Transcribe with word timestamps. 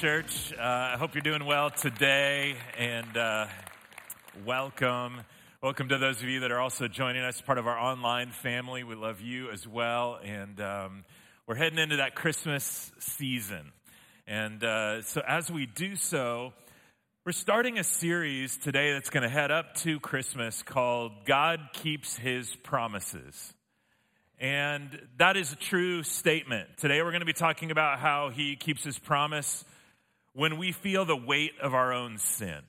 Church. 0.00 0.54
Uh, 0.58 0.62
I 0.62 0.96
hope 0.98 1.14
you're 1.14 1.20
doing 1.20 1.44
well 1.44 1.68
today 1.68 2.54
and 2.78 3.14
uh, 3.18 3.48
welcome. 4.46 5.20
Welcome 5.62 5.90
to 5.90 5.98
those 5.98 6.22
of 6.22 6.28
you 6.30 6.40
that 6.40 6.50
are 6.50 6.58
also 6.58 6.88
joining 6.88 7.20
us, 7.20 7.34
as 7.34 7.42
part 7.42 7.58
of 7.58 7.66
our 7.66 7.78
online 7.78 8.30
family. 8.30 8.82
We 8.82 8.94
love 8.94 9.20
you 9.20 9.50
as 9.50 9.68
well. 9.68 10.18
And 10.24 10.58
um, 10.58 11.04
we're 11.46 11.56
heading 11.56 11.78
into 11.78 11.96
that 11.96 12.14
Christmas 12.14 12.90
season. 12.98 13.72
And 14.26 14.64
uh, 14.64 15.02
so, 15.02 15.20
as 15.28 15.50
we 15.50 15.66
do 15.66 15.96
so, 15.96 16.54
we're 17.26 17.32
starting 17.32 17.78
a 17.78 17.84
series 17.84 18.56
today 18.56 18.94
that's 18.94 19.10
going 19.10 19.24
to 19.24 19.28
head 19.28 19.50
up 19.50 19.74
to 19.80 20.00
Christmas 20.00 20.62
called 20.62 21.26
God 21.26 21.60
Keeps 21.74 22.16
His 22.16 22.56
Promises. 22.62 23.52
And 24.38 24.98
that 25.18 25.36
is 25.36 25.52
a 25.52 25.56
true 25.56 26.02
statement. 26.04 26.78
Today 26.78 27.02
we're 27.02 27.10
going 27.10 27.20
to 27.20 27.26
be 27.26 27.34
talking 27.34 27.70
about 27.70 27.98
how 27.98 28.30
he 28.30 28.56
keeps 28.56 28.82
his 28.82 28.98
promise 28.98 29.62
when 30.34 30.58
we 30.58 30.72
feel 30.72 31.04
the 31.04 31.16
weight 31.16 31.52
of 31.60 31.74
our 31.74 31.92
own 31.92 32.18
sin. 32.18 32.60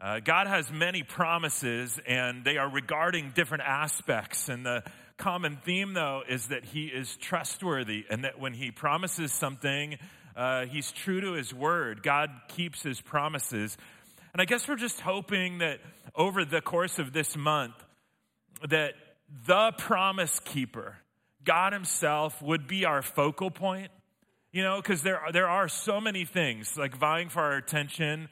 Uh, 0.00 0.18
God 0.18 0.46
has 0.46 0.70
many 0.70 1.02
promises, 1.02 2.00
and 2.06 2.42
they 2.42 2.56
are 2.56 2.70
regarding 2.70 3.32
different 3.34 3.64
aspects. 3.64 4.48
And 4.48 4.64
the 4.64 4.82
common 5.18 5.58
theme, 5.62 5.92
though, 5.92 6.22
is 6.26 6.46
that 6.46 6.64
He 6.64 6.86
is 6.86 7.16
trustworthy, 7.18 8.06
and 8.08 8.24
that 8.24 8.40
when 8.40 8.54
He 8.54 8.70
promises 8.70 9.30
something, 9.30 9.98
uh, 10.34 10.64
He's 10.64 10.90
true 10.90 11.20
to 11.20 11.32
His 11.32 11.52
word. 11.52 12.02
God 12.02 12.30
keeps 12.48 12.82
His 12.82 12.98
promises. 13.02 13.76
And 14.32 14.40
I 14.40 14.46
guess 14.46 14.66
we're 14.66 14.76
just 14.76 15.00
hoping 15.00 15.58
that 15.58 15.80
over 16.14 16.46
the 16.46 16.62
course 16.62 16.98
of 16.98 17.12
this 17.12 17.36
month, 17.36 17.74
that 18.66 18.94
the 19.46 19.72
promise 19.76 20.40
keeper, 20.40 20.96
God 21.44 21.74
Himself, 21.74 22.40
would 22.40 22.66
be 22.66 22.86
our 22.86 23.02
focal 23.02 23.50
point 23.50 23.90
you 24.52 24.62
know, 24.62 24.76
because 24.76 25.02
there, 25.02 25.20
there 25.32 25.48
are 25.48 25.68
so 25.68 26.00
many 26.00 26.24
things 26.24 26.76
like 26.76 26.96
vying 26.96 27.28
for 27.28 27.40
our 27.40 27.56
attention 27.56 28.28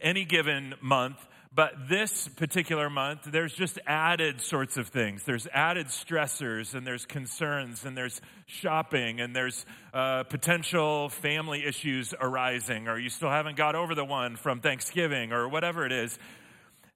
any 0.00 0.24
given 0.24 0.74
month. 0.80 1.16
But 1.54 1.88
this 1.88 2.28
particular 2.28 2.90
month, 2.90 3.24
there's 3.24 3.54
just 3.54 3.78
added 3.86 4.40
sorts 4.40 4.76
of 4.76 4.88
things. 4.88 5.24
There's 5.24 5.46
added 5.52 5.86
stressors, 5.86 6.74
and 6.74 6.86
there's 6.86 7.06
concerns, 7.06 7.84
and 7.84 7.96
there's 7.96 8.20
shopping, 8.46 9.20
and 9.20 9.34
there's 9.34 9.64
uh, 9.94 10.24
potential 10.24 11.08
family 11.08 11.64
issues 11.64 12.14
arising, 12.20 12.86
or 12.86 12.98
you 12.98 13.08
still 13.08 13.30
haven't 13.30 13.56
got 13.56 13.74
over 13.74 13.94
the 13.94 14.04
one 14.04 14.36
from 14.36 14.60
Thanksgiving, 14.60 15.32
or 15.32 15.48
whatever 15.48 15.86
it 15.86 15.92
is. 15.92 16.18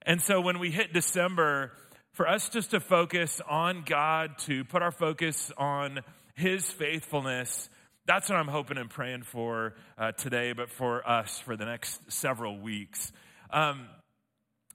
And 0.03 0.21
so 0.21 0.41
when 0.41 0.59
we 0.59 0.71
hit 0.71 0.93
December, 0.93 1.73
for 2.13 2.29
us 2.29 2.51
just 2.51 2.73
to 2.73 2.81
focus 2.81 3.41
on 3.49 3.85
God, 3.87 4.39
to 4.41 4.65
put 4.65 4.83
our 4.83 4.93
focus 4.93 5.51
on 5.57 6.01
His 6.35 6.71
faithfulness, 6.71 7.71
that's 8.07 8.29
what 8.29 8.37
I'm 8.37 8.49
hoping 8.49 8.79
and 8.79 8.91
praying 8.91 9.23
for 9.23 9.75
uh, 9.97 10.13
today, 10.13 10.53
but 10.53 10.71
for 10.71 11.09
us 11.09 11.39
for 11.39 11.57
the 11.57 11.65
next 11.65 12.13
several 12.13 12.59
weeks. 12.59 13.13
Um, 13.51 13.87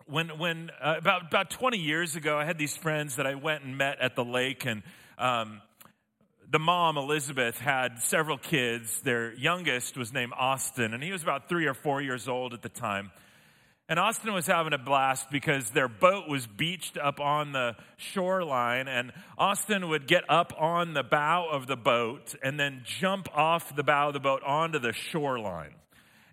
when 0.05 0.37
when 0.37 0.71
uh, 0.81 0.95
about 0.97 1.27
about 1.27 1.49
20 1.49 1.77
years 1.77 2.15
ago, 2.15 2.37
I 2.37 2.45
had 2.45 2.57
these 2.57 2.77
friends 2.77 3.17
that 3.17 3.27
I 3.27 3.35
went 3.35 3.63
and 3.63 3.77
met 3.77 3.99
at 3.99 4.15
the 4.15 4.23
lake, 4.23 4.65
and 4.65 4.81
um, 5.17 5.61
the 6.49 6.59
mom 6.59 6.97
Elizabeth 6.97 7.57
had 7.57 7.99
several 7.99 8.37
kids. 8.37 9.01
Their 9.01 9.33
youngest 9.33 9.97
was 9.97 10.13
named 10.13 10.31
Austin, 10.37 10.93
and 10.93 11.03
he 11.03 11.11
was 11.11 11.21
about 11.21 11.49
three 11.49 11.65
or 11.65 11.73
four 11.73 12.01
years 12.01 12.29
old 12.29 12.53
at 12.53 12.61
the 12.61 12.69
time. 12.69 13.11
And 13.89 13.99
Austin 13.99 14.33
was 14.33 14.47
having 14.47 14.73
a 14.73 14.77
blast 14.77 15.29
because 15.31 15.69
their 15.69 15.87
boat 15.87 16.27
was 16.27 16.45
beached 16.45 16.97
up 16.97 17.21
on 17.21 17.53
the 17.53 17.77
shoreline, 17.95 18.89
and 18.89 19.13
Austin 19.37 19.87
would 19.87 20.07
get 20.07 20.25
up 20.27 20.51
on 20.59 20.93
the 20.93 21.03
bow 21.03 21.47
of 21.49 21.67
the 21.67 21.77
boat 21.77 22.35
and 22.43 22.59
then 22.59 22.81
jump 22.83 23.29
off 23.33 23.73
the 23.73 23.83
bow 23.83 24.09
of 24.09 24.13
the 24.13 24.19
boat 24.19 24.43
onto 24.43 24.77
the 24.77 24.91
shoreline. 24.91 25.73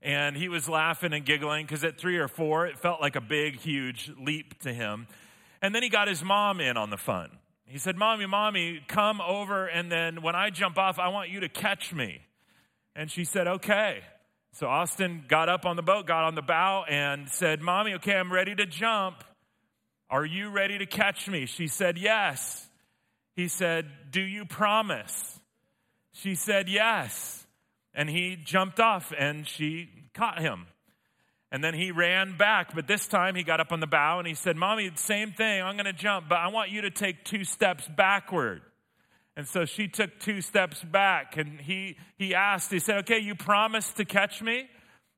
And 0.03 0.37
he 0.37 0.49
was 0.49 0.69
laughing 0.69 1.13
and 1.13 1.25
giggling 1.25 1.65
because 1.65 1.85
at 1.85 1.97
three 1.97 2.19
or 2.19 2.27
four, 2.27 2.67
it 2.67 2.77
felt 2.79 3.01
like 3.01 3.15
a 3.15 3.21
big, 3.21 3.61
huge 3.61 4.11
leap 4.19 4.61
to 4.63 4.75
him. 4.75 5.07
And 5.63 5.73
then 5.73 5.85
he 5.85 5.89
got 5.89 6.09
his 6.09 6.25
mom 6.25 6.61
in 6.61 6.77
on 6.77 6.91
the 6.91 6.97
fun. 6.97 7.31
He 7.67 7.79
said, 7.79 7.97
Mommy, 7.97 8.27
Mommy, 8.27 8.81
come 8.89 9.21
over, 9.21 9.67
and 9.67 9.91
then 9.91 10.23
when 10.23 10.35
I 10.35 10.51
jump 10.51 10.77
off, 10.77 10.99
I 10.99 11.09
want 11.09 11.31
you 11.31 11.41
to 11.41 11.49
catch 11.49 11.95
me. 11.95 12.21
And 12.97 13.11
she 13.11 13.25
said, 13.25 13.47
Okay. 13.47 14.03
So 14.55 14.69
Austin 14.69 15.25
got 15.27 15.49
up 15.49 15.67
on 15.67 15.75
the 15.75 15.83
boat, 15.83 16.07
got 16.07 16.23
on 16.23 16.37
the 16.37 16.43
bow, 16.43 16.85
and 16.89 17.29
said, 17.29 17.61
Mommy, 17.61 17.95
okay, 17.95 18.15
I'm 18.15 18.33
ready 18.33 18.55
to 18.55 18.67
jump. 18.67 19.25
Are 20.09 20.25
you 20.25 20.49
ready 20.49 20.79
to 20.79 20.87
catch 20.87 21.29
me? 21.29 21.47
She 21.47 21.67
said, 21.67 21.99
Yes. 21.99 22.69
He 23.35 23.49
said, 23.49 23.91
Do 24.13 24.21
you 24.21 24.45
promise? 24.45 25.41
She 26.13 26.37
said, 26.37 26.69
Yes. 26.69 27.45
And 27.95 28.09
he 28.09 28.37
jumped 28.37 28.79
off 28.79 29.13
and 29.19 29.45
she 29.45 29.89
caught 30.15 30.39
him. 30.39 30.69
And 31.51 31.63
then 31.63 31.75
he 31.75 31.91
ran 31.91 32.37
back, 32.37 32.77
but 32.77 32.87
this 32.87 33.09
time 33.09 33.35
he 33.35 33.43
got 33.43 33.59
up 33.59 33.73
on 33.73 33.81
the 33.81 33.89
bow 33.89 34.21
and 34.21 34.29
he 34.29 34.35
said, 34.35 34.57
Mommy, 34.57 34.89
same 34.95 35.33
thing. 35.33 35.63
I'm 35.63 35.75
going 35.75 35.87
to 35.87 35.93
jump, 35.93 36.29
but 36.29 36.39
I 36.39 36.47
want 36.47 36.71
you 36.71 36.83
to 36.83 36.91
take 36.91 37.25
two 37.25 37.43
steps 37.43 37.89
backward. 37.89 38.63
And 39.37 39.49
so 39.49 39.65
she 39.65 39.89
took 39.89 40.21
two 40.21 40.41
steps 40.41 40.83
back 40.83 41.37
and 41.37 41.61
he, 41.61 41.97
he 42.17 42.35
asked, 42.35 42.71
he 42.71 42.79
said, 42.79 42.99
Okay, 42.99 43.19
you 43.19 43.35
promised 43.35 43.97
to 43.97 44.05
catch 44.05 44.41
me? 44.41 44.69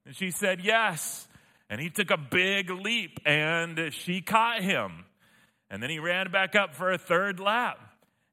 And 0.07 0.17
she 0.17 0.31
said, 0.31 0.61
Yes. 0.63 1.29
And 1.69 1.81
he 1.81 1.91
took 1.91 2.11
a 2.11 2.17
big 2.17 2.71
leap 2.71 3.19
and 3.27 3.93
she 3.93 4.23
caught 4.23 4.63
him. 4.63 5.05
And 5.69 5.83
then 5.83 5.91
he 5.91 5.99
ran 5.99 6.31
back 6.31 6.55
up 6.55 6.75
for 6.75 6.93
a 6.93 6.99
third 6.99 7.41
lap. 7.41 7.79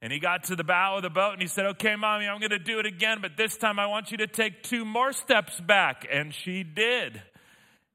And 0.02 0.12
he 0.12 0.20
got 0.20 0.46
to 0.46 0.56
the 0.56 0.64
bow 0.64 0.98
of 0.98 1.02
the 1.02 1.10
boat 1.10 1.34
and 1.34 1.42
he 1.42 1.48
said, 1.48 1.66
Okay, 1.66 1.96
mommy, 1.96 2.28
I'm 2.28 2.40
going 2.40 2.52
to 2.52 2.60
do 2.60 2.80
it 2.80 2.86
again, 2.86 3.20
but 3.22 3.36
this 3.36 3.58
time 3.58 3.80
I 3.80 3.88
want 3.88 4.12
you 4.12 4.18
to 4.18 4.28
take 4.28 4.64
two 4.64 4.86
more 4.86 5.12
steps 5.12 5.60
back. 5.60 6.08
And 6.10 6.34
she 6.34 6.64
did. 6.64 7.22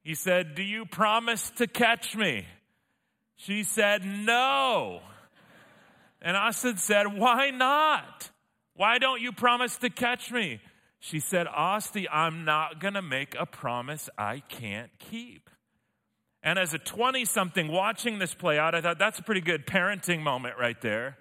He 0.02 0.14
said, 0.14 0.54
Do 0.54 0.62
you 0.62 0.84
promise 0.84 1.50
to 1.56 1.66
catch 1.66 2.16
me? 2.16 2.46
She 3.36 3.62
said, 3.62 4.04
No. 4.04 5.00
And 6.20 6.36
Austin 6.36 6.76
said, 6.76 7.18
Why 7.18 7.50
not? 7.50 8.30
Why 8.74 8.98
don't 8.98 9.20
you 9.20 9.32
promise 9.32 9.76
to 9.78 9.90
catch 9.90 10.30
me? 10.30 10.60
She 11.00 11.20
said, 11.20 11.46
Austin, 11.46 12.06
I'm 12.12 12.44
not 12.44 12.80
going 12.80 12.94
to 12.94 13.02
make 13.02 13.36
a 13.38 13.46
promise 13.46 14.08
I 14.18 14.42
can't 14.48 14.90
keep. 14.98 15.50
And 16.42 16.58
as 16.58 16.74
a 16.74 16.78
20 16.78 17.24
something 17.24 17.68
watching 17.68 18.18
this 18.18 18.34
play 18.34 18.58
out, 18.58 18.74
I 18.74 18.80
thought 18.80 18.98
that's 18.98 19.18
a 19.18 19.22
pretty 19.22 19.40
good 19.40 19.66
parenting 19.66 20.20
moment 20.20 20.54
right 20.58 20.80
there. 20.80 21.16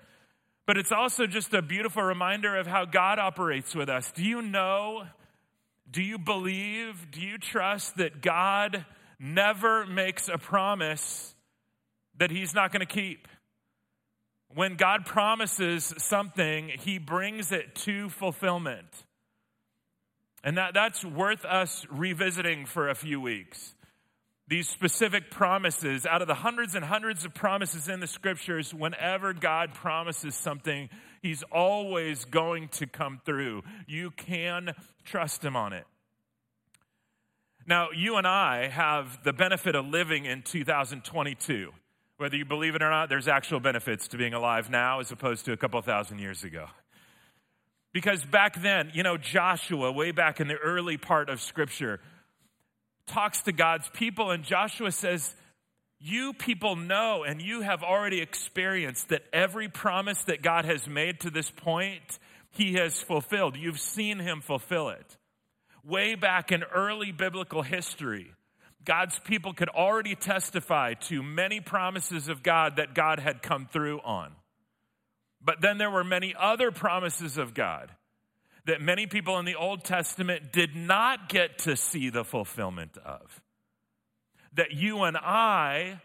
But 0.65 0.77
it's 0.77 0.91
also 0.91 1.27
just 1.27 1.53
a 1.53 1.61
beautiful 1.61 2.03
reminder 2.03 2.55
of 2.55 2.67
how 2.67 2.85
God 2.85 3.19
operates 3.19 3.73
with 3.73 3.89
us. 3.89 4.11
Do 4.11 4.23
you 4.23 4.41
know? 4.41 5.07
Do 5.89 6.03
you 6.03 6.17
believe? 6.17 7.09
Do 7.09 7.21
you 7.21 7.37
trust 7.37 7.97
that 7.97 8.21
God 8.21 8.85
never 9.19 9.85
makes 9.85 10.27
a 10.27 10.37
promise 10.37 11.33
that 12.17 12.29
He's 12.29 12.53
not 12.53 12.71
going 12.71 12.85
to 12.85 12.93
keep? 12.93 13.27
When 14.53 14.75
God 14.75 15.05
promises 15.05 15.93
something, 15.97 16.69
he 16.79 16.97
brings 16.97 17.51
it 17.51 17.75
to 17.75 18.09
fulfillment. 18.09 18.87
And 20.43 20.57
that, 20.57 20.73
that's 20.73 21.03
worth 21.03 21.43
us 21.45 21.85
revisiting 21.89 22.65
for 22.65 22.89
a 22.89 22.95
few 22.95 23.19
weeks. 23.19 23.75
These 24.47 24.69
specific 24.69 25.29
promises, 25.29 26.05
out 26.05 26.21
of 26.21 26.29
the 26.29 26.35
hundreds 26.35 26.73
and 26.73 26.85
hundreds 26.85 27.25
of 27.25 27.33
promises 27.33 27.89
in 27.89 27.99
the 27.99 28.07
scriptures, 28.07 28.73
whenever 28.73 29.33
God 29.33 29.73
promises 29.73 30.35
something, 30.35 30.89
he's 31.21 31.43
always 31.51 32.23
going 32.23 32.69
to 32.69 32.87
come 32.87 33.19
through. 33.25 33.63
You 33.87 34.11
can 34.11 34.71
trust 35.03 35.43
him 35.43 35.57
on 35.57 35.73
it. 35.73 35.83
Now, 37.65 37.89
you 37.93 38.15
and 38.15 38.25
I 38.25 38.69
have 38.69 39.21
the 39.25 39.33
benefit 39.33 39.75
of 39.75 39.85
living 39.85 40.23
in 40.23 40.43
2022. 40.43 41.71
Whether 42.17 42.35
you 42.35 42.45
believe 42.45 42.73
it 42.73 42.81
or 42.81 42.89
not, 42.89 43.09
there's 43.09 43.27
actual 43.27 43.59
benefits 43.59 44.07
to 44.09 44.17
being 44.17 44.33
alive 44.33 44.69
now 44.69 44.99
as 44.99 45.11
opposed 45.11 45.45
to 45.45 45.51
a 45.51 45.57
couple 45.57 45.79
thousand 45.81 46.19
years 46.19 46.43
ago. 46.43 46.65
Because 47.93 48.23
back 48.25 48.61
then, 48.61 48.91
you 48.93 49.03
know, 49.03 49.17
Joshua, 49.17 49.91
way 49.91 50.11
back 50.11 50.39
in 50.39 50.47
the 50.47 50.55
early 50.55 50.97
part 50.97 51.29
of 51.29 51.41
Scripture, 51.41 51.99
talks 53.05 53.41
to 53.43 53.51
God's 53.51 53.89
people, 53.89 54.31
and 54.31 54.43
Joshua 54.43 54.91
says, 54.91 55.35
You 55.99 56.33
people 56.33 56.75
know 56.75 57.23
and 57.23 57.41
you 57.41 57.61
have 57.61 57.83
already 57.83 58.19
experienced 58.19 59.09
that 59.09 59.23
every 59.31 59.69
promise 59.69 60.23
that 60.23 60.41
God 60.41 60.65
has 60.65 60.87
made 60.87 61.19
to 61.21 61.29
this 61.29 61.49
point, 61.49 62.19
he 62.49 62.73
has 62.73 63.01
fulfilled. 63.01 63.55
You've 63.55 63.79
seen 63.79 64.19
him 64.19 64.41
fulfill 64.41 64.89
it. 64.89 65.17
Way 65.83 66.15
back 66.15 66.51
in 66.51 66.63
early 66.63 67.11
biblical 67.11 67.61
history, 67.61 68.33
God's 68.87 69.19
people 69.19 69.53
could 69.53 69.67
already 69.67 70.15
testify 70.15 70.93
to 70.93 71.21
many 71.21 71.59
promises 71.59 72.29
of 72.29 72.41
God 72.41 72.77
that 72.77 72.95
God 72.95 73.19
had 73.19 73.41
come 73.41 73.67
through 73.69 73.99
on. 73.99 74.31
But 75.43 75.59
then 75.59 75.77
there 75.77 75.91
were 75.91 76.05
many 76.05 76.33
other 76.39 76.71
promises 76.71 77.37
of 77.37 77.53
God 77.53 77.91
that 78.65 78.79
many 78.79 79.05
people 79.05 79.39
in 79.39 79.45
the 79.45 79.55
Old 79.55 79.83
Testament 79.83 80.53
did 80.53 80.73
not 80.73 81.27
get 81.27 81.57
to 81.59 81.75
see 81.75 82.09
the 82.09 82.23
fulfillment 82.23 82.97
of. 83.03 83.41
That 84.53 84.71
you 84.71 85.03
and 85.03 85.17
I, 85.17 85.99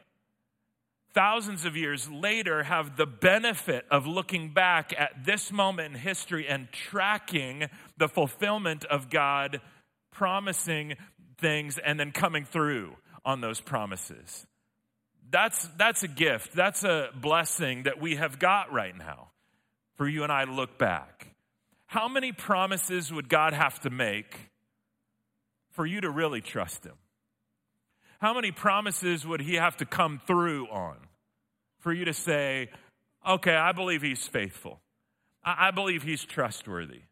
thousands 1.15 1.65
of 1.65 1.77
years 1.77 2.11
later, 2.11 2.65
have 2.65 2.97
the 2.97 3.07
benefit 3.07 3.87
of 3.93 4.09
looking 4.09 4.53
back 4.53 4.93
at 4.99 5.25
this 5.25 5.53
moment 5.53 5.95
in 5.95 6.01
history 6.01 6.49
and 6.49 6.71
tracking 6.73 7.69
the 7.97 8.09
fulfillment 8.09 8.85
of 8.87 9.09
God 9.09 9.61
promising 10.13 10.95
things 11.43 11.77
and 11.77 12.01
then 12.01 12.13
coming 12.13 12.47
through 12.47 12.97
on 13.25 13.43
those 13.43 13.61
promises. 13.61 14.47
That's, 15.31 15.69
that's 15.77 16.03
a 16.03 16.09
gift. 16.09 16.55
That's 16.55 16.85
a 16.85 17.11
blessing 17.15 17.83
that 17.83 18.01
we 18.01 18.17
have 18.17 18.39
got 18.39 18.73
right 18.73 18.97
now 18.97 19.29
for 19.97 20.09
you 20.09 20.23
and 20.23 20.33
I 20.33 20.45
to 20.45 20.53
look 20.53 20.79
back. 20.79 21.29
How 21.87 22.09
many 22.09 22.33
promises 22.33 23.13
would 23.13 23.29
God 23.29 23.53
have 23.53 23.81
to 23.81 23.91
make 23.91 24.51
for 25.73 25.85
you 25.85 26.01
to 26.01 26.11
really 26.11 26.41
trust 26.41 26.85
Him? 26.85 26.95
How 28.21 28.35
many 28.35 28.51
promises 28.51 29.27
would 29.27 29.41
He 29.41 29.57
have 29.57 29.77
to 29.79 29.85
come 29.85 30.21
through 30.27 30.69
on 30.69 30.97
for 31.81 31.93
you 31.93 32.05
to 32.07 32.15
say, 32.15 32.71
okay, 33.29 33.55
I 33.55 33.73
believe 33.73 34.01
He's 34.01 34.27
faithful? 34.27 34.81
I, 35.45 35.71
believe 35.71 36.03
He's 36.03 36.25
trustworthy. 36.25 37.03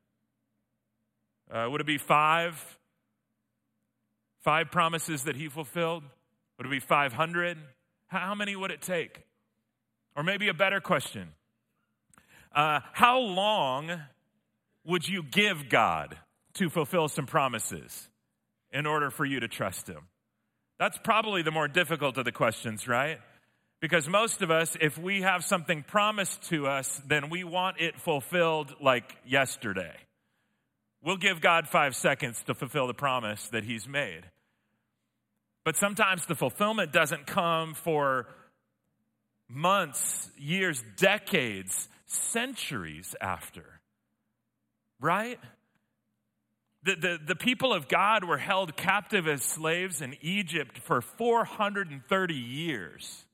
Uh, 1.50 1.68
would 1.70 1.80
it 1.80 1.86
be 1.86 1.98
five? 1.98 2.78
Five 4.40 4.70
promises 4.70 5.24
that 5.24 5.36
he 5.36 5.48
fulfilled? 5.48 6.02
Would 6.56 6.66
it 6.66 6.70
be 6.70 6.80
500? 6.80 7.58
How 8.06 8.34
many 8.34 8.56
would 8.56 8.70
it 8.70 8.82
take? 8.82 9.22
Or 10.16 10.22
maybe 10.22 10.48
a 10.48 10.54
better 10.54 10.80
question 10.80 11.28
uh, 12.54 12.80
How 12.92 13.18
long 13.18 14.00
would 14.84 15.06
you 15.06 15.22
give 15.22 15.68
God 15.68 16.16
to 16.54 16.68
fulfill 16.68 17.08
some 17.08 17.26
promises 17.26 18.08
in 18.72 18.86
order 18.86 19.10
for 19.10 19.24
you 19.24 19.40
to 19.40 19.48
trust 19.48 19.88
Him? 19.88 20.08
That's 20.78 20.98
probably 20.98 21.42
the 21.42 21.50
more 21.50 21.68
difficult 21.68 22.16
of 22.16 22.24
the 22.24 22.32
questions, 22.32 22.88
right? 22.88 23.18
Because 23.80 24.08
most 24.08 24.42
of 24.42 24.50
us, 24.50 24.76
if 24.80 24.98
we 24.98 25.22
have 25.22 25.44
something 25.44 25.82
promised 25.82 26.42
to 26.48 26.66
us, 26.66 27.00
then 27.06 27.30
we 27.30 27.44
want 27.44 27.80
it 27.80 27.98
fulfilled 27.98 28.74
like 28.80 29.16
yesterday. 29.26 29.94
We'll 31.02 31.16
give 31.16 31.40
God 31.40 31.66
five 31.68 31.96
seconds 31.96 32.42
to 32.44 32.54
fulfill 32.54 32.86
the 32.86 32.94
promise 32.94 33.48
that 33.48 33.64
He's 33.64 33.88
made. 33.88 34.22
But 35.64 35.76
sometimes 35.76 36.26
the 36.26 36.34
fulfillment 36.34 36.92
doesn't 36.92 37.26
come 37.26 37.74
for 37.74 38.26
months, 39.48 40.30
years, 40.38 40.82
decades, 40.96 41.88
centuries 42.06 43.14
after. 43.20 43.80
Right? 45.00 45.38
The, 46.82 46.96
the, 46.96 47.18
the 47.28 47.36
people 47.36 47.72
of 47.74 47.88
God 47.88 48.24
were 48.24 48.38
held 48.38 48.76
captive 48.76 49.28
as 49.28 49.42
slaves 49.42 50.00
in 50.00 50.16
Egypt 50.22 50.78
for 50.78 51.02
430 51.02 52.34
years. 52.34 53.24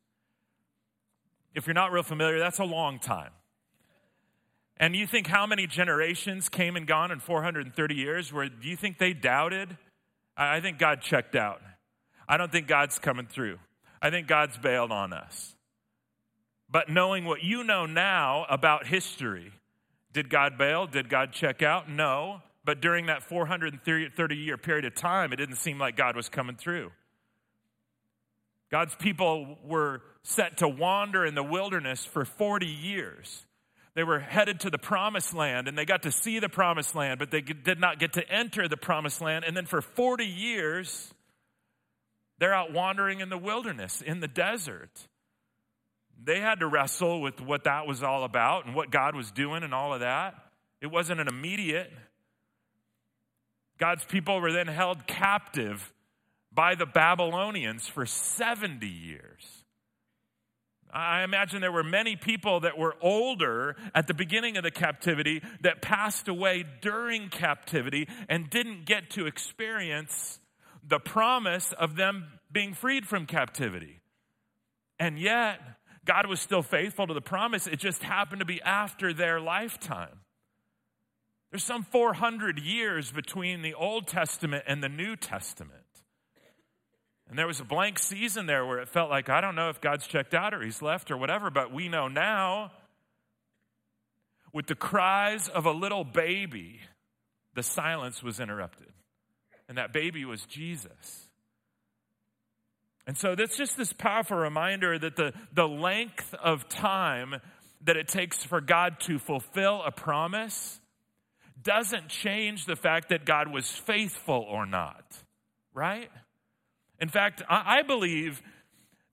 If 1.55 1.67
you're 1.67 1.75
not 1.75 1.93
real 1.93 2.03
familiar, 2.03 2.39
that's 2.39 2.59
a 2.59 2.65
long 2.65 2.99
time. 2.99 3.31
And 4.79 4.95
you 4.95 5.07
think 5.07 5.27
how 5.27 5.47
many 5.47 5.67
generations 5.67 6.49
came 6.49 6.77
and 6.77 6.87
gone 6.87 7.11
in 7.11 7.21
430 7.21 7.95
years? 7.95 8.33
Where 8.33 8.49
do 8.49 8.69
you 8.69 8.77
think 8.77 8.99
they 8.99 9.13
doubted? 9.15 9.77
I 10.37 10.61
think 10.61 10.79
God 10.79 11.01
checked 11.01 11.35
out. 11.35 11.63
I 12.29 12.37
don't 12.37 12.53
think 12.53 12.67
God's 12.67 12.99
coming 12.99 13.27
through. 13.27 13.59
I 14.03 14.11
think 14.11 14.27
God's 14.27 14.59
bailed 14.59 14.93
on 14.93 15.13
us. 15.13 15.55
But 16.71 16.89
knowing 16.91 17.25
what 17.25 17.43
you 17.43 17.65
know 17.65 17.87
now 17.87 18.45
about 18.51 18.87
history, 18.87 19.53
did 20.13 20.29
God 20.29 20.59
bail? 20.59 20.87
Did 20.87 21.09
God 21.09 21.33
check 21.33 21.63
out? 21.63 21.89
No. 21.89 22.43
But 22.65 22.81
during 22.81 23.07
that 23.07 23.23
430 23.23 24.37
year 24.37 24.59
period 24.59 24.85
of 24.85 24.95
time, 24.95 25.33
it 25.33 25.37
didn't 25.37 25.57
seem 25.57 25.79
like 25.79 25.97
God 25.97 26.17
was 26.17 26.29
coming 26.29 26.57
through. 26.57 26.91
God's 28.71 28.95
people 28.97 29.57
were 29.65 30.03
set 30.25 30.59
to 30.59 30.69
wander 30.69 31.25
in 31.25 31.37
the 31.37 31.43
wilderness 31.43 32.05
for 32.05 32.25
40 32.25 32.67
years. 32.67 33.47
They 33.97 34.05
were 34.05 34.21
headed 34.21 34.61
to 34.61 34.71
the 34.71 34.77
promised 34.77 35.33
land 35.33 35.69
and 35.69 35.77
they 35.77 35.87
got 35.87 36.03
to 36.03 36.13
see 36.13 36.39
the 36.39 36.51
promised 36.51 36.95
land, 36.95 37.19
but 37.19 37.31
they 37.31 37.41
did 37.41 37.81
not 37.81 37.99
get 37.99 38.13
to 38.13 38.31
enter 38.31 38.69
the 38.69 38.77
promised 38.77 39.23
land. 39.23 39.47
And 39.47 39.57
then 39.57 39.65
for 39.65 39.81
40 39.81 40.27
years, 40.27 41.15
they're 42.39 42.53
out 42.53 42.75
wandering 42.75 43.21
in 43.21 43.31
the 43.31 43.39
wilderness, 43.39 44.03
in 44.03 44.21
the 44.21 44.29
desert. 44.29 45.09
They 46.23 46.41
had 46.41 46.61
to 46.61 46.67
wrestle 46.67 47.23
with 47.23 47.41
what 47.41 47.65
that 47.65 47.87
was 47.87 48.03
all 48.03 48.25
about 48.25 48.67
and 48.67 48.75
what 48.75 48.91
God 48.91 49.17
was 49.17 49.31
doing 49.31 49.63
and 49.63 49.73
all 49.73 49.95
of 49.95 50.01
that. 50.01 50.35
It 50.83 50.89
wasn't 50.89 51.23
an 51.23 51.29
immediate. 51.29 51.91
God's 53.79 54.05
people 54.05 54.43
were 54.43 54.53
then 54.53 54.67
held 54.67 55.07
captive 55.07 55.95
by 56.53 56.75
the 56.75 56.87
Babylonians 56.87 57.89
for 57.89 58.05
70 58.05 58.87
years. 58.87 59.56
I 60.97 61.25
imagine 61.25 61.61
there 61.61 61.71
were 61.71 61.85
many 61.85 62.17
people 62.17 62.61
that 62.61 62.79
were 62.79 62.97
older 63.03 63.77
at 63.95 64.07
the 64.07 64.15
beginning 64.15 64.57
of 64.57 64.63
the 64.63 64.71
captivity 64.71 65.43
that 65.61 65.83
passed 65.83 66.27
away 66.27 66.65
during 66.81 67.29
captivity 67.29 68.09
and 68.31 68.49
didn't 68.49 68.87
get 68.87 69.11
to 69.11 69.27
experience 69.27 70.41
the 70.83 70.99
promise 70.99 71.73
of 71.73 71.97
them 71.97 72.29
being 72.51 72.73
freed 72.73 73.07
from 73.07 73.27
captivity. 73.27 74.01
And 74.99 75.19
yet, 75.19 75.61
God 76.07 76.27
was 76.29 76.41
still 76.41 76.63
faithful 76.63 77.07
to 77.07 77.15
the 77.15 77.21
promise. 77.21 77.67
It 77.67 77.79
just 77.79 78.03
happened 78.03 78.39
to 78.39 78.47
be 78.47 78.63
after 78.63 79.13
their 79.13 79.39
lifetime. 79.39 80.21
There's 81.51 81.65
some 81.65 81.83
400 81.83 82.59
years 82.59 83.13
between 83.13 83.61
the 83.61 83.75
Old 83.75 84.07
Testament 84.07 84.65
and 84.67 84.83
the 84.83 84.89
New 84.89 85.15
Testament. 85.15 85.86
And 87.29 87.39
there 87.39 87.47
was 87.47 87.61
a 87.61 87.65
blank 87.65 87.99
season 87.99 88.47
there 88.47 88.65
where 88.65 88.79
it 88.79 88.89
felt 88.89 89.11
like, 89.11 89.29
I 89.29 89.41
don't 89.41 89.57
know 89.57 89.69
if 89.69 89.81
God's 89.81 90.07
checked 90.07 90.35
out 90.35 90.55
or 90.55 90.63
he's 90.63 90.81
left 90.81 91.11
or 91.11 91.17
whatever, 91.17 91.51
but 91.51 91.73
we 91.73 91.89
know 91.89 92.09
now 92.09 92.73
with 94.53 94.67
the 94.67 94.75
cries 94.75 95.49
of 95.49 95.67
a 95.67 95.73
little 95.73 96.05
baby, 96.05 96.81
the 97.55 97.63
silence 97.63 98.23
was 98.23 98.39
interrupted. 98.39 98.93
And 99.69 99.77
that 99.77 99.93
baby 99.93 100.25
was 100.25 100.47
Jesus. 100.47 101.29
And 103.07 103.17
so 103.17 103.35
that's 103.35 103.57
just 103.57 103.77
this 103.77 103.93
powerful 103.93 104.37
reminder 104.37 104.99
that 104.99 105.17
the, 105.17 105.33
the 105.53 105.67
length 105.67 106.35
of 106.35 106.69
time 106.69 107.37
that 107.85 107.97
it 107.97 108.09
takes 108.09 108.43
for 108.43 108.61
God 108.61 109.01
to 109.01 109.19
fulfill 109.19 109.83
a 109.85 109.91
promise 109.91 110.81
doesn't 111.63 112.09
change 112.09 112.67
the 112.67 112.77
fact 112.77 113.09
that 113.09 113.25
God 113.25 113.53
was 113.53 113.71
faithful 113.71 114.45
or 114.49 114.67
not, 114.67 115.05
right? 115.75 116.11
In 117.01 117.09
fact, 117.09 117.43
I 117.49 117.83
believe 117.83 118.43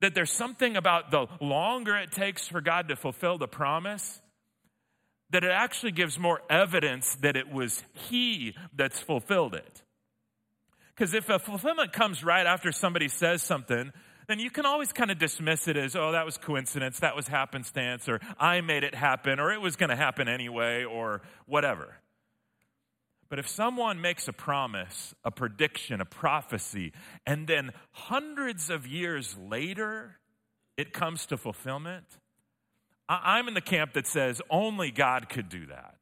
that 0.01 0.15
there's 0.15 0.31
something 0.31 0.75
about 0.75 1.11
the 1.11 1.27
longer 1.39 1.95
it 1.97 2.11
takes 2.11 2.47
for 2.47 2.61
God 2.61 2.89
to 2.89 2.95
fulfill 2.95 3.37
the 3.37 3.47
promise, 3.47 4.21
that 5.29 5.43
it 5.43 5.51
actually 5.51 5.91
gives 5.91 6.19
more 6.19 6.41
evidence 6.49 7.15
that 7.21 7.35
it 7.35 7.51
was 7.51 7.83
He 7.93 8.55
that's 8.75 8.99
fulfilled 8.99 9.55
it. 9.55 9.81
Because 10.95 11.13
if 11.13 11.29
a 11.29 11.39
fulfillment 11.39 11.91
comes 11.91 12.23
right 12.23 12.45
after 12.45 12.71
somebody 12.71 13.07
says 13.07 13.41
something, 13.41 13.91
then 14.27 14.39
you 14.39 14.49
can 14.49 14.65
always 14.65 14.93
kind 14.93 15.09
of 15.09 15.17
dismiss 15.17 15.67
it 15.67 15.75
as, 15.75 15.95
oh, 15.95 16.11
that 16.11 16.25
was 16.25 16.37
coincidence, 16.37 16.99
that 16.99 17.15
was 17.15 17.27
happenstance, 17.27 18.07
or 18.07 18.19
I 18.39 18.61
made 18.61 18.83
it 18.83 18.95
happen, 18.95 19.39
or 19.39 19.51
it 19.51 19.59
was 19.59 19.75
going 19.75 19.89
to 19.89 19.95
happen 19.95 20.27
anyway, 20.27 20.83
or 20.83 21.21
whatever. 21.45 21.97
But 23.33 23.39
if 23.39 23.47
someone 23.47 23.99
makes 23.99 24.27
a 24.27 24.31
promise, 24.31 25.15
a 25.23 25.31
prediction, 25.31 26.01
a 26.01 26.05
prophecy, 26.05 26.93
and 27.25 27.47
then 27.47 27.71
hundreds 27.91 28.69
of 28.69 28.85
years 28.85 29.35
later 29.49 30.19
it 30.77 30.93
comes 30.93 31.25
to 31.25 31.37
fulfillment, 31.37 32.05
I'm 33.09 33.47
in 33.47 33.55
the 33.55 33.59
camp 33.59 33.93
that 33.93 34.05
says 34.05 34.39
only 34.51 34.91
God 34.91 35.29
could 35.29 35.49
do 35.49 35.65
that. 35.65 35.95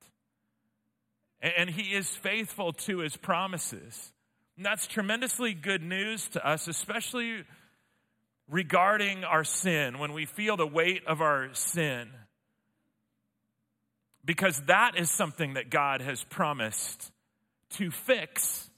And 1.39 1.69
He 1.69 1.95
is 1.95 2.09
faithful 2.09 2.73
to 2.73 2.97
His 2.97 3.15
promises. 3.15 4.11
And 4.57 4.65
that's 4.65 4.85
tremendously 4.85 5.53
good 5.53 5.83
news 5.83 6.27
to 6.33 6.45
us, 6.45 6.67
especially 6.67 7.45
regarding 8.49 9.23
our 9.23 9.45
sin, 9.45 9.99
when 9.99 10.11
we 10.11 10.25
feel 10.25 10.57
the 10.57 10.67
weight 10.67 11.07
of 11.07 11.21
our 11.21 11.47
sin. 11.53 12.09
Because 14.25 14.61
that 14.63 14.97
is 14.97 15.09
something 15.09 15.53
that 15.53 15.69
God 15.69 16.01
has 16.01 16.25
promised 16.25 17.10
to 17.71 17.91
fix. 17.91 18.69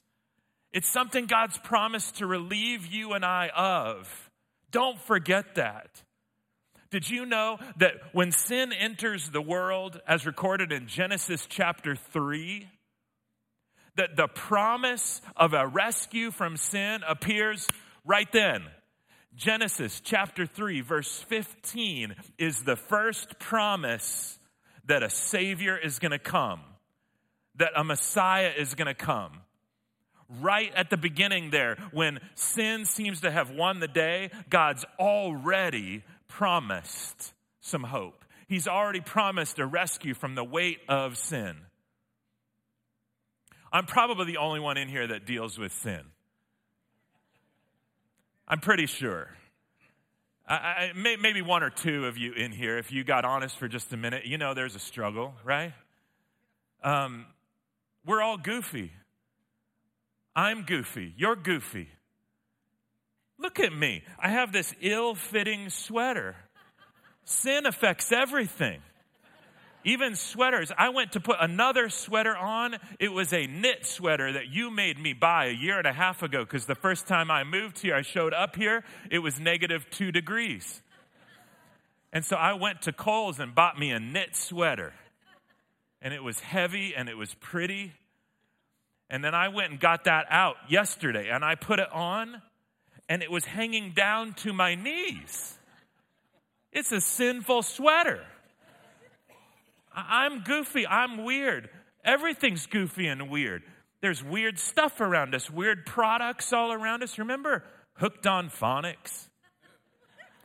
It's 0.72 0.88
something 0.88 1.26
God's 1.26 1.58
promised 1.58 2.16
to 2.18 2.26
relieve 2.26 2.86
you 2.86 3.12
and 3.12 3.24
I 3.24 3.48
of. 3.48 4.30
Don't 4.70 5.00
forget 5.00 5.54
that. 5.54 6.02
Did 6.90 7.08
you 7.08 7.26
know 7.26 7.58
that 7.78 7.94
when 8.12 8.32
sin 8.32 8.72
enters 8.72 9.30
the 9.30 9.42
world, 9.42 10.00
as 10.06 10.26
recorded 10.26 10.72
in 10.72 10.86
Genesis 10.86 11.46
chapter 11.48 11.96
3, 11.96 12.68
that 13.96 14.16
the 14.16 14.28
promise 14.28 15.20
of 15.36 15.54
a 15.54 15.66
rescue 15.66 16.30
from 16.30 16.56
sin 16.56 17.02
appears 17.06 17.68
right 18.04 18.30
then? 18.32 18.62
Genesis 19.34 20.00
chapter 20.00 20.46
3, 20.46 20.80
verse 20.80 21.20
15 21.28 22.14
is 22.38 22.62
the 22.62 22.76
first 22.76 23.38
promise 23.40 24.38
that 24.86 25.02
a 25.02 25.10
Savior 25.10 25.76
is 25.76 25.98
going 25.98 26.12
to 26.12 26.18
come, 26.18 26.60
that 27.56 27.72
a 27.76 27.84
Messiah 27.84 28.52
is 28.56 28.74
going 28.74 28.86
to 28.86 28.94
come. 28.94 29.40
Right 30.40 30.72
at 30.74 30.90
the 30.90 30.96
beginning, 30.96 31.50
there, 31.50 31.76
when 31.92 32.18
sin 32.34 32.86
seems 32.86 33.20
to 33.20 33.30
have 33.30 33.50
won 33.50 33.80
the 33.80 33.88
day, 33.88 34.30
God's 34.48 34.84
already 34.98 36.02
promised 36.28 37.32
some 37.60 37.84
hope. 37.84 38.24
He's 38.48 38.66
already 38.66 39.00
promised 39.00 39.58
a 39.58 39.66
rescue 39.66 40.14
from 40.14 40.34
the 40.34 40.44
weight 40.44 40.78
of 40.88 41.16
sin. 41.16 41.56
I'm 43.72 43.86
probably 43.86 44.26
the 44.26 44.36
only 44.36 44.60
one 44.60 44.76
in 44.76 44.88
here 44.88 45.06
that 45.06 45.26
deals 45.26 45.58
with 45.58 45.72
sin. 45.72 46.00
I'm 48.46 48.60
pretty 48.60 48.86
sure. 48.86 49.28
I, 50.46 50.54
I, 50.54 50.92
may, 50.94 51.16
maybe 51.16 51.42
one 51.42 51.62
or 51.62 51.70
two 51.70 52.06
of 52.06 52.18
you 52.18 52.32
in 52.32 52.52
here, 52.52 52.78
if 52.78 52.92
you 52.92 53.02
got 53.02 53.24
honest 53.24 53.58
for 53.58 53.66
just 53.66 53.92
a 53.92 53.96
minute, 53.96 54.26
you 54.26 54.36
know 54.36 54.52
there's 54.54 54.76
a 54.76 54.80
struggle, 54.80 55.34
right? 55.42 55.72
Um, 56.82 57.26
we're 58.06 58.22
all 58.22 58.36
goofy. 58.36 58.92
I'm 60.36 60.62
goofy. 60.62 61.14
You're 61.16 61.36
goofy. 61.36 61.88
Look 63.38 63.60
at 63.60 63.72
me. 63.72 64.02
I 64.18 64.30
have 64.30 64.52
this 64.52 64.74
ill 64.80 65.14
fitting 65.14 65.70
sweater. 65.70 66.36
Sin 67.24 67.66
affects 67.66 68.12
everything 68.12 68.80
even 69.84 70.16
sweaters. 70.16 70.72
I 70.76 70.88
went 70.88 71.12
to 71.12 71.20
put 71.20 71.36
another 71.40 71.88
sweater 71.88 72.36
on. 72.36 72.76
It 72.98 73.12
was 73.12 73.32
a 73.32 73.46
knit 73.46 73.86
sweater 73.86 74.32
that 74.32 74.48
you 74.48 74.70
made 74.70 74.98
me 74.98 75.12
buy 75.12 75.46
a 75.46 75.52
year 75.52 75.78
and 75.78 75.86
a 75.86 75.92
half 75.92 76.22
ago 76.22 76.44
because 76.44 76.66
the 76.66 76.74
first 76.74 77.06
time 77.06 77.30
I 77.30 77.44
moved 77.44 77.78
here, 77.78 77.94
I 77.94 78.02
showed 78.02 78.32
up 78.32 78.56
here, 78.56 78.82
it 79.10 79.18
was 79.18 79.38
negative 79.38 79.86
two 79.90 80.10
degrees. 80.10 80.82
And 82.12 82.24
so 82.24 82.36
I 82.36 82.54
went 82.54 82.82
to 82.82 82.92
Kohl's 82.92 83.38
and 83.40 83.54
bought 83.54 83.78
me 83.78 83.90
a 83.90 84.00
knit 84.00 84.36
sweater. 84.36 84.94
And 86.04 86.14
it 86.14 86.22
was 86.22 86.38
heavy 86.38 86.94
and 86.94 87.08
it 87.08 87.16
was 87.16 87.34
pretty. 87.34 87.92
And 89.10 89.24
then 89.24 89.34
I 89.34 89.48
went 89.48 89.72
and 89.72 89.80
got 89.80 90.04
that 90.04 90.26
out 90.30 90.56
yesterday 90.68 91.30
and 91.30 91.44
I 91.44 91.56
put 91.56 91.80
it 91.80 91.90
on 91.92 92.40
and 93.08 93.22
it 93.22 93.30
was 93.30 93.44
hanging 93.44 93.92
down 93.92 94.34
to 94.34 94.52
my 94.52 94.76
knees. 94.76 95.58
It's 96.72 96.92
a 96.92 97.00
sinful 97.00 97.62
sweater. 97.62 98.20
I'm 99.94 100.42
goofy. 100.42 100.86
I'm 100.86 101.24
weird. 101.24 101.68
Everything's 102.04 102.66
goofy 102.66 103.06
and 103.06 103.30
weird. 103.30 103.62
There's 104.00 104.22
weird 104.22 104.58
stuff 104.58 105.00
around 105.00 105.34
us, 105.34 105.50
weird 105.50 105.86
products 105.86 106.52
all 106.52 106.72
around 106.72 107.02
us. 107.02 107.18
Remember 107.18 107.64
hooked 107.94 108.26
on 108.26 108.50
phonics? 108.50 109.28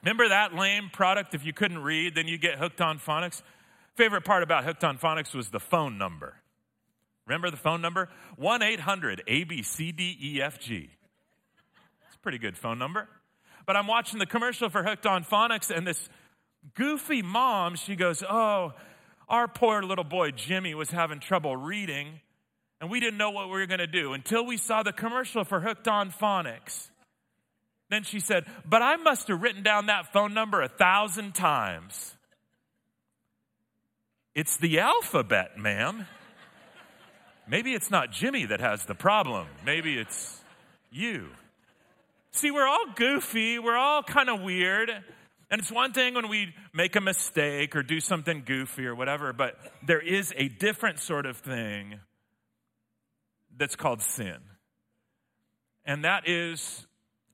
Remember 0.04 0.30
that 0.30 0.56
lame 0.56 0.90
product? 0.94 1.34
If 1.36 1.46
you 1.46 1.52
couldn't 1.52 1.80
read, 1.80 2.16
then 2.16 2.28
you 2.28 2.38
get 2.38 2.58
hooked 2.58 2.80
on 2.80 3.00
phonics. 3.00 3.42
Favorite 3.96 4.24
part 4.24 4.44
about 4.44 4.64
hooked 4.64 4.84
on 4.84 4.98
phonics 4.98 5.34
was 5.34 5.50
the 5.50 5.60
phone 5.60 5.98
number. 5.98 6.36
Remember 7.26 7.52
the 7.52 7.58
phone 7.58 7.82
number? 7.82 8.10
1 8.38 8.64
800 8.64 9.24
A 9.28 9.44
B 9.44 9.62
C 9.62 9.92
D 9.92 10.18
E 10.20 10.42
F 10.42 10.60
G. 10.60 10.90
It's 12.08 12.16
a 12.16 12.20
pretty 12.20 12.40
good 12.40 12.58
phone 12.58 12.80
number. 12.80 13.08
But 13.66 13.76
I'm 13.76 13.86
watching 13.86 14.18
the 14.18 14.26
commercial 14.26 14.70
for 14.70 14.84
Hooked 14.84 15.06
on 15.06 15.24
Phonics, 15.24 15.70
and 15.70 15.86
this 15.86 16.10
goofy 16.74 17.22
mom, 17.22 17.76
she 17.76 17.96
goes, 17.96 18.24
Oh, 18.28 18.74
our 19.28 19.48
poor 19.48 19.84
little 19.84 20.04
boy 20.04 20.32
Jimmy 20.32 20.74
was 20.74 20.90
having 20.90 21.20
trouble 21.20 21.56
reading, 21.56 22.20
and 22.82 22.90
we 22.90 23.00
didn't 23.00 23.18
know 23.18 23.30
what 23.30 23.46
we 23.46 23.60
were 23.60 23.68
going 23.68 23.80
to 23.80 23.88
do 23.88 24.14
until 24.14 24.44
we 24.44 24.58
saw 24.58 24.82
the 24.82 24.92
commercial 24.92 25.44
for 25.44 25.60
Hooked 25.60 25.88
on 25.88 26.12
Phonics. 26.12 26.90
Then 27.90 28.04
she 28.04 28.20
said, 28.20 28.46
But 28.66 28.82
I 28.82 28.96
must 28.96 29.28
have 29.28 29.42
written 29.42 29.62
down 29.62 29.88
that 29.88 30.12
phone 30.12 30.34
number 30.34 30.62
a 30.62 30.68
thousand 30.68 31.36
times. 31.36 32.16
It's 34.36 34.58
the 34.58 34.80
alphabet, 34.80 35.58
ma'am. 35.58 36.06
Maybe 37.48 37.74
it's 37.74 37.90
not 37.90 38.12
Jimmy 38.12 38.46
that 38.46 38.60
has 38.60 38.86
the 38.86 38.96
problem. 38.96 39.48
Maybe 39.66 39.98
it's 39.98 40.40
you. 40.92 41.30
See, 42.32 42.52
we're 42.52 42.68
all 42.68 42.86
goofy, 42.96 43.58
we're 43.58 43.78
all 43.78 44.04
kind 44.04 44.30
of 44.30 44.42
weird. 44.42 44.92
And 45.52 45.60
it's 45.60 45.72
one 45.72 45.94
thing 45.94 46.14
when 46.14 46.30
we 46.30 46.54
make 46.74 46.96
a 46.96 47.02
mistake 47.02 47.76
or 47.76 47.82
do 47.82 48.00
something 48.00 48.44
goofy 48.46 48.86
or 48.86 48.94
whatever, 48.94 49.34
but 49.34 49.56
there 49.86 50.00
is 50.00 50.32
a 50.38 50.48
different 50.48 51.00
sort 51.00 51.26
of 51.26 51.38
thing 51.38 52.00
that's 53.58 53.76
called 53.76 54.02
sin. 54.02 54.38
And 55.86 56.06
that 56.06 56.30
is 56.30 56.86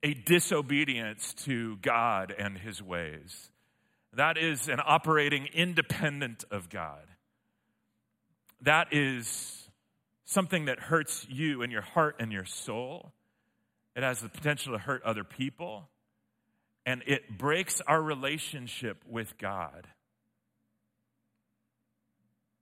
a 0.01 0.13
disobedience 0.13 1.33
to 1.45 1.75
God 1.77 2.33
and 2.37 2.57
his 2.57 2.81
ways. 2.81 3.49
That 4.15 4.37
is 4.37 4.69
an 4.69 4.79
operating 4.85 5.47
independent 5.53 6.45
of 6.49 6.69
God. 6.69 7.05
That 8.61 8.87
is 8.91 9.69
something 10.23 10.65
that 10.65 10.79
hurts 10.79 11.27
you 11.29 11.61
and 11.61 11.71
your 11.71 11.81
heart 11.81 12.15
and 12.19 12.31
your 12.31 12.45
soul. 12.45 13.11
It 13.95 14.03
has 14.03 14.21
the 14.21 14.29
potential 14.29 14.73
to 14.73 14.79
hurt 14.79 15.03
other 15.03 15.23
people 15.23 15.89
and 16.85 17.03
it 17.07 17.37
breaks 17.37 17.81
our 17.81 18.01
relationship 18.01 19.03
with 19.09 19.37
God. 19.37 19.87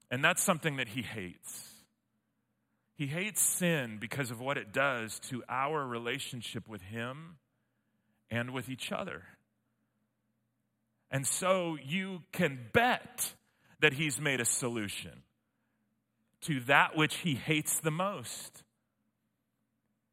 And 0.10 0.24
that's 0.24 0.42
something 0.42 0.78
that 0.78 0.90
he 0.90 1.02
hates. 1.02 1.70
He 2.96 3.08
hates 3.08 3.42
sin 3.42 3.98
because 4.00 4.32
of 4.32 4.40
what 4.40 4.58
it 4.58 4.72
does 4.72 5.20
to 5.30 5.44
our 5.50 5.86
relationship 5.86 6.68
with 6.70 6.82
him 6.82 7.38
and 8.30 8.52
with 8.52 8.70
each 8.70 8.92
other. 8.92 9.24
And 11.14 11.28
so 11.28 11.78
you 11.86 12.24
can 12.32 12.60
bet 12.74 13.36
that 13.82 13.94
he's 13.94 14.20
made 14.20 14.42
a 14.42 14.46
solution 14.46 15.22
to 16.42 16.60
that 16.62 16.98
which 16.98 17.18
he 17.18 17.36
hates 17.36 17.80
the 17.80 17.92
most. 17.92 18.64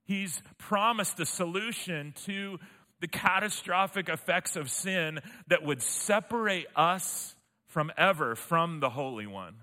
He's 0.04 0.42
promised 0.58 1.18
a 1.18 1.24
solution 1.24 2.12
to 2.26 2.58
the 3.00 3.08
catastrophic 3.08 4.10
effects 4.10 4.56
of 4.56 4.70
sin 4.70 5.20
that 5.48 5.62
would 5.62 5.80
separate 5.80 6.66
us 6.76 7.34
from 7.66 7.90
ever 7.96 8.34
from 8.34 8.80
the 8.80 8.90
Holy 8.90 9.26
One. 9.26 9.54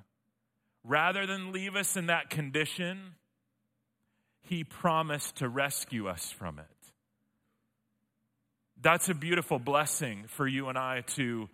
Rather 0.83 1.27
than 1.27 1.51
leave 1.51 1.75
us 1.75 1.95
in 1.95 2.07
that 2.07 2.31
condition, 2.31 3.13
He 4.41 4.63
promised 4.63 5.35
to 5.35 5.49
rescue 5.49 6.07
us 6.07 6.31
from 6.31 6.57
it. 6.57 6.76
That's 8.81 9.09
a 9.09 9.15
beautiful 9.15 9.57
blessing 9.59 10.25
for 10.27 10.47
you 10.47 10.69
and 10.69 10.77
I 10.77 11.01
to 11.15 11.49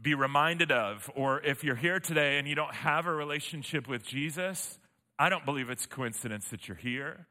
be 0.00 0.14
reminded 0.14 0.70
of. 0.70 1.10
Or 1.14 1.40
if 1.40 1.64
you're 1.64 1.76
here 1.76 2.00
today 2.00 2.38
and 2.38 2.46
you 2.46 2.54
don't 2.54 2.74
have 2.74 3.06
a 3.06 3.12
relationship 3.12 3.88
with 3.88 4.04
Jesus, 4.04 4.78
I 5.18 5.28
don't 5.28 5.44
believe 5.44 5.68
it's 5.68 5.86
coincidence 5.86 6.48
that 6.48 6.68
you're 6.68 6.76
here 6.76 7.26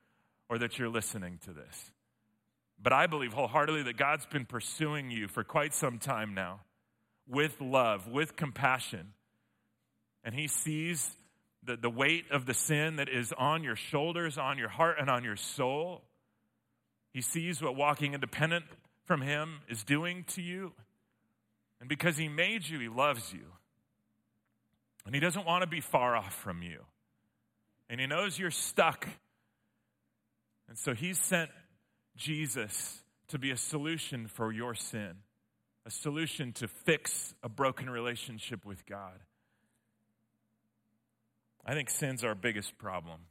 or 0.49 0.57
that 0.57 0.77
you're 0.77 0.89
listening 0.89 1.39
to 1.45 1.51
this. 1.51 1.91
But 2.81 2.93
I 2.93 3.07
believe 3.07 3.33
wholeheartedly 3.33 3.83
that 3.83 3.97
God's 3.97 4.25
been 4.25 4.45
pursuing 4.45 5.11
you 5.11 5.27
for 5.27 5.43
quite 5.43 5.73
some 5.73 5.99
time 5.99 6.33
now 6.33 6.61
with 7.29 7.61
love, 7.61 8.07
with 8.07 8.35
compassion. 8.35 9.13
And 10.23 10.35
He 10.35 10.47
sees 10.47 11.15
the, 11.63 11.77
the 11.77 11.89
weight 11.89 12.25
of 12.31 12.45
the 12.45 12.53
sin 12.53 12.97
that 12.97 13.07
is 13.07 13.33
on 13.37 13.63
your 13.63 13.75
shoulders, 13.75 14.37
on 14.37 14.57
your 14.57 14.69
heart, 14.69 14.97
and 14.99 15.09
on 15.09 15.23
your 15.23 15.35
soul. 15.35 16.03
He 17.11 17.21
sees 17.21 17.61
what 17.61 17.75
walking 17.75 18.13
independent 18.13 18.65
from 19.05 19.21
Him 19.21 19.59
is 19.67 19.83
doing 19.83 20.23
to 20.29 20.41
you. 20.41 20.73
And 21.79 21.89
because 21.89 22.17
He 22.17 22.29
made 22.29 22.67
you, 22.67 22.79
He 22.79 22.87
loves 22.87 23.33
you. 23.33 23.45
And 25.05 25.13
He 25.13 25.19
doesn't 25.19 25.45
want 25.45 25.63
to 25.63 25.67
be 25.67 25.81
far 25.81 26.15
off 26.15 26.33
from 26.33 26.61
you. 26.61 26.85
And 27.89 27.99
He 27.99 28.07
knows 28.07 28.39
you're 28.39 28.51
stuck. 28.51 29.07
And 30.69 30.77
so 30.77 30.93
He 30.93 31.13
sent 31.13 31.49
Jesus 32.15 33.01
to 33.27 33.39
be 33.39 33.51
a 33.51 33.57
solution 33.57 34.27
for 34.27 34.51
your 34.51 34.75
sin, 34.75 35.15
a 35.85 35.91
solution 35.91 36.53
to 36.53 36.67
fix 36.67 37.33
a 37.43 37.49
broken 37.49 37.89
relationship 37.89 38.65
with 38.65 38.85
God. 38.85 39.19
I 41.65 41.73
think 41.73 41.89
sin's 41.89 42.23
our 42.23 42.35
biggest 42.35 42.77
problem. 42.77 43.21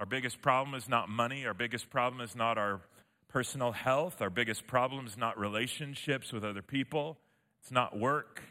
Our 0.00 0.06
biggest 0.06 0.40
problem 0.40 0.74
is 0.74 0.88
not 0.88 1.10
money. 1.10 1.44
Our 1.44 1.52
biggest 1.52 1.90
problem 1.90 2.22
is 2.22 2.34
not 2.34 2.56
our 2.56 2.80
personal 3.28 3.72
health. 3.72 4.22
Our 4.22 4.30
biggest 4.30 4.66
problem 4.66 5.06
is 5.06 5.18
not 5.18 5.38
relationships 5.38 6.32
with 6.32 6.42
other 6.42 6.62
people. 6.62 7.18
It's 7.60 7.70
not 7.70 7.98
work. 7.98 8.42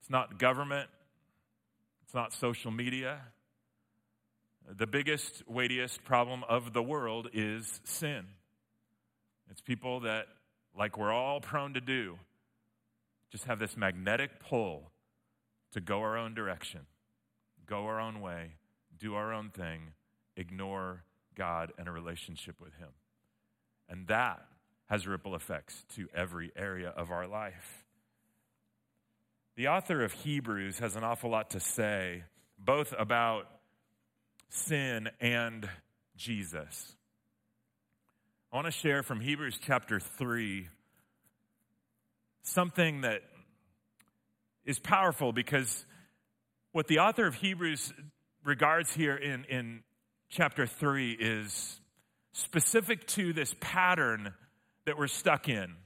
It's 0.00 0.08
not 0.08 0.38
government. 0.38 0.88
It's 2.02 2.14
not 2.14 2.32
social 2.32 2.70
media. 2.70 3.20
The 4.74 4.86
biggest, 4.86 5.42
weightiest 5.46 6.02
problem 6.02 6.44
of 6.48 6.72
the 6.72 6.82
world 6.82 7.28
is 7.34 7.82
sin. 7.84 8.24
It's 9.50 9.60
people 9.60 10.00
that 10.00 10.28
like 10.74 10.96
we're 10.96 11.12
all 11.12 11.42
prone 11.42 11.74
to 11.74 11.80
do, 11.82 12.18
just 13.30 13.44
have 13.44 13.58
this 13.58 13.76
magnetic 13.76 14.40
pull 14.40 14.92
to 15.72 15.80
go 15.82 16.00
our 16.00 16.16
own 16.16 16.32
direction, 16.32 16.80
go 17.66 17.84
our 17.84 18.00
own 18.00 18.22
way, 18.22 18.52
do 19.00 19.14
our 19.14 19.32
own 19.32 19.50
thing, 19.50 19.92
ignore 20.36 21.02
God 21.34 21.72
and 21.78 21.88
a 21.88 21.90
relationship 21.90 22.60
with 22.60 22.74
Him. 22.74 22.90
And 23.88 24.06
that 24.06 24.46
has 24.88 25.06
ripple 25.06 25.34
effects 25.34 25.84
to 25.96 26.08
every 26.14 26.52
area 26.56 26.90
of 26.90 27.10
our 27.10 27.26
life. 27.26 27.84
The 29.56 29.68
author 29.68 30.02
of 30.04 30.12
Hebrews 30.12 30.78
has 30.78 30.96
an 30.96 31.04
awful 31.04 31.30
lot 31.30 31.50
to 31.50 31.60
say, 31.60 32.24
both 32.58 32.94
about 32.98 33.46
sin 34.48 35.08
and 35.20 35.68
Jesus. 36.16 36.94
I 38.52 38.56
want 38.56 38.66
to 38.66 38.72
share 38.72 39.02
from 39.02 39.20
Hebrews 39.20 39.58
chapter 39.64 40.00
3 40.00 40.68
something 42.42 43.02
that 43.02 43.22
is 44.64 44.78
powerful 44.78 45.32
because 45.32 45.84
what 46.72 46.88
the 46.88 46.98
author 46.98 47.26
of 47.26 47.34
Hebrews 47.34 47.92
regards 48.50 48.92
here 48.92 49.14
in, 49.14 49.44
in 49.44 49.80
chapter 50.28 50.66
3 50.66 51.12
is 51.12 51.80
specific 52.32 53.06
to 53.06 53.32
this 53.32 53.54
pattern 53.60 54.34
that 54.86 54.98
we're 54.98 55.06
stuck 55.06 55.48
in. 55.48 55.76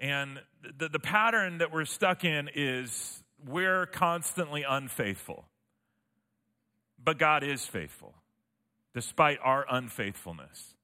And 0.00 0.40
the, 0.78 0.88
the 0.88 0.98
pattern 0.98 1.58
that 1.58 1.70
we're 1.70 1.84
stuck 1.84 2.24
in 2.24 2.48
is 2.54 3.22
we're 3.46 3.84
constantly 3.84 4.64
unfaithful. 4.66 5.44
But 7.02 7.18
God 7.18 7.44
is 7.44 7.66
faithful, 7.66 8.14
despite 8.94 9.38
our 9.44 9.66
unfaithfulness. 9.70 10.75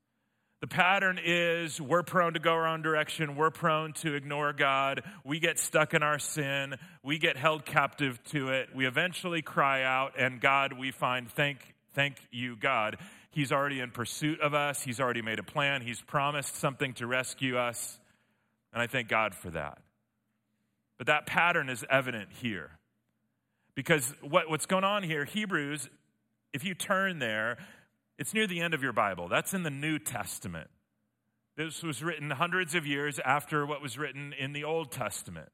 The 0.63 0.69
pattern 0.69 1.19
is 1.21 1.81
we're 1.81 2.05
prone 2.05 2.35
to 2.35 2.39
go 2.39 2.53
our 2.53 2.69
own 2.69 2.83
direction. 2.83 3.35
We're 3.35 3.51
prone 3.51 3.95
to 3.95 4.15
ignore 4.15 4.53
God. 4.53 5.03
We 5.25 5.41
get 5.41 5.59
stuck 5.59 5.93
in 5.93 6.05
our 6.05 6.21
sin. 6.21 6.77
We 7.03 7.19
get 7.19 7.37
held 7.37 7.65
captive 7.67 8.23
to 8.27 8.51
it. 8.51 8.69
We 8.73 8.87
eventually 8.87 9.43
cry 9.43 9.83
out, 9.83 10.13
and 10.17 10.41
God, 10.41 10.79
we 10.79 10.93
find, 10.93 11.29
thank, 11.29 11.75
thank 11.95 12.15
you, 12.31 12.55
God. 12.55 12.99
He's 13.33 13.51
already 13.51 13.81
in 13.81 13.91
pursuit 13.91 14.41
of 14.41 14.55
us. 14.55 14.81
He's 14.85 15.01
already 15.01 15.21
made 15.21 15.41
a 15.41 15.43
plan. 15.43 15.83
He's 15.83 16.01
promised 16.01 16.55
something 16.55 16.95
to 16.95 17.09
rescue 17.09 17.57
us. 17.57 17.99
And 18.73 18.81
I 18.81 18.87
thank 18.87 19.09
God 19.09 19.35
for 19.35 19.51
that. 19.51 19.79
But 20.97 21.09
that 21.09 21.27
pattern 21.27 21.71
is 21.71 21.85
evident 21.91 22.29
here. 22.41 22.71
Because 23.75 24.15
what, 24.21 24.49
what's 24.49 24.67
going 24.67 24.85
on 24.85 25.03
here, 25.03 25.25
Hebrews, 25.25 25.91
if 26.53 26.65
you 26.65 26.75
turn 26.75 27.19
there, 27.19 27.59
it's 28.19 28.35
near 28.35 28.47
the 28.47 28.61
end 28.61 28.75
of 28.75 28.83
your 28.83 28.93
Bible. 28.93 29.29
That's 29.29 29.55
in 29.55 29.63
the 29.63 29.71
New 29.71 29.99
Testament. 29.99 30.69
This 31.57 31.83
was 31.83 32.03
written 32.03 32.31
hundreds 32.31 32.75
of 32.75 32.87
years 32.87 33.21
after 33.25 33.67
what 33.67 33.83
was 33.83 33.99
written 33.99 34.33
in 34.39 34.53
the 34.53 34.65
Old 34.65 34.91
Testament. 34.91 35.51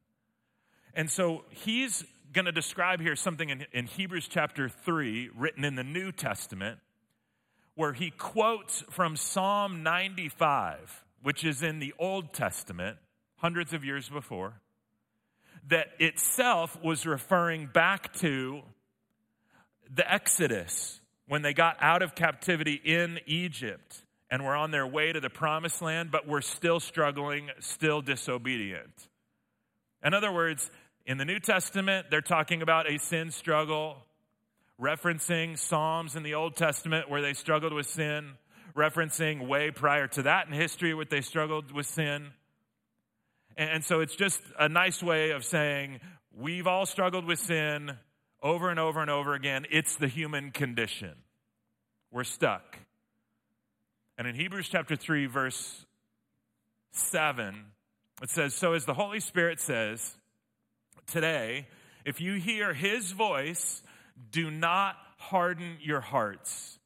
And 0.95 1.11
so 1.11 1.45
he's 1.50 2.05
going 2.33 2.45
to 2.45 2.53
describe 2.53 3.00
here 3.00 3.17
something 3.17 3.49
in, 3.50 3.67
in, 3.73 3.87
Hebrews 3.87 4.29
chapter 4.29 4.69
3, 4.69 5.31
written 5.37 5.65
in 5.65 5.75
the 5.75 5.85
New 5.85 6.12
Testament, 6.12 6.79
where 7.75 7.93
he 7.93 8.11
quotes 8.11 8.83
from 8.91 9.17
Psalm 9.17 9.83
95, 9.83 11.05
which 11.23 11.45
is 11.45 11.62
in 11.62 11.79
the 11.79 11.95
Old 11.99 12.33
Testament, 12.33 12.99
hundreds 13.37 13.73
of 13.73 13.85
years 13.85 14.09
before, 14.09 14.61
that 15.69 15.88
itself 15.99 16.79
was 16.83 17.07
referring 17.07 17.67
back 17.67 18.12
to 18.15 18.62
the 19.93 20.11
Exodus 20.11 21.00
when 21.28 21.42
they 21.42 21.52
got 21.52 21.76
out 21.80 22.02
of 22.02 22.14
captivity 22.14 22.80
in 22.82 23.20
Egypt 23.26 24.02
and 24.30 24.44
were 24.44 24.56
on 24.56 24.70
their 24.70 24.87
way 24.87 25.12
to 25.12 25.20
the 25.20 25.30
promised 25.30 25.80
land, 25.80 26.11
but 26.11 26.26
were 26.26 26.42
still 26.42 26.80
struggling, 26.80 27.50
still 27.61 28.00
disobedient. 28.02 29.08
In 30.02 30.14
other 30.14 30.32
words, 30.32 30.70
in 31.06 31.18
the 31.18 31.25
New 31.25 31.38
Testament, 31.38 32.06
they're 32.11 32.20
talking 32.20 32.62
about 32.62 32.90
a 32.90 32.99
sin 32.99 33.30
struggle, 33.30 33.99
referencing 34.80 35.58
Psalms 35.58 36.16
in 36.16 36.23
the 36.23 36.35
Old 36.35 36.56
Testament 36.56 37.11
where 37.11 37.22
they 37.22 37.33
struggled 37.33 37.72
with 37.72 37.87
sin, 37.87 38.33
referencing 38.76 39.48
way 39.48 39.70
prior 39.70 40.07
to 40.09 40.22
that 40.22 40.46
in 40.46 40.53
history 40.53 40.94
where 40.94 41.05
they 41.05 41.20
struggled 41.20 41.72
with 41.72 41.87
sin. 41.87 42.29
And 43.57 43.85
so 43.85 44.00
it's 44.00 44.14
just 44.14 44.40
a 44.59 44.68
nice 44.68 45.03
way 45.03 45.31
of 45.31 45.44
saying, 45.44 46.00
we've 46.37 46.66
all 46.66 46.87
struggled 46.87 47.24
with 47.24 47.40
sin 47.40 47.96
over 48.42 48.70
and 48.70 48.79
over 48.79 49.01
and 49.01 49.11
over 49.11 49.35
again. 49.35 49.66
It's 49.70 49.96
the 49.96 50.09
human 50.09 50.51
condition. 50.51 51.14
We're 52.11 52.24
stuck. 52.24 52.79
And 54.16 54.27
in 54.27 54.35
Hebrews 54.35 54.68
chapter 54.68 54.96
3, 54.96 55.27
verse 55.27 55.85
7, 56.92 57.55
it 58.22 58.31
says, 58.31 58.55
So 58.55 58.72
as 58.72 58.85
the 58.85 58.94
Holy 58.94 59.20
Spirit 59.20 59.61
says, 59.61 60.16
today, 61.07 61.66
if 62.05 62.20
you 62.20 62.35
hear 62.35 62.72
his 62.74 63.12
voice, 63.12 63.83
do 64.31 64.51
not 64.51 64.96
harden 65.18 65.77
your 65.81 66.01
hearts 66.01 66.79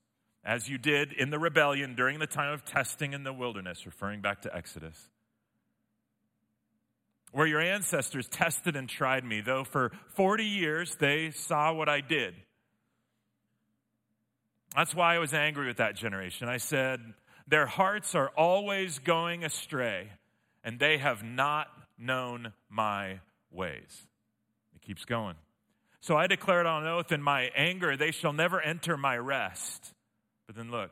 as 0.44 0.68
you 0.68 0.76
did 0.76 1.12
in 1.12 1.30
the 1.30 1.38
rebellion 1.38 1.94
during 1.94 2.18
the 2.18 2.26
time 2.26 2.52
of 2.52 2.64
testing 2.64 3.12
in 3.12 3.22
the 3.22 3.32
wilderness, 3.32 3.86
referring 3.86 4.20
back 4.20 4.42
to 4.42 4.54
Exodus 4.54 5.08
where 7.32 7.46
your 7.46 7.60
ancestors 7.60 8.28
tested 8.28 8.76
and 8.76 8.88
tried 8.88 9.24
me, 9.24 9.40
though 9.40 9.64
for 9.64 9.90
40 10.14 10.44
years 10.44 10.94
they 10.96 11.30
saw 11.30 11.72
what 11.72 11.88
I 11.88 12.00
did. 12.00 12.34
That's 14.76 14.94
why 14.94 15.14
I 15.14 15.18
was 15.18 15.34
angry 15.34 15.66
with 15.66 15.78
that 15.78 15.96
generation. 15.96 16.48
I 16.48 16.58
said, 16.58 17.00
Their 17.48 17.66
hearts 17.66 18.14
are 18.14 18.28
always 18.36 18.98
going 18.98 19.44
astray, 19.44 20.08
and 20.62 20.78
they 20.78 20.98
have 20.98 21.22
not 21.22 21.68
known 21.98 22.52
my 22.70 23.20
ways. 23.50 24.06
It 24.74 24.82
keeps 24.82 25.04
going. 25.04 25.36
So 26.00 26.16
I 26.16 26.26
declared 26.26 26.66
on 26.66 26.86
oath 26.86 27.12
in 27.12 27.22
my 27.22 27.50
anger, 27.54 27.96
They 27.96 28.12
shall 28.12 28.32
never 28.32 28.60
enter 28.60 28.96
my 28.96 29.16
rest. 29.16 29.92
But 30.46 30.56
then 30.56 30.70
look, 30.70 30.90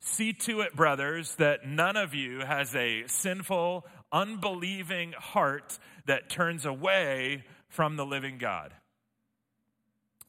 see 0.00 0.32
to 0.32 0.60
it, 0.62 0.74
brothers, 0.74 1.34
that 1.36 1.66
none 1.66 1.96
of 1.96 2.14
you 2.14 2.40
has 2.40 2.74
a 2.74 3.04
sinful, 3.06 3.86
unbelieving 4.12 5.12
heart 5.12 5.78
that 6.06 6.28
turns 6.28 6.66
away 6.66 7.44
from 7.68 7.96
the 7.96 8.06
living 8.06 8.38
God. 8.38 8.72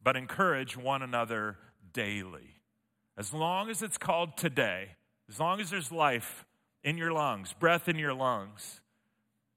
But 0.03 0.15
encourage 0.15 0.77
one 0.77 1.01
another 1.01 1.57
daily. 1.93 2.55
As 3.17 3.33
long 3.33 3.69
as 3.69 3.81
it's 3.81 3.97
called 3.97 4.37
today, 4.37 4.89
as 5.29 5.39
long 5.39 5.61
as 5.61 5.69
there's 5.69 5.91
life 5.91 6.45
in 6.83 6.97
your 6.97 7.11
lungs, 7.11 7.53
breath 7.53 7.87
in 7.87 7.97
your 7.97 8.13
lungs, 8.13 8.81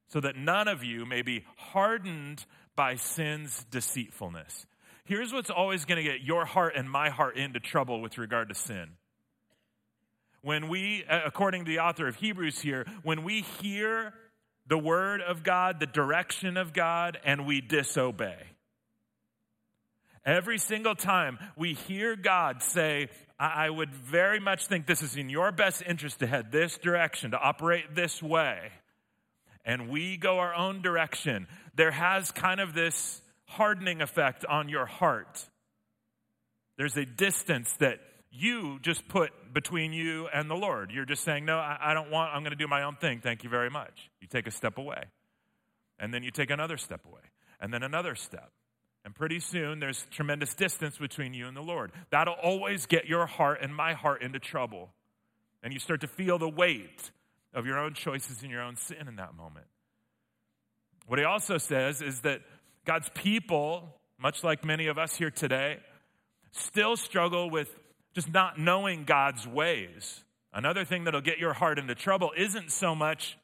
so 0.09 0.21
that 0.21 0.37
none 0.37 0.69
of 0.69 0.85
you 0.85 1.05
may 1.05 1.23
be 1.23 1.45
hardened 1.57 2.45
by 2.77 2.95
sin's 2.95 3.65
deceitfulness. 3.71 4.67
Here's 5.05 5.33
what's 5.33 5.51
always 5.51 5.85
going 5.85 6.05
to 6.05 6.11
get 6.11 6.23
your 6.23 6.45
heart 6.45 6.75
and 6.77 6.91
my 6.91 7.11
heart 7.11 7.37
into 7.37 7.61
trouble 7.61 8.01
with 8.01 8.19
regard 8.19 8.49
to 8.49 8.55
sin. 8.55 8.91
When 10.47 10.69
we, 10.69 11.03
according 11.11 11.65
to 11.65 11.69
the 11.73 11.81
author 11.81 12.07
of 12.07 12.15
Hebrews 12.15 12.61
here, 12.61 12.87
when 13.03 13.25
we 13.25 13.41
hear 13.41 14.15
the 14.69 14.79
word 14.79 15.21
of 15.21 15.43
God, 15.43 15.81
the 15.81 15.87
direction 15.87 16.57
of 16.57 16.73
God, 16.73 17.19
and 17.25 17.47
we 17.47 17.61
disobey. 17.61 18.37
Every 20.25 20.59
single 20.59 20.95
time 20.95 21.41
we 21.57 21.75
hear 21.75 22.15
God 22.15 22.63
say, 22.63 23.09
I 23.41 23.69
would 23.69 23.93
very 23.93 24.39
much 24.39 24.69
think 24.69 24.87
this 24.87 25.03
is 25.03 25.17
in 25.17 25.29
your 25.29 25.51
best 25.51 25.83
interest 25.85 26.21
to 26.21 26.29
head 26.29 26.53
this 26.53 26.79
direction, 26.79 27.33
to 27.33 27.41
operate 27.41 27.97
this 27.97 28.23
way, 28.23 28.71
and 29.65 29.89
we 29.89 30.17
go 30.17 30.39
our 30.39 30.55
own 30.55 30.81
direction, 30.81 31.49
there 31.75 31.91
has 31.91 32.31
kind 32.31 32.61
of 32.61 32.73
this 32.73 33.21
hardening 33.47 34.01
effect 34.01 34.45
on 34.45 34.69
your 34.69 34.87
heart. 34.87 35.45
There's 36.79 36.97
a 36.97 37.05
distance 37.05 37.73
that 37.81 37.99
you 38.31 38.79
just 38.81 39.09
put 39.09 39.33
between 39.57 39.91
you 39.95 40.29
and 40.35 40.51
the 40.51 40.55
Lord. 40.55 40.91
You're 40.93 41.07
just 41.07 41.25
saying, 41.25 41.47
No, 41.47 41.57
I, 41.57 41.79
I 41.81 41.95
don't 41.95 42.11
want, 42.11 42.31
I'm 42.35 42.43
going 42.43 42.51
to 42.51 42.59
do 42.59 42.69
my 42.69 42.83
own 42.83 42.97
thing. 42.97 43.21
Thank 43.23 43.43
you 43.43 43.49
very 43.49 43.71
much. 43.71 44.11
You 44.21 44.29
take 44.29 44.47
a 44.47 44.51
step 44.51 44.77
away. 44.77 45.05
And 45.99 46.13
then 46.13 46.23
you 46.23 46.31
take 46.31 46.51
another 46.51 46.77
step 46.77 47.07
away. 47.07 47.23
And 47.59 47.73
then 47.73 47.83
another 47.83 48.15
step. 48.15 48.51
And 49.03 49.15
pretty 49.15 49.41
soon 49.41 49.81
there's 49.81 50.07
tremendous 50.11 50.55
distance 50.55 50.99
between 50.99 51.33
you 51.33 51.47
and 51.47 51.57
the 51.57 51.63
Lord. 51.63 51.93
That'll 52.11 52.35
always 52.35 52.85
get 52.85 53.07
your 53.07 53.25
heart 53.25 53.61
and 53.63 53.75
my 53.75 53.95
heart 53.95 54.21
into 54.21 54.39
trouble. 54.39 54.91
And 55.63 55.73
you 55.73 55.79
start 55.79 56.03
to 56.03 56.07
feel 56.07 56.39
the 56.39 56.51
weight 56.51 57.11
of 57.55 57.65
your 57.65 57.79
own 57.79 57.95
choices 57.95 58.43
and 58.43 58.51
your 58.51 58.61
own 58.61 58.77
sin 58.77 59.09
in 59.09 59.17
that 59.17 59.35
moment. 59.35 59.69
What 61.07 61.19
he 61.19 61.25
also 61.25 61.57
says 61.57 62.03
is 62.03 62.21
that 62.21 62.43
God's 62.85 63.09
people, 63.15 63.97
much 64.19 64.45
like 64.45 64.67
many 64.67 64.89
of 64.89 64.99
us 64.99 65.17
here 65.17 65.31
today, 65.31 65.79
still 66.51 66.95
struggle 66.99 67.49
with 67.49 67.75
just 68.17 68.33
not 68.33 68.59
knowing 68.59 69.05
God's 69.05 69.47
ways. 69.47 70.25
Another 70.51 70.87
thing 70.87 71.05
that'll 71.05 71.21
get 71.21 71.37
your 71.37 71.53
heart 71.53 71.79
into 71.79 71.95
trouble 71.95 72.33
isn't 72.35 72.73
so 72.73 72.95
much 72.95 73.37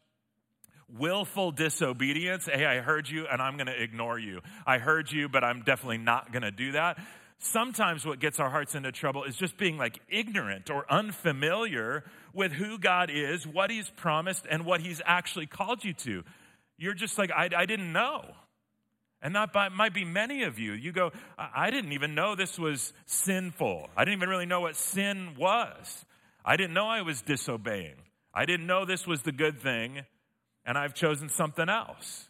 willful 0.89 1.53
disobedience. 1.53 2.47
Hey, 2.47 2.65
I 2.65 2.81
heard 2.81 3.07
you 3.07 3.27
and 3.31 3.43
I'm 3.43 3.59
going 3.59 3.67
to 3.67 3.83
ignore 3.83 4.19
you. 4.19 4.41
I 4.67 4.79
heard 4.79 5.13
you, 5.13 5.29
but 5.29 5.45
I'm 5.45 5.61
definitely 5.61 5.99
not 5.99 6.33
going 6.33 6.43
to 6.43 6.51
do 6.51 6.73
that. 6.73 6.99
sometimes 7.39 8.07
what 8.07 8.19
gets 8.19 8.41
our 8.41 8.49
hearts 8.49 8.75
into 8.75 8.93
trouble 8.93 9.25
is 9.25 9.37
just 9.37 9.59
being 9.59 9.77
like 9.77 10.01
ignorant 10.09 10.71
or 10.71 10.91
unfamiliar 10.91 12.05
with 12.33 12.53
who 12.53 12.79
God 12.79 13.11
is, 13.11 13.47
what 13.47 13.71
He's 13.71 13.91
promised, 13.91 14.47
and 14.51 14.65
what 14.65 14.81
He's 14.81 15.03
actually 15.05 15.47
called 15.47 15.85
you 15.85 15.93
to. 15.93 16.25
You're 16.79 16.95
just 16.95 17.19
like, 17.19 17.31
I, 17.31 17.51
I 17.55 17.67
didn't 17.67 17.93
know. 17.93 18.25
And 19.23 19.37
that 19.37 19.55
might 19.73 19.95
be 19.95 20.05
many 20.05 20.43
of 20.43 20.59
you. 20.59 20.73
You 20.73 20.91
go, 20.91 21.13
I 21.39 21.71
didn't 21.71 21.93
even 21.93 22.17
know 22.17 22.35
this 22.35 22.59
was 22.59 22.93
sinful. 23.07 23.89
I 23.97 24.05
didn't 24.05 24.19
even 24.19 24.29
really 24.29 24.47
know 24.47 24.63
what 24.63 24.75
sin 24.75 25.37
was. 25.39 26.05
I 26.45 26.57
didn't 26.57 26.75
know 26.75 26.89
I 26.89 27.03
was 27.03 27.23
disobeying. 27.23 27.95
I 28.35 28.47
didn't 28.47 28.67
know 28.67 28.85
this 28.85 29.07
was 29.07 29.23
the 29.23 29.31
good 29.31 29.61
thing, 29.61 30.01
and 30.65 30.77
I've 30.77 30.95
chosen 30.95 31.29
something 31.29 31.69
else. 31.69 32.29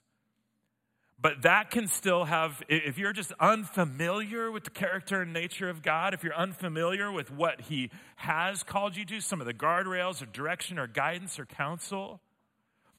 But 1.18 1.42
that 1.42 1.70
can 1.70 1.86
still 1.86 2.24
have, 2.24 2.62
if 2.68 2.98
you're 2.98 3.12
just 3.12 3.32
unfamiliar 3.38 4.50
with 4.50 4.64
the 4.64 4.70
character 4.70 5.22
and 5.22 5.32
nature 5.32 5.70
of 5.70 5.80
God, 5.80 6.12
if 6.12 6.24
you're 6.24 6.34
unfamiliar 6.34 7.10
with 7.12 7.30
what 7.30 7.60
He 7.62 7.90
has 8.16 8.64
called 8.64 8.96
you 8.96 9.04
to, 9.06 9.20
some 9.20 9.40
of 9.40 9.46
the 9.46 9.54
guardrails 9.54 10.20
or 10.20 10.26
direction 10.26 10.78
or 10.78 10.88
guidance 10.88 11.38
or 11.38 11.46
counsel, 11.46 12.20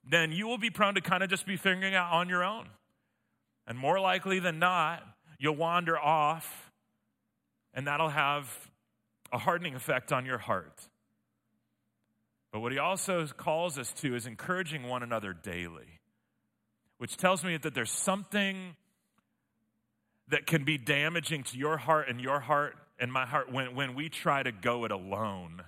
then 0.10 0.32
you 0.32 0.47
will 0.47 0.58
be 0.58 0.69
prone 0.69 0.95
to 0.95 1.01
kind 1.01 1.21
of 1.21 1.29
just 1.29 1.45
be 1.45 1.58
figuring 1.58 1.93
out 1.93 2.13
on 2.13 2.29
your 2.29 2.43
own. 2.43 2.69
And 3.65 3.78
more 3.78 3.99
likely 3.99 4.39
than 4.39 4.60
not, 4.60 5.04
you'll 5.39 5.56
wander 5.56 5.97
off, 5.97 6.71
and 7.73 7.88
that'll 7.88 8.10
have 8.10 8.47
a 9.32 9.38
hardening 9.38 9.76
effect 9.76 10.12
on 10.12 10.26
your 10.26 10.38
heart. 10.38 10.88
But 12.52 12.60
what 12.60 12.71
He 12.71 12.78
also 12.78 13.26
calls 13.28 13.78
us 13.78 13.91
to 13.93 14.15
is 14.15 14.28
encouraging 14.28 14.84
one 14.88 15.04
another 15.04 15.34
daily 15.34 15.99
which 17.04 17.17
tells 17.17 17.43
me 17.43 17.58
that 17.58 17.73
there's 17.73 17.91
something 17.91 18.78
that 20.30 20.45
can 20.45 20.63
be 20.63 20.78
damaging 20.78 21.43
to 21.43 21.58
your 21.58 21.76
heart 21.76 22.08
and 22.08 22.21
your 22.21 22.39
heart 22.39 22.78
and 22.97 23.12
my 23.12 23.26
heart 23.26 23.52
when, 23.52 23.76
when 23.76 23.93
we 23.93 24.08
try 24.08 24.41
to 24.41 24.54
go 24.54 24.86
it 24.86 24.91
alone 24.91 25.62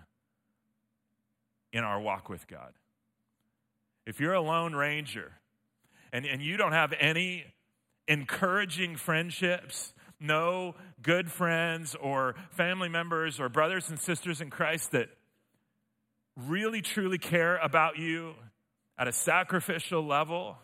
in 1.74 1.84
our 1.84 2.00
walk 2.00 2.30
with 2.30 2.48
God. 2.48 2.72
If 4.06 4.22
you're 4.22 4.32
a 4.32 4.40
lone 4.40 4.74
ranger 4.74 5.34
and, 6.14 6.26
and 6.26 6.42
you 6.42 6.56
don't 6.56 6.72
have 6.72 6.94
any 7.02 7.44
encouraging 8.08 8.96
friendships, 8.96 9.94
no 10.20 10.76
good 11.02 11.32
friends 11.32 11.96
or 11.96 12.36
family 12.52 12.90
members 12.90 13.40
or 13.40 13.50
brothers 13.50 13.90
and 13.90 14.00
sisters 14.00 14.42
in 14.42 14.50
Christ 14.50 14.92
that 14.92 15.10
really 16.36 16.82
truly 16.82 17.18
care 17.18 17.58
about 17.58 17.98
you 17.98 18.34
at 18.98 19.08
a 19.08 19.12
sacrificial 19.12 20.06
level, 20.06 20.58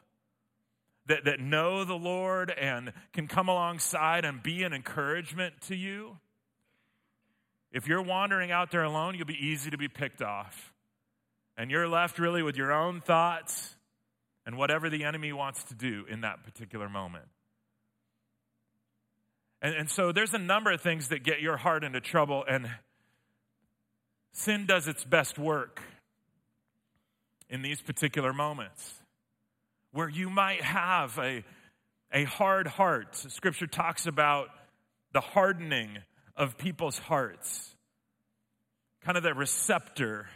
that, 1.07 1.25
that 1.25 1.39
know 1.39 1.83
the 1.83 1.95
Lord 1.95 2.51
and 2.51 2.93
can 3.13 3.27
come 3.27 3.49
alongside 3.49 4.23
and 4.23 4.41
be 4.41 4.63
an 4.63 4.73
encouragement 4.73 5.59
to 5.61 5.75
you, 5.75 6.17
if 7.71 7.87
you're 7.87 8.01
wandering 8.01 8.51
out 8.51 8.71
there 8.71 8.83
alone, 8.83 9.15
you'll 9.15 9.25
be 9.25 9.45
easy 9.45 9.69
to 9.69 9.77
be 9.77 9.87
picked 9.87 10.21
off. 10.21 10.73
And 11.57 11.71
you're 11.71 11.87
left 11.87 12.19
really 12.19 12.43
with 12.43 12.57
your 12.57 12.71
own 12.71 13.01
thoughts 13.01 13.75
and 14.45 14.57
whatever 14.57 14.89
the 14.89 15.03
enemy 15.03 15.31
wants 15.33 15.63
to 15.65 15.75
do 15.75 16.05
in 16.09 16.21
that 16.21 16.43
particular 16.43 16.89
moment. 16.89 17.25
And, 19.61 19.75
and 19.75 19.89
so 19.89 20.11
there's 20.11 20.33
a 20.33 20.39
number 20.39 20.71
of 20.71 20.81
things 20.81 21.09
that 21.09 21.23
get 21.23 21.41
your 21.41 21.57
heart 21.57 21.83
into 21.83 22.01
trouble, 22.01 22.43
and 22.47 22.69
sin 24.31 24.65
does 24.65 24.87
its 24.87 25.03
best 25.03 25.37
work 25.37 25.81
in 27.49 27.61
these 27.61 27.81
particular 27.81 28.33
moments 28.33 28.95
where 29.91 30.09
you 30.09 30.29
might 30.29 30.61
have 30.61 31.17
a, 31.19 31.43
a 32.13 32.23
hard 32.23 32.65
heart. 32.65 33.15
Scripture 33.15 33.67
talks 33.67 34.07
about 34.07 34.47
the 35.13 35.19
hardening 35.19 35.97
of 36.35 36.57
people's 36.57 36.97
hearts, 36.97 37.75
kind 39.01 39.17
of 39.17 39.23
the 39.23 39.33
receptor 39.33 40.27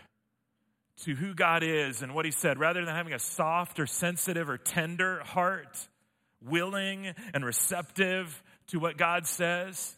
to 1.03 1.15
who 1.15 1.33
God 1.33 1.63
is 1.63 2.01
and 2.01 2.15
what 2.15 2.25
He 2.25 2.31
said, 2.31 2.59
rather 2.59 2.83
than 2.83 2.95
having 2.95 3.13
a 3.13 3.19
soft 3.19 3.79
or 3.79 3.85
sensitive 3.85 4.49
or 4.49 4.57
tender 4.57 5.21
heart, 5.23 5.87
willing 6.41 7.13
and 7.33 7.43
receptive 7.43 8.43
to 8.67 8.79
what 8.79 8.97
God 8.97 9.25
says. 9.27 9.95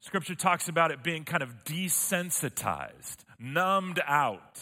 Scripture 0.00 0.34
talks 0.34 0.68
about 0.68 0.90
it 0.90 1.02
being 1.02 1.24
kind 1.24 1.42
of 1.42 1.64
desensitized, 1.64 3.24
numbed 3.38 4.00
out. 4.06 4.60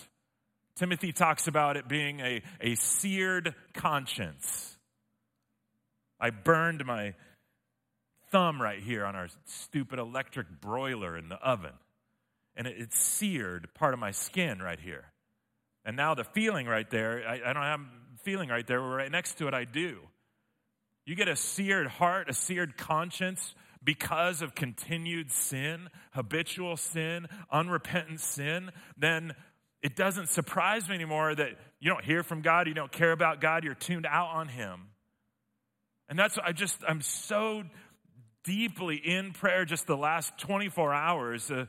Timothy 0.76 1.12
talks 1.12 1.46
about 1.46 1.76
it 1.76 1.86
being 1.86 2.20
a, 2.20 2.42
a 2.60 2.74
seared 2.74 3.54
conscience. 3.74 4.76
I 6.18 6.30
burned 6.30 6.84
my 6.86 7.14
thumb 8.30 8.60
right 8.60 8.80
here 8.80 9.04
on 9.04 9.14
our 9.14 9.28
stupid 9.44 9.98
electric 9.98 10.60
broiler 10.60 11.16
in 11.16 11.28
the 11.28 11.36
oven, 11.36 11.74
and 12.56 12.66
it, 12.66 12.76
it 12.78 12.92
seared 12.94 13.68
part 13.74 13.94
of 13.94 14.00
my 14.00 14.10
skin 14.10 14.60
right 14.60 14.80
here. 14.80 15.12
And 15.84 15.96
now 15.96 16.14
the 16.14 16.24
feeling 16.24 16.66
right 16.66 16.88
there, 16.88 17.22
I, 17.26 17.50
I 17.50 17.52
don't 17.52 17.62
have 17.62 17.80
feeling 18.22 18.48
right 18.48 18.66
there, 18.66 18.80
right 18.80 19.10
next 19.10 19.38
to 19.38 19.48
it, 19.48 19.54
I 19.54 19.64
do. 19.64 19.98
You 21.04 21.14
get 21.14 21.28
a 21.28 21.36
seared 21.36 21.86
heart, 21.86 22.30
a 22.30 22.32
seared 22.32 22.76
conscience 22.76 23.54
because 23.82 24.40
of 24.40 24.54
continued 24.54 25.30
sin, 25.30 25.90
habitual 26.12 26.76
sin, 26.76 27.26
unrepentant 27.52 28.20
sin, 28.20 28.70
then 28.96 29.34
it 29.82 29.94
doesn't 29.94 30.30
surprise 30.30 30.88
me 30.88 30.94
anymore 30.94 31.34
that 31.34 31.50
you 31.78 31.90
don't 31.90 32.04
hear 32.04 32.22
from 32.22 32.40
God, 32.40 32.66
you 32.66 32.72
don't 32.72 32.90
care 32.90 33.12
about 33.12 33.42
God, 33.42 33.64
you're 33.64 33.74
tuned 33.74 34.06
out 34.06 34.28
on 34.28 34.48
Him. 34.48 34.88
And 36.08 36.18
that's, 36.18 36.38
I 36.38 36.52
just, 36.52 36.82
I'm 36.88 37.02
so 37.02 37.64
deeply 38.44 38.96
in 38.96 39.32
prayer 39.32 39.66
just 39.66 39.86
the 39.86 39.96
last 39.96 40.38
24 40.38 40.94
hours, 40.94 41.50
uh, 41.50 41.66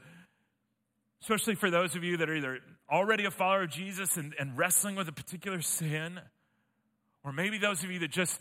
especially 1.21 1.55
for 1.55 1.69
those 1.69 1.95
of 1.95 2.05
you 2.05 2.17
that 2.17 2.29
are 2.29 2.35
either 2.35 2.59
already 2.89 3.25
a 3.25 3.31
follower 3.31 3.63
of 3.63 3.69
Jesus 3.69 4.17
and, 4.17 4.33
and 4.39 4.57
wrestling 4.57 4.95
with 4.95 5.07
a 5.07 5.11
particular 5.11 5.61
sin, 5.61 6.19
or 7.23 7.31
maybe 7.31 7.57
those 7.57 7.83
of 7.83 7.91
you 7.91 7.99
that 7.99 8.11
just, 8.11 8.39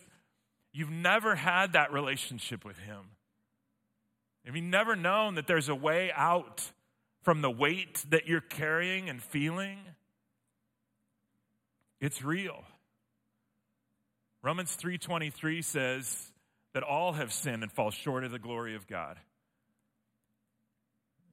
you've 0.72 0.90
never 0.90 1.34
had 1.34 1.72
that 1.72 1.92
relationship 1.92 2.64
with 2.64 2.76
Him. 2.78 3.10
Have 4.44 4.56
you 4.56 4.62
never 4.62 4.94
known 4.94 5.36
that 5.36 5.46
there's 5.46 5.68
a 5.68 5.74
way 5.74 6.12
out 6.14 6.70
from 7.24 7.40
the 7.40 7.50
weight 7.50 8.04
that 8.10 8.28
you're 8.28 8.42
carrying 8.42 9.08
and 9.08 9.22
feeling, 9.22 9.78
it's 12.00 12.22
real. 12.22 12.62
Romans 14.42 14.76
3:23 14.76 15.62
says 15.62 16.32
that 16.74 16.82
all 16.82 17.14
have 17.14 17.32
sinned 17.32 17.62
and 17.62 17.72
fall 17.72 17.90
short 17.90 18.24
of 18.24 18.30
the 18.30 18.38
glory 18.38 18.76
of 18.76 18.86
God. 18.86 19.18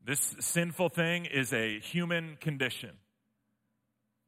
This 0.04 0.36
sinful 0.40 0.90
thing 0.90 1.26
is 1.26 1.54
a 1.54 1.80
human 1.80 2.38
condition. 2.38 2.92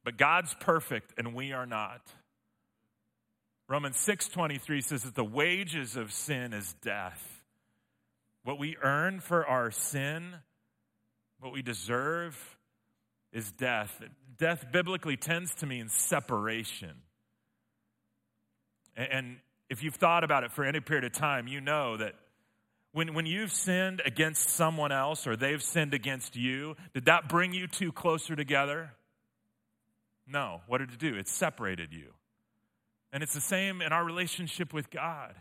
But 0.03 0.17
God's 0.17 0.53
perfect 0.59 1.13
and 1.17 1.33
we 1.33 1.51
are 1.51 1.65
not. 1.65 2.01
Romans 3.67 3.97
6:23 3.97 4.81
says 4.81 5.03
that 5.03 5.15
the 5.15 5.23
wages 5.23 5.95
of 5.95 6.11
sin 6.11 6.53
is 6.53 6.73
death. 6.75 7.41
What 8.43 8.59
we 8.59 8.77
earn 8.81 9.19
for 9.19 9.47
our 9.47 9.71
sin 9.71 10.41
what 11.43 11.51
we 11.51 11.61
deserve 11.61 12.57
is 13.33 13.51
death. 13.51 14.01
Death 14.37 14.65
biblically 14.71 15.17
tends 15.17 15.53
to 15.55 15.65
mean 15.65 15.89
separation. 15.89 17.01
And 18.95 19.39
if 19.69 19.83
you've 19.83 19.95
thought 19.95 20.23
about 20.23 20.43
it 20.43 20.51
for 20.51 20.63
any 20.63 20.79
period 20.79 21.03
of 21.03 21.11
time, 21.11 21.47
you 21.47 21.59
know 21.59 21.97
that 21.97 22.15
when, 22.93 23.15
when 23.15 23.25
you've 23.25 23.51
sinned 23.51 24.01
against 24.05 24.49
someone 24.49 24.91
else 24.91 25.25
or 25.27 25.35
they've 25.35 25.61
sinned 25.61 25.93
against 25.93 26.35
you, 26.35 26.75
did 26.93 27.05
that 27.05 27.27
bring 27.27 27.53
you 27.53 27.67
two 27.67 27.91
closer 27.91 28.35
together? 28.35 28.93
No. 30.27 30.61
What 30.67 30.77
did 30.77 30.91
it 30.91 30.99
do? 30.99 31.15
It 31.15 31.27
separated 31.27 31.91
you. 31.91 32.13
And 33.11 33.23
it's 33.23 33.33
the 33.33 33.41
same 33.41 33.81
in 33.81 33.91
our 33.91 34.05
relationship 34.05 34.73
with 34.73 34.89
God. 34.91 35.33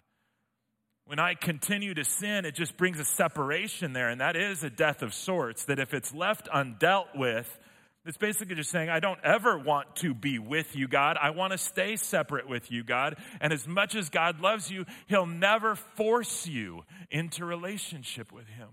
When 1.04 1.18
I 1.18 1.34
continue 1.34 1.94
to 1.94 2.04
sin, 2.04 2.44
it 2.44 2.54
just 2.54 2.76
brings 2.76 2.98
a 2.98 3.04
separation 3.04 3.92
there, 3.92 4.08
and 4.08 4.20
that 4.20 4.36
is 4.36 4.62
a 4.62 4.70
death 4.70 5.02
of 5.02 5.12
sorts. 5.12 5.64
That 5.64 5.78
if 5.78 5.92
it's 5.92 6.14
left 6.14 6.48
undealt 6.48 7.16
with, 7.16 7.58
it's 8.04 8.16
basically 8.16 8.56
just 8.56 8.70
saying, 8.70 8.88
I 8.88 8.98
don't 8.98 9.20
ever 9.22 9.56
want 9.56 9.94
to 9.96 10.12
be 10.12 10.40
with 10.40 10.74
you, 10.74 10.88
God. 10.88 11.16
I 11.20 11.30
want 11.30 11.52
to 11.52 11.58
stay 11.58 11.94
separate 11.94 12.48
with 12.48 12.72
you, 12.72 12.82
God. 12.82 13.16
And 13.40 13.52
as 13.52 13.68
much 13.68 13.94
as 13.94 14.08
God 14.08 14.40
loves 14.40 14.70
you, 14.70 14.86
He'll 15.06 15.26
never 15.26 15.76
force 15.76 16.46
you 16.48 16.82
into 17.10 17.44
relationship 17.44 18.32
with 18.32 18.48
Him. 18.48 18.68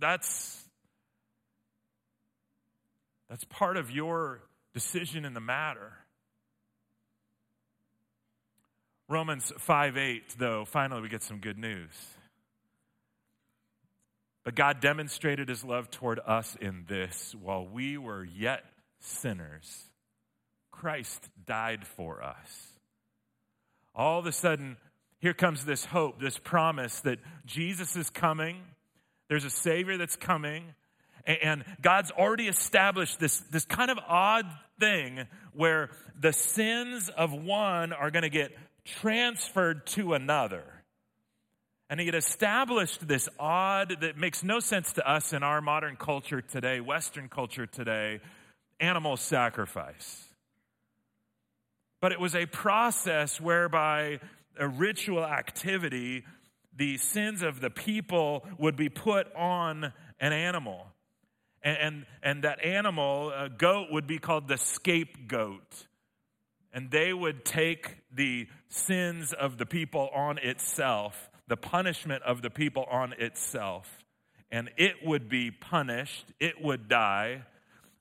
That's, 0.00 0.64
that's 3.28 3.44
part 3.44 3.76
of 3.76 3.90
your 3.90 4.40
decision 4.72 5.26
in 5.26 5.34
the 5.34 5.40
matter. 5.40 5.92
Romans 9.06 9.52
5 9.58 9.98
8, 9.98 10.22
though, 10.38 10.64
finally 10.64 11.02
we 11.02 11.10
get 11.10 11.22
some 11.22 11.38
good 11.40 11.58
news. 11.58 11.90
But 14.44 14.56
God 14.56 14.80
demonstrated 14.80 15.48
his 15.48 15.64
love 15.64 15.90
toward 15.90 16.18
us 16.26 16.56
in 16.60 16.84
this 16.88 17.34
while 17.40 17.66
we 17.66 17.96
were 17.96 18.24
yet 18.24 18.64
sinners, 18.98 19.90
Christ 20.70 21.28
died 21.44 21.86
for 21.86 22.22
us. 22.22 22.68
All 23.94 24.18
of 24.18 24.26
a 24.26 24.32
sudden, 24.32 24.76
here 25.20 25.34
comes 25.34 25.64
this 25.64 25.84
hope, 25.84 26.20
this 26.20 26.38
promise 26.38 27.00
that 27.00 27.18
Jesus 27.46 27.94
is 27.94 28.10
coming. 28.10 28.60
There's 29.28 29.44
a 29.44 29.50
Savior 29.50 29.96
that's 29.96 30.16
coming. 30.16 30.74
And 31.24 31.64
God's 31.80 32.10
already 32.10 32.48
established 32.48 33.20
this, 33.20 33.38
this 33.38 33.64
kind 33.64 33.90
of 33.90 33.98
odd 34.08 34.46
thing 34.80 35.26
where 35.52 35.90
the 36.18 36.32
sins 36.32 37.08
of 37.10 37.32
one 37.32 37.92
are 37.92 38.10
going 38.10 38.24
to 38.24 38.30
get 38.30 38.50
transferred 38.84 39.86
to 39.86 40.14
another. 40.14 40.64
And 41.92 42.00
he 42.00 42.06
had 42.06 42.14
established 42.14 43.06
this 43.06 43.28
odd, 43.38 44.00
that 44.00 44.16
makes 44.16 44.42
no 44.42 44.60
sense 44.60 44.94
to 44.94 45.06
us 45.06 45.34
in 45.34 45.42
our 45.42 45.60
modern 45.60 45.96
culture 45.96 46.40
today, 46.40 46.80
Western 46.80 47.28
culture 47.28 47.66
today, 47.66 48.20
animal 48.80 49.18
sacrifice. 49.18 50.26
But 52.00 52.12
it 52.12 52.18
was 52.18 52.34
a 52.34 52.46
process 52.46 53.38
whereby 53.42 54.20
a 54.58 54.66
ritual 54.68 55.22
activity, 55.22 56.24
the 56.74 56.96
sins 56.96 57.42
of 57.42 57.60
the 57.60 57.68
people 57.68 58.46
would 58.56 58.74
be 58.74 58.88
put 58.88 59.30
on 59.36 59.92
an 60.18 60.32
animal. 60.32 60.86
And, 61.62 61.76
and, 61.76 62.06
and 62.22 62.44
that 62.44 62.64
animal, 62.64 63.32
a 63.36 63.50
goat, 63.50 63.88
would 63.90 64.06
be 64.06 64.18
called 64.18 64.48
the 64.48 64.56
scapegoat. 64.56 65.86
And 66.72 66.90
they 66.90 67.12
would 67.12 67.44
take 67.44 67.98
the 68.10 68.48
sins 68.70 69.34
of 69.34 69.58
the 69.58 69.66
people 69.66 70.08
on 70.14 70.38
itself, 70.38 71.28
the 71.52 71.56
punishment 71.58 72.22
of 72.22 72.40
the 72.40 72.48
people 72.48 72.86
on 72.90 73.12
itself. 73.18 74.02
And 74.50 74.70
it 74.78 74.94
would 75.04 75.28
be 75.28 75.50
punished, 75.50 76.24
it 76.40 76.54
would 76.62 76.88
die, 76.88 77.42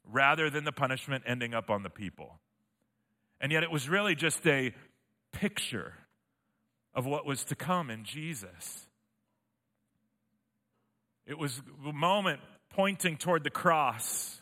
rather 0.09 0.49
than 0.49 0.63
the 0.63 0.71
punishment 0.71 1.25
ending 1.27 1.53
up 1.53 1.69
on 1.69 1.83
the 1.83 1.89
people. 1.89 2.39
And 3.41 3.51
yet 3.51 3.63
it 3.63 3.69
was 3.69 3.89
really 3.89 4.15
just 4.15 4.47
a 4.47 4.73
picture 5.33 5.95
of 6.93 7.05
what 7.05 7.25
was 7.25 7.43
to 7.45 7.55
come 7.55 7.89
in 7.89 8.05
Jesus. 8.05 8.87
It 11.25 11.37
was 11.37 11.61
a 11.85 11.91
moment 11.91 12.39
pointing 12.69 13.17
toward 13.17 13.43
the 13.43 13.49
cross. 13.49 14.41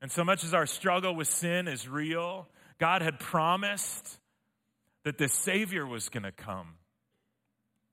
And 0.00 0.10
so 0.10 0.24
much 0.24 0.42
as 0.42 0.54
our 0.54 0.64
struggle 0.64 1.14
with 1.14 1.28
sin 1.28 1.68
is 1.68 1.86
real, 1.86 2.48
God 2.78 3.02
had 3.02 3.18
promised 3.18 4.18
that 5.04 5.18
this 5.18 5.34
Savior 5.34 5.86
was 5.86 6.08
going 6.08 6.22
to 6.22 6.32
come 6.32 6.76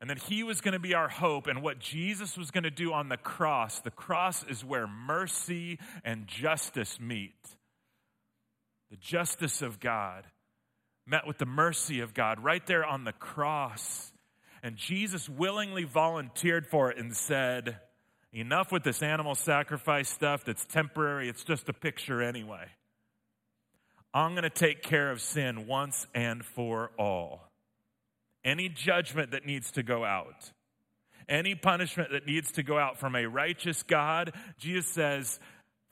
and 0.04 0.10
that 0.10 0.20
He 0.20 0.44
was 0.44 0.60
going 0.60 0.74
to 0.74 0.80
be 0.80 0.94
our 0.94 1.08
hope. 1.08 1.48
And 1.48 1.62
what 1.62 1.80
Jesus 1.80 2.38
was 2.38 2.52
going 2.52 2.66
to 2.66 2.70
do 2.70 2.92
on 2.92 3.08
the 3.08 3.16
cross, 3.16 3.80
the 3.80 3.90
cross 3.90 4.44
is 4.44 4.62
where 4.62 4.86
mercy 4.86 5.80
and 6.04 6.28
justice 6.28 7.00
meet. 7.00 7.38
The 8.92 8.98
justice 8.98 9.62
of 9.62 9.80
God 9.80 10.26
met 11.08 11.26
with 11.26 11.38
the 11.38 11.46
mercy 11.46 12.02
of 12.02 12.14
God 12.14 12.44
right 12.44 12.68
there 12.68 12.84
on 12.84 13.06
the 13.06 13.14
cross. 13.14 14.12
And 14.62 14.76
Jesus 14.76 15.30
willingly 15.30 15.86
volunteered 15.86 16.68
for 16.68 16.92
it 16.92 16.98
and 16.98 17.16
said, 17.16 17.80
Enough 18.34 18.74
with 18.74 18.84
this 18.84 19.02
animal 19.02 19.36
sacrifice 19.36 20.10
stuff 20.10 20.44
that's 20.44 20.66
temporary, 20.66 21.30
it's 21.30 21.46
just 21.46 21.70
a 21.70 21.74
picture 21.74 22.22
anyway. 22.22 22.66
I'm 24.14 24.32
going 24.32 24.44
to 24.44 24.50
take 24.50 24.84
care 24.84 25.12
of 25.12 25.22
sin 25.22 25.66
once 25.66 26.08
and 26.14 26.44
for 26.44 26.92
all. 27.00 27.53
Any 28.44 28.70
judgment 28.70 29.32
that 29.32 29.46
needs 29.46 29.72
to 29.72 29.84
go 29.84 30.04
out, 30.04 30.52
any 31.30 31.56
punishment 31.56 32.12
that 32.12 32.26
needs 32.26 32.52
to 32.54 32.64
go 32.64 32.78
out 32.78 33.00
from 33.00 33.16
a 33.16 33.26
righteous 33.26 33.84
God, 33.84 34.34
Jesus 34.58 34.88
says, 34.88 35.40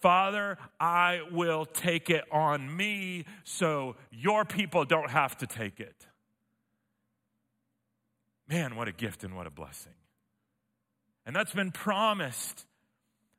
Father, 0.01 0.57
I 0.79 1.19
will 1.31 1.65
take 1.65 2.09
it 2.09 2.23
on 2.31 2.75
me 2.75 3.25
so 3.43 3.95
your 4.09 4.45
people 4.45 4.83
don't 4.83 5.11
have 5.11 5.37
to 5.37 5.47
take 5.47 5.79
it. 5.79 5.95
Man, 8.49 8.75
what 8.75 8.87
a 8.87 8.91
gift 8.91 9.23
and 9.23 9.37
what 9.37 9.47
a 9.47 9.51
blessing. 9.51 9.93
And 11.25 11.35
that's 11.35 11.53
been 11.53 11.71
promised 11.71 12.65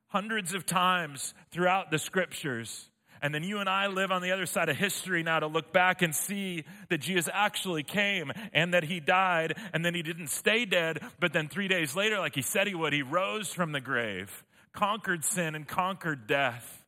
hundreds 0.07 0.55
of 0.55 0.65
times 0.65 1.35
throughout 1.51 1.91
the 1.91 1.99
scriptures. 1.99 2.89
And 3.23 3.33
then 3.33 3.45
you 3.45 3.59
and 3.59 3.69
I 3.69 3.87
live 3.87 4.11
on 4.11 4.21
the 4.21 4.33
other 4.33 4.47
side 4.47 4.69
of 4.69 4.77
history 4.77 5.23
now 5.23 5.39
to 5.39 5.47
look 5.47 5.73
back 5.73 6.03
and 6.03 6.13
see 6.15 6.65
that 6.91 6.99
Jesus 6.99 7.29
actually 7.33 7.85
came 7.85 8.33
and 8.53 8.75
that 8.75 8.83
he 8.83 8.99
died 8.99 9.57
and 9.73 9.85
then 9.85 9.95
he 9.95 10.03
didn't 10.03 10.27
stay 10.27 10.65
dead, 10.65 11.01
but 11.21 11.33
then 11.33 11.49
three 11.49 11.69
days 11.69 11.95
later, 11.95 12.19
like 12.19 12.35
he 12.35 12.43
said 12.43 12.67
he 12.67 12.75
would, 12.75 12.93
he 12.93 13.03
rose 13.03 13.53
from 13.53 13.73
the 13.73 13.81
grave 13.81 14.45
conquered 14.73 15.25
sin 15.25 15.55
and 15.55 15.67
conquered 15.69 16.27
death. 16.27 16.85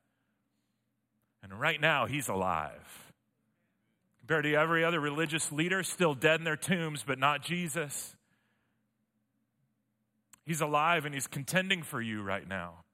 And 1.42 1.58
right 1.60 1.80
now, 1.80 2.06
he's 2.06 2.28
alive. 2.28 3.12
Compared 4.20 4.44
to 4.44 4.54
every 4.54 4.84
other 4.84 5.00
religious 5.00 5.52
leader, 5.52 5.82
still 5.82 6.14
dead 6.14 6.40
in 6.40 6.44
their 6.44 6.56
tombs, 6.56 7.04
but 7.06 7.18
not 7.18 7.42
Jesus. 7.42 8.16
He's 10.46 10.62
alive 10.62 11.04
and 11.04 11.14
he's 11.14 11.26
contending 11.26 11.82
for 11.82 12.00
you 12.00 12.22
right 12.22 12.46
now. 12.48 12.84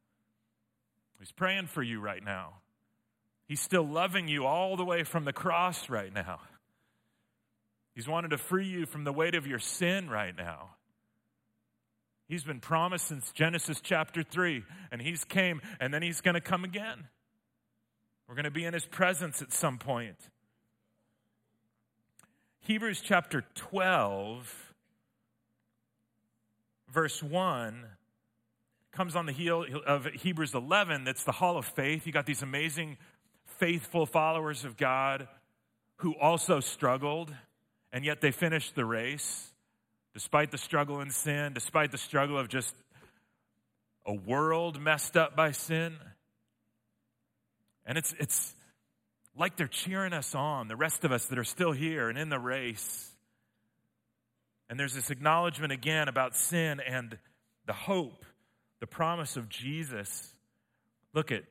He's 1.20 1.32
praying 1.32 1.66
for 1.66 1.82
you 1.82 2.00
right 2.00 2.24
now. 2.24 2.54
He's 3.50 3.60
still 3.60 3.82
loving 3.82 4.28
you 4.28 4.46
all 4.46 4.76
the 4.76 4.84
way 4.84 5.02
from 5.02 5.24
the 5.24 5.32
cross 5.32 5.90
right 5.90 6.14
now. 6.14 6.38
He's 7.96 8.06
wanted 8.06 8.28
to 8.28 8.38
free 8.38 8.68
you 8.68 8.86
from 8.86 9.02
the 9.02 9.12
weight 9.12 9.34
of 9.34 9.44
your 9.44 9.58
sin 9.58 10.08
right 10.08 10.36
now. 10.38 10.76
He's 12.28 12.44
been 12.44 12.60
promised 12.60 13.08
since 13.08 13.32
Genesis 13.32 13.80
chapter 13.80 14.22
3, 14.22 14.62
and 14.92 15.02
he's 15.02 15.24
came, 15.24 15.60
and 15.80 15.92
then 15.92 16.00
he's 16.00 16.20
going 16.20 16.36
to 16.36 16.40
come 16.40 16.62
again. 16.62 17.08
We're 18.28 18.36
going 18.36 18.44
to 18.44 18.52
be 18.52 18.64
in 18.64 18.72
his 18.72 18.86
presence 18.86 19.42
at 19.42 19.52
some 19.52 19.78
point. 19.78 20.28
Hebrews 22.60 23.00
chapter 23.00 23.42
12, 23.56 24.74
verse 26.88 27.20
1, 27.20 27.84
comes 28.92 29.16
on 29.16 29.26
the 29.26 29.32
heel 29.32 29.64
of 29.88 30.04
Hebrews 30.04 30.54
11. 30.54 31.02
That's 31.02 31.24
the 31.24 31.32
hall 31.32 31.58
of 31.58 31.64
faith. 31.64 32.06
You 32.06 32.12
got 32.12 32.26
these 32.26 32.42
amazing, 32.42 32.96
faithful 33.60 34.06
followers 34.06 34.64
of 34.64 34.76
God 34.78 35.28
who 35.96 36.14
also 36.18 36.60
struggled, 36.60 37.32
and 37.92 38.04
yet 38.04 38.22
they 38.22 38.32
finished 38.32 38.74
the 38.74 38.84
race 38.84 39.52
despite 40.14 40.50
the 40.50 40.58
struggle 40.58 41.00
in 41.00 41.10
sin, 41.10 41.52
despite 41.52 41.92
the 41.92 41.98
struggle 41.98 42.38
of 42.38 42.48
just 42.48 42.74
a 44.06 44.14
world 44.14 44.80
messed 44.80 45.16
up 45.16 45.36
by 45.36 45.52
sin. 45.52 45.94
And 47.86 47.96
it's, 47.96 48.14
it's 48.18 48.54
like 49.36 49.56
they're 49.56 49.68
cheering 49.68 50.14
us 50.14 50.34
on, 50.34 50.68
the 50.68 50.76
rest 50.76 51.04
of 51.04 51.12
us 51.12 51.26
that 51.26 51.38
are 51.38 51.44
still 51.44 51.72
here 51.72 52.08
and 52.08 52.18
in 52.18 52.30
the 52.30 52.38
race. 52.38 53.10
And 54.68 54.80
there's 54.80 54.94
this 54.94 55.10
acknowledgement 55.10 55.72
again 55.72 56.08
about 56.08 56.34
sin 56.34 56.80
and 56.80 57.18
the 57.66 57.72
hope, 57.72 58.24
the 58.80 58.86
promise 58.86 59.36
of 59.36 59.48
Jesus. 59.48 60.32
Look 61.12 61.30
at 61.30 61.44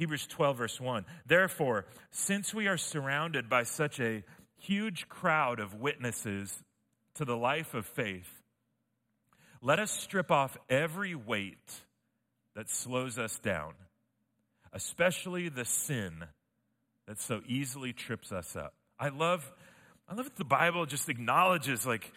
Hebrews 0.00 0.26
12, 0.28 0.56
verse 0.56 0.80
1. 0.80 1.04
Therefore, 1.26 1.84
since 2.10 2.54
we 2.54 2.68
are 2.68 2.78
surrounded 2.78 3.50
by 3.50 3.64
such 3.64 4.00
a 4.00 4.24
huge 4.56 5.10
crowd 5.10 5.60
of 5.60 5.74
witnesses 5.74 6.58
to 7.16 7.26
the 7.26 7.36
life 7.36 7.74
of 7.74 7.84
faith, 7.84 8.40
let 9.60 9.78
us 9.78 9.90
strip 9.90 10.30
off 10.30 10.56
every 10.70 11.14
weight 11.14 11.82
that 12.56 12.70
slows 12.70 13.18
us 13.18 13.38
down, 13.40 13.74
especially 14.72 15.50
the 15.50 15.66
sin 15.66 16.24
that 17.06 17.20
so 17.20 17.42
easily 17.46 17.92
trips 17.92 18.32
us 18.32 18.56
up. 18.56 18.72
I 18.98 19.10
love, 19.10 19.52
I 20.08 20.14
love 20.14 20.24
that 20.24 20.36
the 20.36 20.44
Bible 20.46 20.86
just 20.86 21.10
acknowledges 21.10 21.84
like 21.84 22.10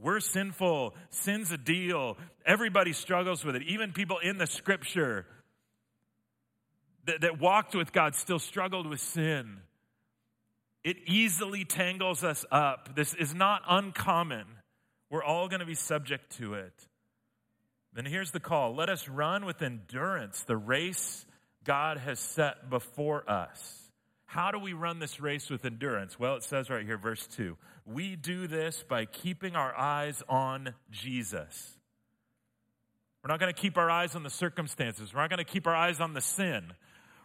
we're 0.00 0.20
sinful, 0.20 0.94
sin's 1.10 1.50
a 1.50 1.58
deal. 1.58 2.16
Everybody 2.46 2.92
struggles 2.92 3.44
with 3.44 3.56
it. 3.56 3.62
Even 3.64 3.92
people 3.92 4.18
in 4.20 4.38
the 4.38 4.46
scripture 4.46 5.26
that, 7.04 7.22
that 7.22 7.40
walked 7.40 7.74
with 7.74 7.92
God 7.92 8.14
still 8.14 8.38
struggled 8.38 8.86
with 8.86 9.00
sin. 9.00 9.58
It 10.84 10.96
easily 11.06 11.64
tangles 11.64 12.24
us 12.24 12.44
up. 12.50 12.94
This 12.96 13.14
is 13.14 13.34
not 13.34 13.62
uncommon. 13.68 14.46
We're 15.10 15.22
all 15.22 15.48
going 15.48 15.60
to 15.60 15.66
be 15.66 15.74
subject 15.74 16.36
to 16.38 16.54
it. 16.54 16.72
Then 17.92 18.06
here's 18.06 18.30
the 18.30 18.40
call 18.40 18.74
let 18.74 18.88
us 18.88 19.08
run 19.08 19.44
with 19.44 19.62
endurance 19.62 20.42
the 20.42 20.56
race 20.56 21.26
God 21.64 21.98
has 21.98 22.18
set 22.18 22.70
before 22.70 23.28
us. 23.30 23.78
How 24.24 24.50
do 24.50 24.58
we 24.58 24.72
run 24.72 24.98
this 24.98 25.20
race 25.20 25.50
with 25.50 25.66
endurance? 25.66 26.18
Well, 26.18 26.36
it 26.36 26.42
says 26.42 26.70
right 26.70 26.86
here, 26.86 26.96
verse 26.96 27.26
2. 27.36 27.56
We 27.84 28.16
do 28.16 28.46
this 28.46 28.82
by 28.88 29.04
keeping 29.04 29.54
our 29.56 29.76
eyes 29.76 30.22
on 30.26 30.74
Jesus. 30.90 31.76
We're 33.22 33.28
not 33.28 33.40
going 33.40 33.52
to 33.52 33.60
keep 33.60 33.76
our 33.76 33.90
eyes 33.90 34.16
on 34.16 34.22
the 34.22 34.30
circumstances. 34.30 35.12
We're 35.12 35.20
not 35.20 35.30
going 35.30 35.44
to 35.44 35.44
keep 35.44 35.66
our 35.66 35.76
eyes 35.76 36.00
on 36.00 36.14
the 36.14 36.22
sin. 36.22 36.72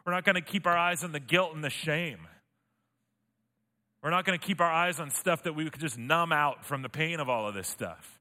We're 0.08 0.14
not 0.14 0.24
going 0.24 0.36
to 0.36 0.42
keep 0.42 0.66
our 0.66 0.78
eyes 0.78 1.04
on 1.04 1.12
the 1.12 1.20
guilt 1.20 1.54
and 1.54 1.62
the 1.62 1.70
shame. 1.70 2.26
We're 4.02 4.10
not 4.10 4.24
going 4.24 4.40
to 4.40 4.46
keep 4.46 4.62
our 4.62 4.72
eyes 4.72 5.02
on 5.02 5.10
stuff 5.10 5.44
that 5.44 5.54
we 5.54 5.70
could 5.70 5.82
just 5.82 5.98
numb 5.98 6.32
out 6.32 6.64
from 6.64 6.82
the 6.82 6.88
pain 6.88 7.20
of 7.20 7.28
all 7.28 7.46
of 7.46 7.54
this 7.54 7.68
stuff. 7.68 8.18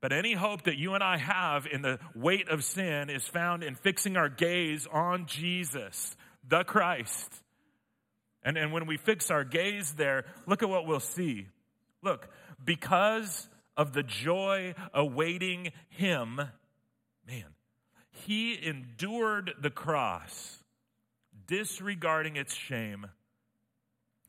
But 0.00 0.14
any 0.14 0.32
hope 0.32 0.62
that 0.62 0.78
you 0.78 0.94
and 0.94 1.04
I 1.04 1.18
have 1.18 1.66
in 1.66 1.82
the 1.82 1.98
weight 2.14 2.48
of 2.48 2.64
sin 2.64 3.10
is 3.10 3.22
found 3.24 3.62
in 3.62 3.74
fixing 3.74 4.16
our 4.16 4.30
gaze 4.30 4.86
on 4.90 5.26
Jesus, 5.26 6.16
the 6.48 6.64
Christ. 6.64 7.42
And, 8.42 8.56
and 8.56 8.72
when 8.72 8.86
we 8.86 8.96
fix 8.96 9.30
our 9.30 9.44
gaze 9.44 9.92
there, 9.92 10.24
look 10.46 10.62
at 10.62 10.70
what 10.70 10.86
we'll 10.86 11.00
see. 11.00 11.48
Look, 12.02 12.30
because 12.64 13.46
of 13.76 13.92
the 13.92 14.02
joy 14.02 14.74
awaiting 14.94 15.72
him, 15.90 16.36
man, 16.36 17.54
he 18.10 18.58
endured 18.66 19.52
the 19.60 19.68
cross, 19.68 20.63
disregarding 21.46 22.36
its 22.36 22.54
shame. 22.54 23.06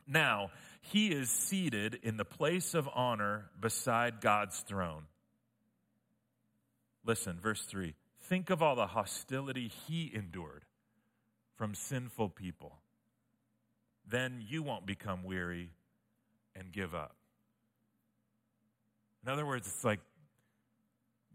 Now, 0.07 0.51
he 0.81 1.07
is 1.07 1.29
seated 1.29 1.99
in 2.03 2.17
the 2.17 2.25
place 2.25 2.73
of 2.73 2.87
honor 2.93 3.49
beside 3.59 4.21
God's 4.21 4.59
throne. 4.59 5.03
Listen, 7.05 7.39
verse 7.39 7.63
3. 7.63 7.95
Think 8.23 8.49
of 8.49 8.61
all 8.61 8.75
the 8.75 8.87
hostility 8.87 9.71
he 9.87 10.11
endured 10.13 10.65
from 11.55 11.73
sinful 11.73 12.29
people. 12.29 12.77
Then 14.07 14.43
you 14.47 14.61
won't 14.61 14.85
become 14.85 15.23
weary 15.23 15.71
and 16.55 16.71
give 16.71 16.93
up. 16.93 17.15
In 19.25 19.31
other 19.31 19.45
words, 19.45 19.67
it's 19.67 19.83
like 19.83 19.99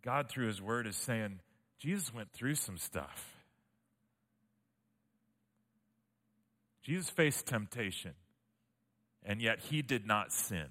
God, 0.03 0.29
through 0.29 0.47
his 0.47 0.63
word, 0.63 0.87
is 0.87 0.97
saying, 0.97 1.41
Jesus 1.79 2.15
went 2.15 2.33
through 2.33 2.55
some 2.55 2.79
stuff. 2.79 3.40
Jesus 6.83 7.11
faced 7.11 7.47
temptation, 7.47 8.13
and 9.25 9.41
yet 9.41 9.61
he 9.61 9.83
did 9.83 10.07
not 10.07 10.33
sin. 10.33 10.67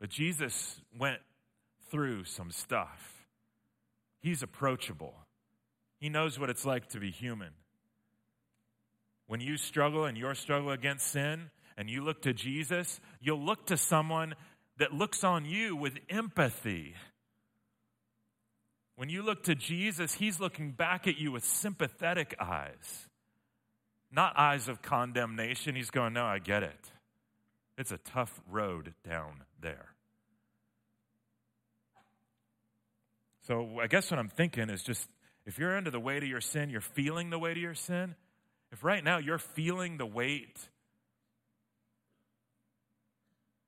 But 0.00 0.10
Jesus 0.10 0.80
went 0.98 1.20
through 1.90 2.24
some 2.24 2.50
stuff. 2.50 3.24
He's 4.20 4.42
approachable, 4.42 5.14
he 5.98 6.08
knows 6.08 6.38
what 6.38 6.50
it's 6.50 6.64
like 6.64 6.88
to 6.90 7.00
be 7.00 7.10
human. 7.10 7.52
When 9.28 9.40
you 9.40 9.56
struggle 9.56 10.04
and 10.04 10.16
your 10.16 10.34
struggle 10.34 10.70
against 10.70 11.08
sin, 11.08 11.50
and 11.76 11.90
you 11.90 12.02
look 12.02 12.22
to 12.22 12.32
Jesus, 12.32 13.00
you'll 13.20 13.44
look 13.44 13.66
to 13.66 13.76
someone 13.76 14.34
that 14.78 14.92
looks 14.92 15.24
on 15.24 15.44
you 15.44 15.76
with 15.76 15.98
empathy. 16.08 16.94
When 18.96 19.08
you 19.08 19.22
look 19.22 19.42
to 19.44 19.54
Jesus, 19.54 20.14
he's 20.14 20.40
looking 20.40 20.72
back 20.72 21.06
at 21.06 21.18
you 21.18 21.32
with 21.32 21.44
sympathetic 21.44 22.34
eyes, 22.40 23.05
not 24.10 24.38
eyes 24.38 24.68
of 24.68 24.82
condemnation. 24.82 25.74
He's 25.74 25.90
going, 25.90 26.12
No, 26.12 26.24
I 26.24 26.38
get 26.38 26.62
it. 26.62 26.92
It's 27.78 27.92
a 27.92 27.98
tough 27.98 28.40
road 28.50 28.94
down 29.08 29.42
there. 29.60 29.88
So 33.46 33.78
I 33.80 33.86
guess 33.86 34.10
what 34.10 34.18
I'm 34.18 34.28
thinking 34.28 34.70
is 34.70 34.82
just 34.82 35.08
if 35.44 35.58
you're 35.58 35.76
under 35.76 35.90
the 35.90 36.00
weight 36.00 36.22
of 36.22 36.28
your 36.28 36.40
sin, 36.40 36.70
you're 36.70 36.80
feeling 36.80 37.30
the 37.30 37.38
weight 37.38 37.56
of 37.56 37.62
your 37.62 37.74
sin. 37.74 38.16
If 38.72 38.82
right 38.82 39.04
now 39.04 39.18
you're 39.18 39.38
feeling 39.38 39.96
the 39.98 40.06
weight 40.06 40.68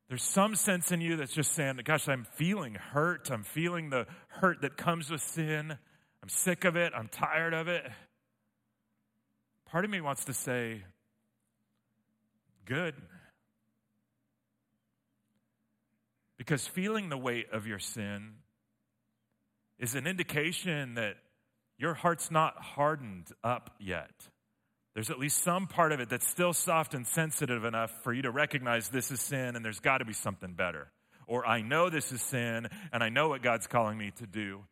there's 0.09 0.23
some 0.23 0.55
sense 0.55 0.91
in 0.91 1.03
you 1.03 1.17
that's 1.17 1.35
just 1.35 1.53
saying, 1.53 1.79
Gosh, 1.85 2.09
I'm 2.09 2.27
feeling 2.35 2.75
hurt. 2.75 3.31
I'm 3.31 3.43
feeling 3.43 3.91
the 3.91 4.07
hurt 4.29 4.63
that 4.63 4.77
comes 4.77 5.11
with 5.11 5.21
sin. 5.21 5.77
I'm 6.23 6.29
sick 6.29 6.65
of 6.65 6.77
it. 6.77 6.93
I'm 6.97 7.09
tired 7.09 7.53
of 7.53 7.69
it. 7.69 7.85
Part 9.71 9.85
of 9.85 9.91
me 9.91 10.01
wants 10.01 10.25
to 10.25 10.33
say, 10.33 10.83
Good. 12.65 12.95
Because 16.37 16.67
feeling 16.67 17.09
the 17.09 17.19
weight 17.19 17.47
of 17.53 17.67
your 17.67 17.79
sin 17.79 18.35
is 19.79 19.95
an 19.95 20.07
indication 20.07 20.95
that 20.95 21.17
your 21.79 21.95
heart's 21.95 22.31
not 22.31 22.57
hardened 22.59 23.29
up 23.43 23.75
yet. 23.79 24.29
There's 24.95 25.11
at 25.11 25.19
least 25.19 25.43
some 25.43 25.67
part 25.67 25.93
of 25.93 26.01
it 26.01 26.09
that's 26.09 26.29
still 26.29 26.53
soft 26.53 26.95
and 26.95 27.07
sensitive 27.07 27.65
enough 27.65 27.93
for 28.03 28.13
you 28.13 28.23
to 28.23 28.31
recognize 28.31 28.89
this 28.89 29.11
is 29.11 29.21
sin 29.21 29.57
and 29.57 29.65
there's 29.65 29.81
got 29.81 29.99
to 29.99 30.05
be 30.05 30.13
something 30.13 30.55
better. 30.55 30.89
Or 31.27 31.47
I 31.47 31.61
know 31.63 31.91
this 31.91 32.13
is 32.13 32.21
sin 32.23 32.69
and 32.93 33.03
I 33.03 33.09
know 33.09 33.29
what 33.29 33.43
God's 33.43 33.67
calling 33.67 33.97
me 33.97 34.13
to 34.17 34.27
do. 34.27 34.65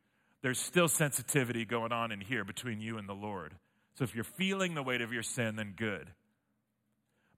There's 0.43 0.59
still 0.59 0.89
sensitivity 0.89 1.65
going 1.65 1.93
on 1.93 2.13
in 2.13 2.21
here 2.21 2.45
between 2.45 2.81
you 2.81 2.99
and 2.99 3.09
the 3.09 3.15
Lord. 3.15 3.55
So 3.97 4.05
if 4.05 4.15
you're 4.15 4.25
feeling 4.25 4.75
the 4.75 4.83
weight 4.83 5.01
of 5.01 5.13
your 5.13 5.23
sin, 5.23 5.57
then 5.57 5.73
good. 5.75 6.11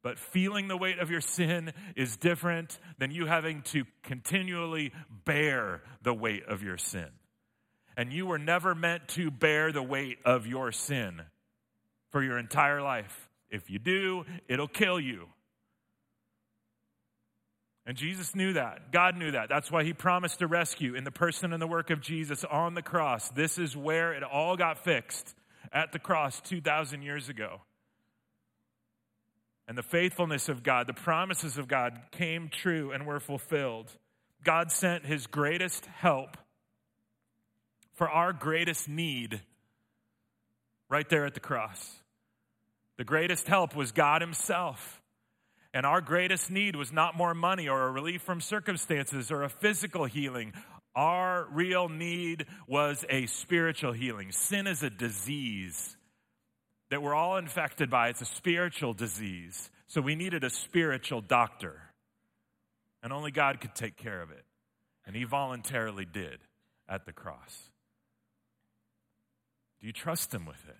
But 0.03 0.19
feeling 0.19 0.69
the 0.69 0.77
weight 0.77 0.99
of 0.99 1.11
your 1.11 1.21
sin 1.21 1.73
is 1.97 2.17
different 2.17 2.79
than 2.99 3.11
you 3.11 3.27
having 3.27 3.63
to 3.63 3.85
continually 4.03 4.93
bear 5.25 5.83
the 6.03 6.15
weight 6.15 6.45
of 6.47 6.63
your 6.63 6.77
sin. 6.77 7.09
And 7.97 8.13
you 8.13 8.27
were 8.27 8.39
never 8.39 8.75
meant 8.75 9.09
to 9.09 9.31
bear 9.31 9.73
the 9.73 9.83
weight 9.83 10.19
of 10.25 10.47
your 10.47 10.73
sin 10.73 11.23
for 12.11 12.23
your 12.23 12.39
entire 12.39 12.83
life. 12.83 13.29
If 13.51 13.71
you 13.71 13.79
do, 13.79 14.25
it'll 14.49 14.69
kill 14.69 15.01
you. 15.01 15.27
And 17.87 17.97
Jesus 17.97 18.35
knew 18.35 18.53
that. 18.53 18.93
God 18.93 19.17
knew 19.17 19.31
that. 19.31 19.49
That's 19.49 19.71
why 19.71 19.83
he 19.83 19.93
promised 19.93 20.41
to 20.41 20.47
rescue 20.47 20.95
in 20.95 21.05
the 21.05 21.11
person 21.11 21.53
and 21.53 21.63
the 21.63 21.67
work 21.67 21.91
of 21.91 22.01
Jesus 22.01 22.45
on 22.45 22.75
the 22.75 22.83
cross. 22.83 23.31
This 23.31 23.59
is 23.59 23.77
where 23.77 24.13
it 24.13 24.23
all 24.23 24.57
got 24.57 24.85
fixed 24.85 25.35
at 25.73 25.93
the 25.93 25.99
cross 25.99 26.41
2,000 26.43 27.03
years 27.03 27.29
ago. 27.29 27.61
And 29.67 29.77
the 29.77 29.83
faithfulness 29.83 30.49
of 30.49 30.63
God, 30.63 30.87
the 30.87 30.95
promises 30.95 31.59
of 31.59 31.69
God 31.69 31.99
came 32.11 32.49
true 32.49 32.91
and 32.91 33.07
were 33.07 33.21
fulfilled. 33.21 33.93
God 34.43 34.73
sent 34.73 35.05
his 35.05 35.27
greatest 35.27 35.85
help 35.87 36.37
for 37.95 38.09
our 38.09 38.33
greatest 38.33 38.89
need 38.89 39.43
right 40.89 41.09
there 41.09 41.27
at 41.27 41.35
the 41.35 41.41
cross. 41.41 42.01
The 42.97 43.05
greatest 43.05 43.47
help 43.47 43.75
was 43.75 43.93
God 43.93 44.21
Himself. 44.21 45.01
And 45.75 45.85
our 45.85 46.01
greatest 46.01 46.51
need 46.51 46.77
was 46.77 46.93
not 46.93 47.17
more 47.17 47.35
money 47.35 47.69
or 47.69 47.87
a 47.87 47.91
relief 47.91 48.23
from 48.23 48.41
circumstances 48.41 49.31
or 49.31 49.43
a 49.43 49.49
physical 49.49 50.05
healing. 50.05 50.53
Our 50.95 51.47
real 51.53 51.89
need 51.89 52.47
was 52.67 53.05
a 53.09 53.27
spiritual 53.27 53.93
healing. 53.93 54.33
Sin 54.33 54.67
is 54.67 54.83
a 54.83 54.91
disease 54.91 55.97
that 56.91 57.03
we're 57.03 57.15
all 57.15 57.37
infected 57.37 57.91
by, 57.91 58.09
it's 58.09 58.23
a 58.23 58.27
spiritual 58.27 58.95
disease. 58.95 59.71
So 59.89 60.01
we 60.01 60.15
needed 60.15 60.45
a 60.45 60.51
spiritual 60.51 61.21
doctor. 61.21 61.81
And 63.03 63.13
only 63.13 63.31
God 63.31 63.61
could 63.61 63.75
take 63.75 63.97
care 63.97 64.23
of 64.23 64.31
it. 64.31 64.45
And 65.07 65.15
He 65.15 65.25
voluntarily 65.25 66.05
did 66.05 66.39
at 66.89 67.07
the 67.07 67.13
cross. 67.13 67.71
Do 69.81 69.87
you 69.87 69.93
trust 69.93 70.33
Him 70.33 70.47
with 70.47 70.63
it? 70.69 70.77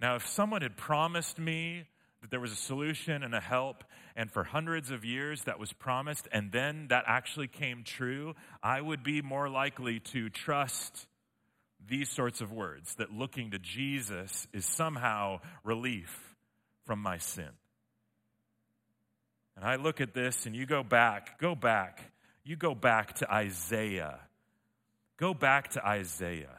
Now, 0.00 0.14
if 0.14 0.26
someone 0.26 0.62
had 0.62 0.76
promised 0.76 1.38
me 1.38 1.84
that 2.20 2.30
there 2.30 2.40
was 2.40 2.52
a 2.52 2.56
solution 2.56 3.22
and 3.22 3.34
a 3.34 3.40
help, 3.40 3.84
and 4.16 4.30
for 4.30 4.44
hundreds 4.44 4.90
of 4.90 5.04
years 5.04 5.44
that 5.44 5.58
was 5.58 5.72
promised, 5.72 6.26
and 6.32 6.50
then 6.50 6.88
that 6.88 7.04
actually 7.06 7.48
came 7.48 7.84
true, 7.84 8.34
I 8.62 8.80
would 8.80 9.02
be 9.02 9.22
more 9.22 9.48
likely 9.48 10.00
to 10.00 10.28
trust 10.28 11.06
these 11.88 12.10
sorts 12.10 12.40
of 12.40 12.52
words 12.52 12.96
that 12.96 13.12
looking 13.12 13.52
to 13.52 13.58
Jesus 13.58 14.48
is 14.52 14.66
somehow 14.66 15.40
relief 15.62 16.34
from 16.84 17.00
my 17.00 17.18
sin. 17.18 17.50
And 19.56 19.64
I 19.64 19.76
look 19.76 20.00
at 20.00 20.14
this, 20.14 20.46
and 20.46 20.56
you 20.56 20.66
go 20.66 20.82
back, 20.82 21.38
go 21.40 21.54
back, 21.54 22.12
you 22.44 22.56
go 22.56 22.74
back 22.74 23.14
to 23.16 23.32
Isaiah. 23.32 24.20
Go 25.18 25.34
back 25.34 25.70
to 25.72 25.84
Isaiah. 25.86 26.56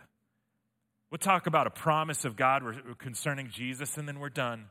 We'll 1.09 1.17
talk 1.17 1.47
about 1.47 1.65
a 1.65 1.71
promise 1.71 2.25
of 2.25 2.35
God 2.35 2.63
concerning 2.97 3.49
Jesus, 3.49 3.97
and 3.97 4.07
then 4.07 4.19
we're 4.19 4.29
done. 4.29 4.65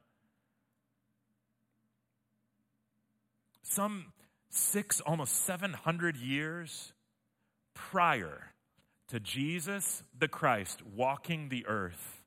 Some 3.69 4.13
six, 4.51 5.01
almost 5.01 5.45
700 5.45 6.17
years 6.17 6.93
prior 7.75 8.53
to 9.09 9.21
Jesus 9.21 10.03
the 10.19 10.29
Christ 10.29 10.83
walking 10.97 11.49
the 11.49 11.67
earth, 11.67 12.23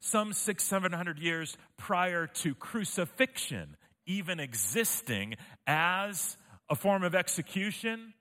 some 0.00 0.32
six, 0.32 0.64
700 0.64 1.18
years 1.18 1.56
prior 1.76 2.26
to 2.26 2.54
crucifixion 2.54 3.76
even 4.04 4.40
existing 4.40 5.36
as 5.66 6.36
a 6.68 6.74
form 6.74 7.04
of 7.04 7.14
execution, 7.14 8.14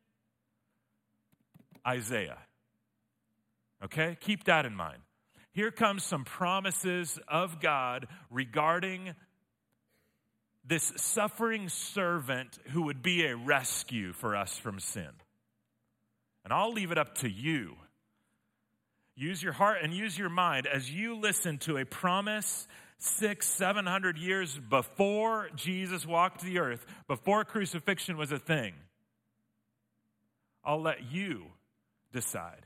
Isaiah 1.88 2.38
Okay? 3.84 4.18
Keep 4.20 4.46
that 4.46 4.66
in 4.66 4.76
mind. 4.76 5.00
Here 5.54 5.72
comes 5.72 6.04
some 6.04 6.24
promises 6.24 7.20
of 7.28 7.60
God 7.60 8.08
regarding 8.30 9.16
this 10.72 10.94
suffering 10.96 11.68
servant 11.68 12.58
who 12.70 12.84
would 12.84 13.04
be 13.04 13.26
a 13.26 13.36
rescue 13.36 14.14
for 14.14 14.38
us 14.38 14.58
from 14.58 14.80
sin. 14.80 15.10
And 16.46 16.54
I'll 16.54 16.72
leave 16.72 16.94
it 16.94 16.98
up 16.98 17.16
to 17.16 17.30
you. 17.30 17.76
Use 19.14 19.44
your 19.44 19.52
heart 19.52 19.80
and 19.84 19.94
use 19.94 20.18
your 20.18 20.30
mind 20.30 20.68
as 20.68 20.90
you 20.90 21.18
listen 21.18 21.58
to 21.58 21.76
a 21.76 21.84
promise 21.84 22.70
six, 23.00 23.50
seven 23.50 23.86
hundred 23.86 24.18
years 24.18 24.58
before 24.70 25.50
Jesus 25.58 26.06
walked 26.06 26.42
the 26.42 26.60
earth, 26.60 26.86
before 27.06 27.44
crucifixion 27.44 28.16
was 28.16 28.32
a 28.32 28.40
thing. 28.40 28.74
I'll 30.64 30.82
let 30.82 31.12
you 31.12 31.48
decide 32.14 32.66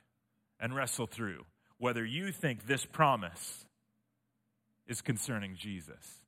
and 0.60 0.76
wrestle 0.76 1.08
through 1.08 1.44
whether 1.80 2.06
you 2.06 2.32
think 2.32 2.68
this 2.68 2.86
promise 2.86 3.66
is 4.86 5.02
concerning 5.02 5.56
Jesus. 5.56 6.22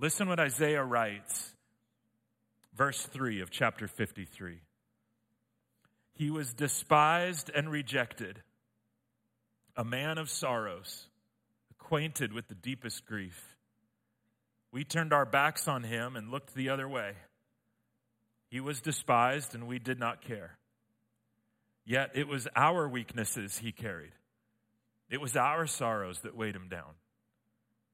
Listen 0.00 0.28
what 0.28 0.40
Isaiah 0.40 0.82
writes 0.82 1.52
verse 2.74 3.02
3 3.02 3.42
of 3.42 3.50
chapter 3.50 3.86
53. 3.86 4.58
He 6.14 6.30
was 6.30 6.54
despised 6.54 7.50
and 7.54 7.70
rejected, 7.70 8.40
a 9.76 9.84
man 9.84 10.16
of 10.16 10.30
sorrows, 10.30 11.06
acquainted 11.70 12.32
with 12.32 12.48
the 12.48 12.54
deepest 12.54 13.04
grief. 13.04 13.58
We 14.72 14.84
turned 14.84 15.12
our 15.12 15.26
backs 15.26 15.68
on 15.68 15.82
him 15.82 16.16
and 16.16 16.30
looked 16.30 16.54
the 16.54 16.70
other 16.70 16.88
way. 16.88 17.12
He 18.50 18.60
was 18.60 18.80
despised, 18.80 19.54
and 19.54 19.66
we 19.66 19.78
did 19.78 19.98
not 19.98 20.22
care. 20.22 20.56
Yet 21.84 22.12
it 22.14 22.26
was 22.26 22.48
our 22.56 22.88
weaknesses 22.88 23.58
he 23.58 23.70
carried, 23.70 24.12
it 25.10 25.20
was 25.20 25.36
our 25.36 25.66
sorrows 25.66 26.20
that 26.20 26.34
weighed 26.34 26.56
him 26.56 26.68
down. 26.70 26.94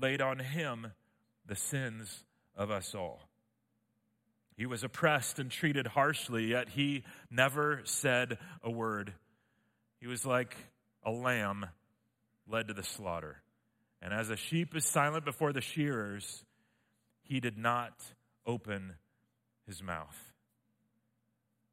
laid 0.00 0.20
on 0.20 0.38
him 0.38 0.92
the 1.46 1.56
sins 1.56 2.24
of 2.56 2.70
us 2.70 2.94
all. 2.94 3.20
He 4.56 4.66
was 4.66 4.84
oppressed 4.84 5.38
and 5.38 5.50
treated 5.50 5.86
harshly, 5.86 6.46
yet 6.46 6.68
he 6.68 7.04
never 7.30 7.80
said 7.84 8.38
a 8.62 8.70
word. 8.70 9.14
He 10.00 10.06
was 10.06 10.26
like 10.26 10.56
a 11.02 11.10
lamb 11.10 11.66
led 12.46 12.68
to 12.68 12.74
the 12.74 12.82
slaughter. 12.82 13.42
And 14.02 14.12
as 14.12 14.30
a 14.30 14.36
sheep 14.36 14.76
is 14.76 14.84
silent 14.84 15.24
before 15.24 15.52
the 15.52 15.60
shearers, 15.60 16.44
he 17.22 17.40
did 17.40 17.56
not 17.56 17.92
open 18.46 18.94
his 19.66 19.82
mouth. 19.82 20.16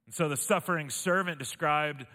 And 0.05 0.15
so 0.15 0.29
the 0.29 0.37
suffering 0.37 0.89
servant 0.89 1.39
described 1.39 2.05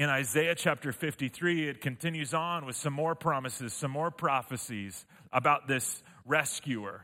in 0.00 0.08
Isaiah 0.08 0.54
chapter 0.54 0.92
53, 0.92 1.68
it 1.68 1.82
continues 1.82 2.32
on 2.32 2.64
with 2.64 2.74
some 2.74 2.94
more 2.94 3.14
promises, 3.14 3.74
some 3.74 3.90
more 3.90 4.10
prophecies 4.10 5.04
about 5.30 5.68
this 5.68 6.02
rescuer. 6.24 7.02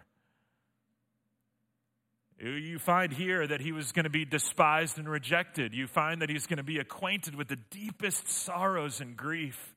You 2.41 2.79
find 2.79 3.13
here 3.13 3.47
that 3.47 3.61
he 3.61 3.73
was 3.73 3.93
going 3.93 4.05
to 4.05 4.11
be 4.11 4.25
despised 4.25 4.97
and 4.97 5.07
rejected. 5.07 5.75
You 5.75 5.87
find 5.87 6.23
that 6.23 6.31
he's 6.31 6.47
going 6.47 6.57
to 6.57 6.63
be 6.63 6.79
acquainted 6.79 7.35
with 7.35 7.49
the 7.49 7.59
deepest 7.69 8.31
sorrows 8.31 9.03
and 9.03 9.15
grief. 9.15 9.75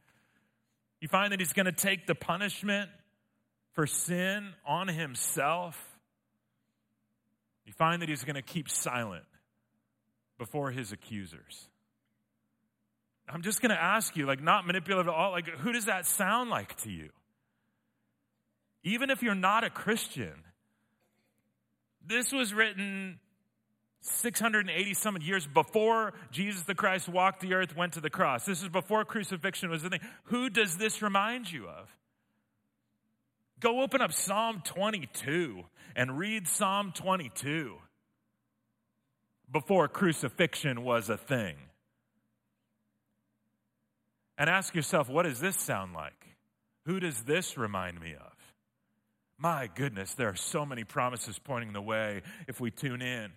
You 1.02 1.10
find 1.10 1.34
that 1.34 1.42
he's 1.42 1.52
going 1.52 1.66
to 1.66 1.74
take 1.74 2.08
the 2.08 2.16
punishment 2.16 2.90
for 3.74 3.86
sin 3.86 4.54
on 4.66 4.88
himself. 4.88 5.78
You 7.66 7.74
find 7.74 8.02
that 8.02 8.08
he's 8.08 8.24
going 8.24 8.36
to 8.36 8.42
keep 8.42 8.70
silent 8.70 9.26
before 10.38 10.72
his 10.72 10.94
accusers. 10.94 11.69
I'm 13.32 13.42
just 13.42 13.62
going 13.62 13.70
to 13.70 13.82
ask 13.82 14.18
you, 14.18 14.26
like, 14.26 14.42
not 14.42 14.66
manipulative 14.66 15.08
at 15.08 15.14
all, 15.14 15.32
like, 15.32 15.48
who 15.48 15.72
does 15.72 15.86
that 15.86 16.06
sound 16.06 16.50
like 16.50 16.76
to 16.82 16.92
you? 16.92 17.10
Even 18.84 19.10
if 19.10 19.22
you're 19.22 19.36
not 19.36 19.64
a 19.64 19.70
Christian, 19.70 20.34
this 22.06 22.32
was 22.32 22.54
written 22.54 23.20
680 24.02 24.94
some 24.94 25.18
years 25.22 25.46
before 25.46 26.14
Jesus 26.32 26.64
the 26.64 26.76
Christ 26.76 27.10
walked 27.10 27.42
the 27.42 27.54
earth, 27.54 27.76
went 27.76 27.94
to 27.94 28.02
the 28.02 28.10
cross. 28.10 28.46
This 28.46 28.64
is 28.64 28.70
before 28.70 29.06
crucifixion 29.06 29.70
was 29.70 29.84
the 29.84 29.90
thing. 29.90 30.02
Who 30.26 30.50
does 30.50 30.78
this 30.78 31.02
remind 31.02 31.52
you 31.52 31.68
of? 31.68 31.90
Go 33.60 33.82
open 33.82 34.02
up 34.02 34.14
Psalm 34.14 34.62
22 34.64 35.64
and 35.96 36.18
read 36.18 36.48
Psalm 36.48 36.94
22 36.94 37.76
before 39.52 39.88
crucifixion 39.88 40.84
was 40.84 41.10
a 41.10 41.18
thing. 41.18 41.58
And 44.40 44.50
ask 44.50 44.74
yourself, 44.74 45.10
what 45.10 45.24
does 45.24 45.42
this 45.42 45.58
sound 45.58 45.94
like? 45.94 46.26
Who 46.86 47.02
does 47.02 47.24
this 47.24 47.58
remind 47.58 48.00
me 48.00 48.14
of? 48.14 48.34
My 49.38 49.70
goodness, 49.76 50.14
there 50.14 50.30
are 50.30 50.36
so 50.36 50.66
many 50.66 50.86
promises 50.86 51.38
pointing 51.38 51.74
the 51.74 51.82
way 51.82 52.22
if 52.48 52.62
we 52.62 52.72
tune 52.72 53.02
in. 53.02 53.32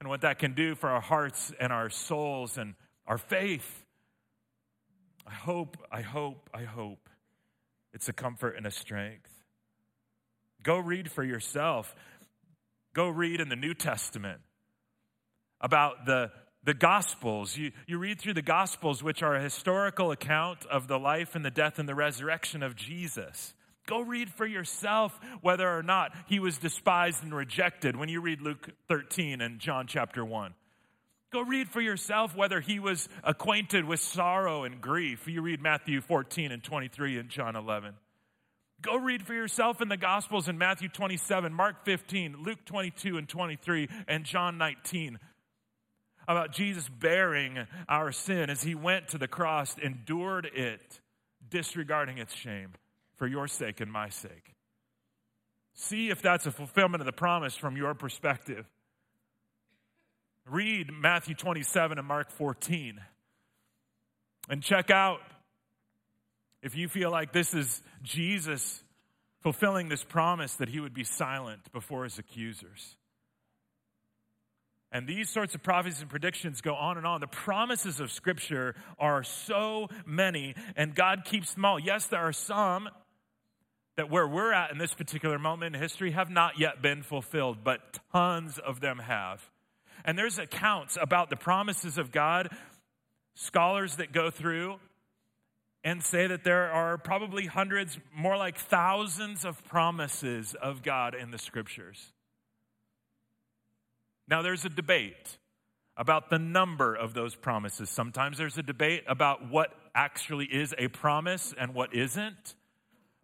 And 0.00 0.08
what 0.08 0.22
that 0.22 0.40
can 0.40 0.54
do 0.54 0.74
for 0.74 0.90
our 0.90 1.00
hearts 1.00 1.52
and 1.60 1.72
our 1.72 1.88
souls 1.88 2.58
and 2.58 2.74
our 3.06 3.18
faith. 3.18 3.84
I 5.26 5.32
hope, 5.32 5.76
I 5.92 6.00
hope, 6.00 6.50
I 6.52 6.64
hope 6.64 7.08
it's 7.92 8.08
a 8.08 8.12
comfort 8.12 8.56
and 8.56 8.66
a 8.66 8.70
strength. 8.70 9.30
Go 10.64 10.78
read 10.78 11.10
for 11.10 11.22
yourself. 11.22 11.94
Go 12.92 13.08
read 13.08 13.40
in 13.40 13.48
the 13.48 13.56
New 13.56 13.74
Testament 13.74 14.40
about 15.60 16.06
the, 16.06 16.32
the 16.64 16.74
Gospels. 16.74 17.56
You, 17.56 17.72
you 17.86 17.98
read 17.98 18.20
through 18.20 18.34
the 18.34 18.42
Gospels, 18.42 19.02
which 19.02 19.22
are 19.22 19.36
a 19.36 19.42
historical 19.42 20.10
account 20.10 20.66
of 20.66 20.88
the 20.88 20.98
life 20.98 21.34
and 21.34 21.44
the 21.44 21.50
death 21.50 21.78
and 21.78 21.88
the 21.88 21.94
resurrection 21.94 22.62
of 22.62 22.76
Jesus. 22.76 23.54
Go 23.86 24.00
read 24.00 24.30
for 24.30 24.46
yourself 24.46 25.18
whether 25.40 25.68
or 25.68 25.82
not 25.82 26.12
he 26.26 26.38
was 26.38 26.58
despised 26.58 27.24
and 27.24 27.34
rejected 27.34 27.96
when 27.96 28.08
you 28.08 28.20
read 28.20 28.40
Luke 28.40 28.68
13 28.88 29.40
and 29.40 29.58
John 29.58 29.86
chapter 29.86 30.24
1. 30.24 30.54
Go 31.32 31.42
read 31.42 31.68
for 31.68 31.80
yourself 31.80 32.36
whether 32.36 32.60
he 32.60 32.78
was 32.78 33.08
acquainted 33.22 33.84
with 33.84 34.00
sorrow 34.00 34.64
and 34.64 34.80
grief. 34.80 35.28
You 35.28 35.42
read 35.42 35.62
Matthew 35.62 36.00
14 36.00 36.52
and 36.52 36.62
23 36.62 37.18
and 37.18 37.28
John 37.28 37.56
11. 37.56 37.94
Go 38.82 38.96
read 38.96 39.26
for 39.26 39.34
yourself 39.34 39.80
in 39.80 39.88
the 39.88 39.96
Gospels 39.96 40.48
in 40.48 40.56
Matthew 40.56 40.88
27, 40.88 41.52
Mark 41.52 41.84
15, 41.84 42.36
Luke 42.42 42.64
22 42.64 43.18
and 43.18 43.28
23, 43.28 43.88
and 44.08 44.24
John 44.24 44.56
19 44.56 45.18
about 46.30 46.52
Jesus 46.52 46.88
bearing 46.88 47.58
our 47.88 48.12
sin 48.12 48.50
as 48.50 48.62
he 48.62 48.74
went 48.74 49.08
to 49.08 49.18
the 49.18 49.28
cross, 49.28 49.76
endured 49.78 50.46
it, 50.54 51.00
disregarding 51.48 52.18
its 52.18 52.34
shame 52.34 52.70
for 53.16 53.26
your 53.26 53.48
sake 53.48 53.80
and 53.80 53.90
my 53.90 54.08
sake. 54.08 54.54
See 55.74 56.10
if 56.10 56.22
that's 56.22 56.46
a 56.46 56.50
fulfillment 56.50 57.00
of 57.00 57.06
the 57.06 57.12
promise 57.12 57.56
from 57.56 57.76
your 57.76 57.94
perspective. 57.94 58.66
Read 60.46 60.90
Matthew 60.92 61.34
27 61.34 61.98
and 61.98 62.06
Mark 62.06 62.30
14 62.30 63.00
and 64.48 64.62
check 64.62 64.90
out 64.90 65.20
if 66.62 66.76
you 66.76 66.88
feel 66.88 67.10
like 67.10 67.32
this 67.32 67.54
is 67.54 67.82
Jesus 68.02 68.82
fulfilling 69.42 69.88
this 69.88 70.04
promise 70.04 70.54
that 70.56 70.68
he 70.68 70.80
would 70.80 70.92
be 70.92 71.04
silent 71.04 71.72
before 71.72 72.04
his 72.04 72.18
accusers. 72.18 72.96
And 74.92 75.06
these 75.06 75.30
sorts 75.30 75.54
of 75.54 75.62
prophecies 75.62 76.00
and 76.00 76.10
predictions 76.10 76.60
go 76.60 76.74
on 76.74 76.96
and 76.96 77.06
on. 77.06 77.20
The 77.20 77.28
promises 77.28 78.00
of 78.00 78.10
Scripture 78.10 78.74
are 78.98 79.22
so 79.22 79.88
many, 80.04 80.54
and 80.76 80.94
God 80.94 81.24
keeps 81.24 81.54
them 81.54 81.64
all. 81.64 81.78
Yes, 81.78 82.06
there 82.06 82.20
are 82.20 82.32
some 82.32 82.88
that 83.96 84.10
where 84.10 84.26
we're 84.26 84.52
at 84.52 84.72
in 84.72 84.78
this 84.78 84.94
particular 84.94 85.38
moment 85.38 85.76
in 85.76 85.82
history 85.82 86.10
have 86.12 86.30
not 86.30 86.58
yet 86.58 86.82
been 86.82 87.02
fulfilled, 87.02 87.58
but 87.62 88.00
tons 88.12 88.58
of 88.58 88.80
them 88.80 88.98
have. 88.98 89.48
And 90.04 90.18
there's 90.18 90.38
accounts 90.38 90.96
about 91.00 91.30
the 91.30 91.36
promises 91.36 91.98
of 91.98 92.10
God, 92.10 92.48
scholars 93.34 93.96
that 93.96 94.12
go 94.12 94.30
through 94.30 94.76
and 95.84 96.02
say 96.02 96.26
that 96.26 96.44
there 96.44 96.70
are 96.70 96.98
probably 96.98 97.46
hundreds, 97.46 97.98
more 98.14 98.36
like 98.36 98.58
thousands 98.58 99.44
of 99.44 99.62
promises 99.64 100.54
of 100.60 100.82
God 100.82 101.14
in 101.14 101.30
the 101.30 101.38
scriptures. 101.38 102.12
Now, 104.30 104.42
there's 104.42 104.64
a 104.64 104.70
debate 104.70 105.38
about 105.96 106.30
the 106.30 106.38
number 106.38 106.94
of 106.94 107.12
those 107.12 107.34
promises. 107.34 107.90
Sometimes 107.90 108.38
there's 108.38 108.56
a 108.56 108.62
debate 108.62 109.02
about 109.06 109.50
what 109.50 109.74
actually 109.94 110.46
is 110.46 110.74
a 110.78 110.88
promise 110.88 111.52
and 111.58 111.74
what 111.74 111.94
isn't 111.94 112.54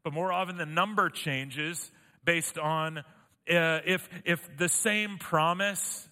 but 0.07 0.13
more 0.13 0.33
often 0.33 0.57
the 0.57 0.65
number 0.65 1.11
changes 1.11 1.91
based 2.25 2.59
on 2.59 2.99
uh, 2.99 3.03
if, 3.85 4.09
if 4.25 4.49
the 4.57 4.69
same 4.69 5.19
promise 5.19 6.09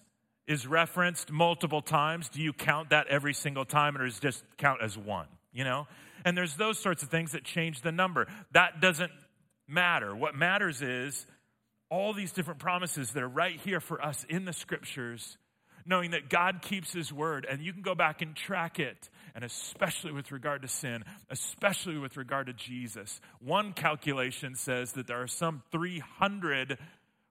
is 0.47 0.67
referenced 0.67 1.31
multiple 1.31 1.81
times, 1.81 2.27
do 2.27 2.41
you 2.41 2.51
count 2.51 2.89
that 2.89 3.07
every 3.07 3.33
single 3.33 3.63
time 3.63 3.95
or 3.95 4.05
it 4.05 4.13
just 4.19 4.43
count 4.57 4.81
as 4.81 4.97
one? 4.97 5.27
You 5.53 5.63
know? 5.63 5.87
And 6.25 6.37
there's 6.37 6.57
those 6.57 6.77
sorts 6.77 7.03
of 7.03 7.09
things 7.09 7.31
that 7.31 7.45
change 7.45 7.83
the 7.83 7.93
number. 7.93 8.27
That 8.51 8.81
doesn't 8.81 9.13
matter. 9.65 10.13
What 10.13 10.35
matters 10.35 10.81
is 10.81 11.25
all 11.89 12.13
these 12.13 12.31
different 12.31 12.59
promises 12.59 13.11
that 13.11 13.23
are 13.23 13.29
right 13.29 13.59
here 13.61 13.79
for 13.79 14.03
us 14.03 14.25
in 14.29 14.45
the 14.45 14.53
scriptures 14.53 15.37
knowing 15.85 16.11
that 16.11 16.29
God 16.29 16.61
keeps 16.61 16.91
his 16.91 17.13
word 17.13 17.45
and 17.49 17.61
you 17.61 17.71
can 17.71 17.83
go 17.83 17.95
back 17.95 18.21
and 18.21 18.35
track 18.35 18.79
it. 18.79 19.09
And 19.35 19.43
especially 19.43 20.11
with 20.11 20.31
regard 20.31 20.63
to 20.63 20.67
sin, 20.67 21.03
especially 21.29 21.97
with 21.97 22.17
regard 22.17 22.47
to 22.47 22.53
Jesus. 22.53 23.21
One 23.39 23.73
calculation 23.73 24.55
says 24.55 24.93
that 24.93 25.07
there 25.07 25.21
are 25.21 25.27
some 25.27 25.61
300 25.71 26.79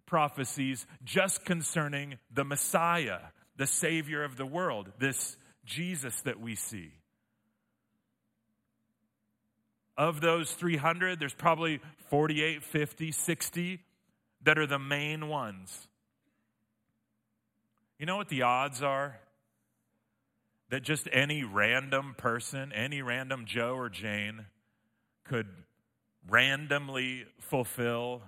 prophecies 0.06 0.86
just 1.02 1.44
concerning 1.44 2.18
the 2.32 2.44
Messiah. 2.44 3.18
the 3.56 3.66
Savior 3.68 4.24
of 4.24 4.36
the 4.36 4.44
world, 4.44 4.90
this 4.98 5.36
Jesus 5.64 6.20
that 6.22 6.40
we 6.40 6.56
see. 6.56 6.90
Of 9.96 10.20
those 10.20 10.52
300, 10.54 11.20
there's 11.20 11.34
probably 11.34 11.80
48, 12.10 12.64
50, 12.64 13.12
60 13.12 13.80
that 14.44 14.58
are 14.58 14.66
the 14.66 14.78
main 14.78 15.28
ones. 15.28 15.88
You 17.98 18.06
know 18.06 18.16
what 18.16 18.28
the 18.28 18.42
odds 18.42 18.82
are? 18.82 19.18
That 20.70 20.82
just 20.82 21.08
any 21.12 21.44
random 21.44 22.14
person, 22.16 22.72
any 22.72 23.02
random 23.02 23.44
Joe 23.46 23.74
or 23.74 23.88
Jane, 23.88 24.46
could 25.24 25.46
randomly 26.28 27.24
fulfill 27.38 28.22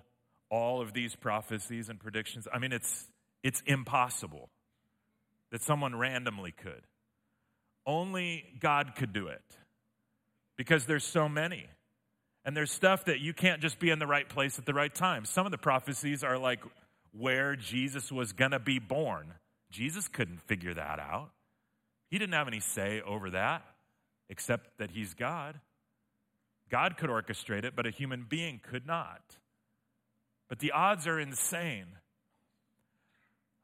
all 0.51 0.81
of 0.81 0.93
these 0.93 1.17
prophecies 1.17 1.89
and 1.89 1.99
predictions. 1.99 2.47
I 2.53 2.59
mean, 2.59 2.73
it's, 2.73 3.07
it's 3.43 3.62
impossible 3.67 4.49
that 5.51 5.62
someone 5.62 5.97
randomly 5.97 6.53
could. 6.53 6.83
Only 7.85 8.45
God 8.61 8.95
could 8.97 9.12
do 9.12 9.29
it 9.29 9.43
because 10.57 10.87
there's 10.87 11.05
so 11.05 11.29
many. 11.29 11.67
And 12.47 12.57
there's 12.57 12.70
stuff 12.70 13.07
that 13.07 13.18
you 13.18 13.34
can't 13.34 13.61
just 13.61 13.80
be 13.80 13.90
in 13.90 13.99
the 13.99 14.07
right 14.07 14.28
place 14.28 14.57
at 14.57 14.66
the 14.66 14.72
right 14.72 14.94
time. 14.94 15.24
Some 15.24 15.47
of 15.47 15.53
the 15.53 15.59
prophecies 15.59 16.22
are 16.22 16.38
like 16.38 16.61
where 17.11 17.57
Jesus 17.57 18.12
was 18.12 18.32
going 18.32 18.53
to 18.53 18.61
be 18.61 18.78
born. 18.78 19.34
Jesus 19.68 20.07
couldn't 20.07 20.40
figure 20.42 20.72
that 20.72 21.01
out. 21.01 21.30
He 22.09 22.18
didn't 22.18 22.34
have 22.34 22.47
any 22.47 22.61
say 22.61 23.03
over 23.05 23.30
that, 23.30 23.64
except 24.28 24.78
that 24.78 24.92
he's 24.92 25.12
God. 25.12 25.59
God 26.70 26.97
could 26.97 27.11
orchestrate 27.11 27.64
it, 27.64 27.74
but 27.74 27.84
a 27.84 27.90
human 27.90 28.24
being 28.28 28.61
could 28.62 28.86
not. 28.86 29.22
But 30.49 30.61
the 30.61 30.70
odds 30.70 31.09
are 31.09 31.18
insane. 31.18 31.86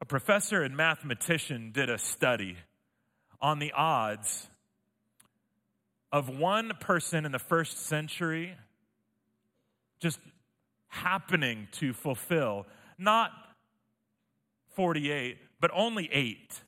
A 0.00 0.04
professor 0.04 0.60
and 0.64 0.76
mathematician 0.76 1.70
did 1.72 1.88
a 1.88 1.98
study 1.98 2.56
on 3.40 3.60
the 3.60 3.70
odds 3.70 4.48
of 6.10 6.28
one 6.28 6.72
person 6.80 7.24
in 7.24 7.30
the 7.30 7.38
first 7.38 7.78
century 7.78 8.56
just 10.02 10.18
happening 10.88 11.68
to 11.72 11.94
fulfill 11.94 12.66
not 12.98 13.30
48, 14.74 15.38
but 15.60 15.70
only 15.72 16.08
eight. 16.12 16.60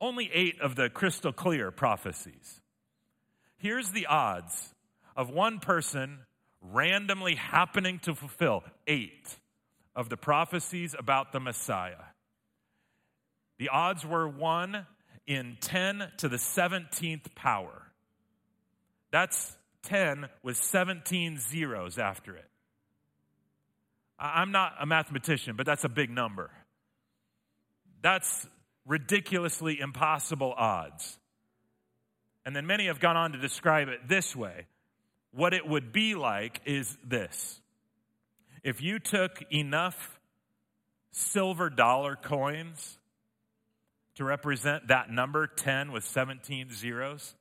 Only 0.00 0.30
eight 0.32 0.60
of 0.60 0.74
the 0.74 0.90
crystal 0.90 1.32
clear 1.32 1.70
prophecies. 1.70 2.60
Here's 3.58 3.90
the 3.90 4.06
odds 4.06 4.74
of 5.16 5.30
one 5.30 5.60
person 5.60 6.20
randomly 6.60 7.36
happening 7.36 8.00
to 8.00 8.14
fulfill 8.14 8.64
eight 8.86 9.36
of 9.94 10.08
the 10.08 10.16
prophecies 10.16 10.96
about 10.98 11.32
the 11.32 11.40
Messiah. 11.40 12.04
The 13.58 13.68
odds 13.68 14.04
were 14.04 14.28
1 14.28 14.86
in 15.26 15.56
10 15.60 16.10
to 16.18 16.28
the 16.28 16.36
17th 16.36 17.34
power. 17.34 17.92
That's 19.12 19.56
10 19.82 20.28
with 20.42 20.56
17 20.56 21.38
zeros 21.38 21.98
after 21.98 22.36
it. 22.36 22.48
I'm 24.18 24.52
not 24.52 24.74
a 24.80 24.86
mathematician, 24.86 25.56
but 25.56 25.66
that's 25.66 25.84
a 25.84 25.88
big 25.88 26.10
number. 26.10 26.50
That's 28.02 28.46
ridiculously 28.86 29.80
impossible 29.80 30.54
odds. 30.56 31.18
And 32.44 32.54
then 32.54 32.66
many 32.66 32.86
have 32.86 33.00
gone 33.00 33.16
on 33.16 33.32
to 33.32 33.38
describe 33.38 33.88
it 33.88 34.08
this 34.08 34.34
way 34.34 34.66
what 35.32 35.54
it 35.54 35.66
would 35.66 35.92
be 35.92 36.14
like 36.14 36.60
is 36.66 36.96
this 37.06 37.60
if 38.62 38.80
you 38.80 38.98
took 38.98 39.42
enough 39.50 40.20
silver 41.10 41.68
dollar 41.68 42.16
coins 42.16 42.98
to 44.14 44.24
represent 44.24 44.88
that 44.88 45.10
number 45.10 45.46
10 45.46 45.90
with 45.90 46.04
17 46.04 46.70
zeros, 46.70 47.34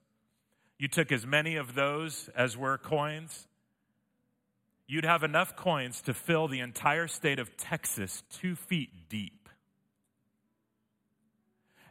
you 0.82 0.88
took 0.88 1.12
as 1.12 1.28
many 1.28 1.58
of 1.58 1.76
those 1.76 2.28
as 2.36 2.58
were 2.58 2.76
coins, 2.76 3.46
you'd 4.88 5.06
have 5.06 5.22
enough 5.22 5.56
coins 5.56 6.02
to 6.02 6.12
fill 6.12 6.48
the 6.48 6.60
entire 6.60 7.08
state 7.08 7.38
of 7.38 7.56
Texas 7.56 8.24
two 8.32 8.56
feet 8.56 8.90
deep. 9.08 9.48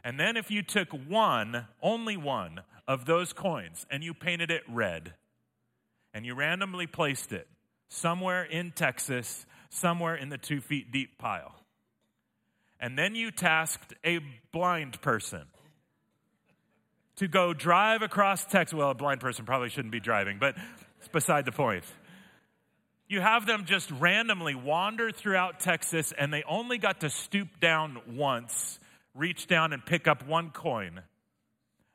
And 0.03 0.19
then 0.19 0.35
if 0.35 0.51
you 0.51 0.61
took 0.61 0.89
one, 0.91 1.67
only 1.81 2.17
one, 2.17 2.63
of 2.85 3.05
those 3.05 3.31
coins 3.31 3.85
and 3.89 4.03
you 4.03 4.13
painted 4.13 4.51
it 4.51 4.63
red, 4.67 5.13
and 6.13 6.25
you 6.25 6.35
randomly 6.35 6.85
placed 6.85 7.31
it 7.31 7.47
somewhere 7.87 8.43
in 8.43 8.71
Texas, 8.71 9.45
somewhere 9.69 10.15
in 10.15 10.27
the 10.27 10.37
two 10.37 10.59
feet 10.59 10.91
deep 10.91 11.17
pile. 11.17 11.55
And 12.77 12.99
then 12.99 13.15
you 13.15 13.31
tasked 13.31 13.93
a 14.03 14.19
blind 14.51 14.99
person 15.01 15.45
to 17.17 17.27
go 17.27 17.53
drive 17.53 18.01
across 18.01 18.45
Texas. 18.45 18.73
Well, 18.73 18.91
a 18.91 18.95
blind 18.95 19.19
person 19.19 19.45
probably 19.45 19.69
shouldn't 19.69 19.91
be 19.91 19.99
driving, 19.99 20.37
but 20.39 20.55
it's 20.99 21.07
beside 21.07 21.45
the 21.45 21.51
point. 21.51 21.83
You 23.07 23.19
have 23.19 23.45
them 23.45 23.65
just 23.65 23.91
randomly 23.91 24.55
wander 24.55 25.11
throughout 25.11 25.59
Texas, 25.59 26.13
and 26.17 26.33
they 26.33 26.43
only 26.43 26.77
got 26.77 27.01
to 27.01 27.09
stoop 27.09 27.59
down 27.59 27.99
once, 28.07 28.79
reach 29.13 29.47
down 29.47 29.73
and 29.73 29.85
pick 29.85 30.07
up 30.07 30.25
one 30.25 30.51
coin 30.51 31.01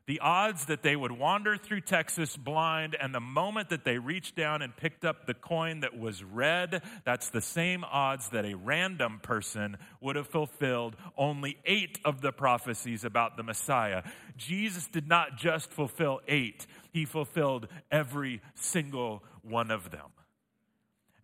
the 0.07 0.21
odds 0.21 0.67
that 0.67 0.83
they 0.83 0.95
would 0.95 1.11
wander 1.11 1.57
through 1.57 1.81
Texas 1.81 2.37
blind, 2.37 2.97
and 3.01 3.15
the 3.15 3.21
moment 3.21 3.71
that 3.71 3.85
they 3.85 3.99
reached 3.99 4.37
down 4.37 4.63
and 4.63 4.77
picked 4.77 5.05
up 5.05 5.27
the 5.27 5.35
coin 5.35 5.81
that 5.81 5.99
was 5.99 6.23
red, 6.23 6.83
that's 7.05 7.31
the 7.31 7.41
same 7.41 7.85
odds 7.85 8.29
that 8.31 8.45
a 8.45 8.55
random 8.55 9.19
person 9.21 9.77
would 10.01 10.15
have 10.15 10.29
fulfilled 10.29 10.97
only 11.17 11.59
eight 11.65 11.99
of 12.05 12.21
the 12.21 12.33
prophecies 12.33 13.05
about 13.05 13.37
the 13.37 13.43
Messiah. 13.43 14.05
Jesus 14.37 14.87
did 14.87 15.09
not 15.09 15.37
just 15.37 15.73
fulfill 15.73 16.21
eight, 16.29 16.67
he 16.93 17.05
fulfilled 17.05 17.67
every 17.91 18.41
single 18.55 19.25
one 19.43 19.73
of 19.73 19.91
them. 19.91 20.11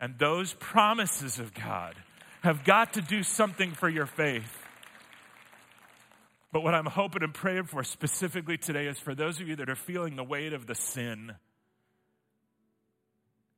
And 0.01 0.19
those 0.19 0.53
promises 0.55 1.39
of 1.39 1.53
God 1.53 1.95
have 2.41 2.65
got 2.65 2.93
to 2.93 3.01
do 3.01 3.23
something 3.23 3.71
for 3.71 3.87
your 3.87 4.05
faith. 4.05 4.62
But 6.53 6.61
what 6.61 6.75
I'm 6.75 6.85
hoping 6.85 7.23
and 7.23 7.33
praying 7.33 7.63
for 7.63 7.83
specifically 7.83 8.59
today 8.59 8.85
is 8.85 8.99
for 8.99 9.15
those 9.15 9.41
of 9.41 9.47
you 9.47 9.55
that 9.55 9.71
are 9.71 9.75
feeling 9.75 10.15
the 10.15 10.23
weight 10.23 10.53
of 10.53 10.67
the 10.67 10.75
sin. 10.75 11.33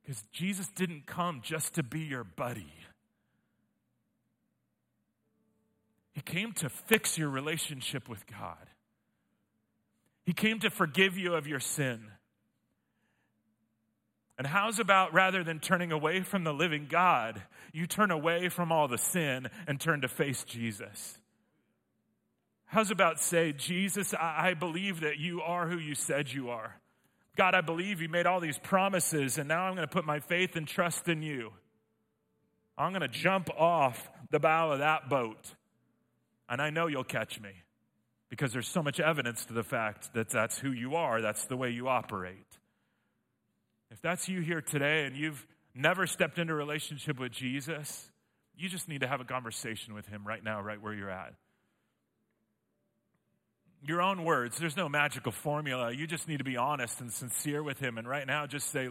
Because 0.02 0.24
Jesus 0.32 0.68
didn't 0.68 1.04
come 1.06 1.42
just 1.42 1.74
to 1.74 1.82
be 1.82 2.00
your 2.00 2.24
buddy. 2.24 2.72
He 6.14 6.22
came 6.22 6.52
to 6.54 6.70
fix 6.70 7.18
your 7.18 7.28
relationship 7.28 8.08
with 8.08 8.26
God. 8.26 8.66
He 10.24 10.32
came 10.32 10.58
to 10.60 10.70
forgive 10.70 11.18
you 11.18 11.34
of 11.34 11.46
your 11.46 11.60
sin. 11.60 12.00
And 14.38 14.46
how's 14.46 14.78
about 14.78 15.12
rather 15.12 15.44
than 15.44 15.60
turning 15.60 15.92
away 15.92 16.22
from 16.22 16.44
the 16.44 16.54
living 16.54 16.86
God, 16.88 17.42
you 17.74 17.86
turn 17.86 18.10
away 18.10 18.48
from 18.48 18.72
all 18.72 18.88
the 18.88 18.96
sin 18.96 19.48
and 19.66 19.78
turn 19.78 20.00
to 20.00 20.08
face 20.08 20.44
Jesus? 20.44 21.18
How's 22.66 22.90
about 22.90 23.20
say, 23.20 23.52
Jesus, 23.52 24.12
I 24.12 24.54
believe 24.54 25.00
that 25.00 25.18
you 25.18 25.40
are 25.40 25.68
who 25.68 25.78
you 25.78 25.94
said 25.94 26.32
you 26.32 26.50
are. 26.50 26.76
God, 27.36 27.54
I 27.54 27.60
believe 27.60 28.00
you 28.00 28.08
made 28.08 28.26
all 28.26 28.40
these 28.40 28.58
promises, 28.58 29.38
and 29.38 29.46
now 29.48 29.64
I'm 29.64 29.76
going 29.76 29.86
to 29.86 29.92
put 29.92 30.04
my 30.04 30.20
faith 30.20 30.56
and 30.56 30.66
trust 30.66 31.08
in 31.08 31.22
you. 31.22 31.52
I'm 32.76 32.92
going 32.92 33.02
to 33.02 33.08
jump 33.08 33.50
off 33.56 34.10
the 34.30 34.40
bow 34.40 34.72
of 34.72 34.80
that 34.80 35.08
boat, 35.08 35.54
and 36.48 36.60
I 36.60 36.70
know 36.70 36.88
you'll 36.88 37.04
catch 37.04 37.40
me 37.40 37.50
because 38.30 38.52
there's 38.52 38.68
so 38.68 38.82
much 38.82 38.98
evidence 38.98 39.44
to 39.44 39.52
the 39.52 39.62
fact 39.62 40.12
that 40.14 40.30
that's 40.30 40.58
who 40.58 40.72
you 40.72 40.96
are, 40.96 41.22
that's 41.22 41.44
the 41.44 41.56
way 41.56 41.70
you 41.70 41.88
operate. 41.88 42.58
If 43.92 44.02
that's 44.02 44.28
you 44.28 44.40
here 44.40 44.60
today 44.60 45.04
and 45.04 45.16
you've 45.16 45.46
never 45.74 46.06
stepped 46.06 46.38
into 46.38 46.52
a 46.52 46.56
relationship 46.56 47.20
with 47.20 47.30
Jesus, 47.30 48.10
you 48.56 48.68
just 48.68 48.88
need 48.88 49.02
to 49.02 49.06
have 49.06 49.20
a 49.20 49.24
conversation 49.24 49.94
with 49.94 50.08
him 50.08 50.26
right 50.26 50.42
now, 50.42 50.60
right 50.60 50.82
where 50.82 50.92
you're 50.92 51.10
at 51.10 51.34
your 53.84 54.02
own 54.02 54.24
words. 54.24 54.58
There's 54.58 54.76
no 54.76 54.88
magical 54.88 55.32
formula. 55.32 55.92
You 55.92 56.06
just 56.06 56.28
need 56.28 56.38
to 56.38 56.44
be 56.44 56.56
honest 56.56 57.00
and 57.00 57.12
sincere 57.12 57.62
with 57.62 57.78
Him. 57.78 57.98
And 57.98 58.08
right 58.08 58.26
now, 58.26 58.46
just 58.46 58.70
say, 58.70 58.88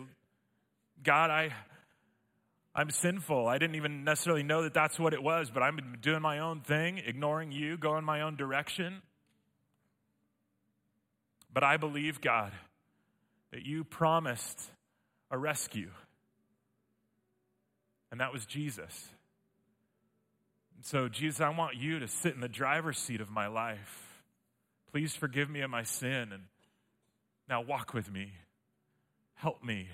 God, 1.03 1.29
I, 1.29 1.51
I'm 2.73 2.89
sinful. 2.89 3.47
I 3.47 3.57
didn't 3.57 3.75
even 3.75 4.03
necessarily 4.03 4.43
know 4.43 4.63
that 4.63 4.73
that's 4.73 4.99
what 4.99 5.13
it 5.13 5.23
was, 5.23 5.49
but 5.49 5.63
I'm 5.63 5.97
doing 6.01 6.21
my 6.21 6.39
own 6.39 6.61
thing, 6.61 7.01
ignoring 7.05 7.51
you, 7.51 7.77
going 7.77 8.03
my 8.03 8.21
own 8.21 8.35
direction. 8.35 9.01
But 11.53 11.63
I 11.63 11.77
believe, 11.77 12.19
God, 12.19 12.51
that 13.51 13.65
you 13.65 13.85
promised 13.85 14.61
a 15.31 15.37
rescue. 15.37 15.89
And 18.11 18.19
that 18.19 18.33
was 18.33 18.45
Jesus. 18.45 19.09
And 20.75 20.85
so, 20.85 21.07
Jesus, 21.07 21.41
I 21.41 21.49
want 21.49 21.75
you 21.75 21.99
to 21.99 22.07
sit 22.07 22.33
in 22.33 22.41
the 22.41 22.49
driver's 22.49 22.97
seat 22.97 23.21
of 23.21 23.29
my 23.29 23.47
life. 23.47 24.04
Please 24.95 25.13
forgive 25.13 25.49
me 25.49 25.59
of 25.59 25.69
my 25.69 25.83
sin 25.83 26.31
and 26.31 26.43
now 27.49 27.59
walk 27.59 27.93
with 27.93 28.09
me. 28.09 28.31
Help 29.33 29.61
me. 29.61 29.89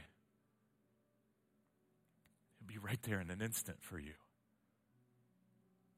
He'll 2.59 2.67
be 2.67 2.77
right 2.77 3.01
there 3.01 3.19
in 3.19 3.31
an 3.31 3.41
instant 3.41 3.77
for 3.81 3.97
you. 3.97 4.13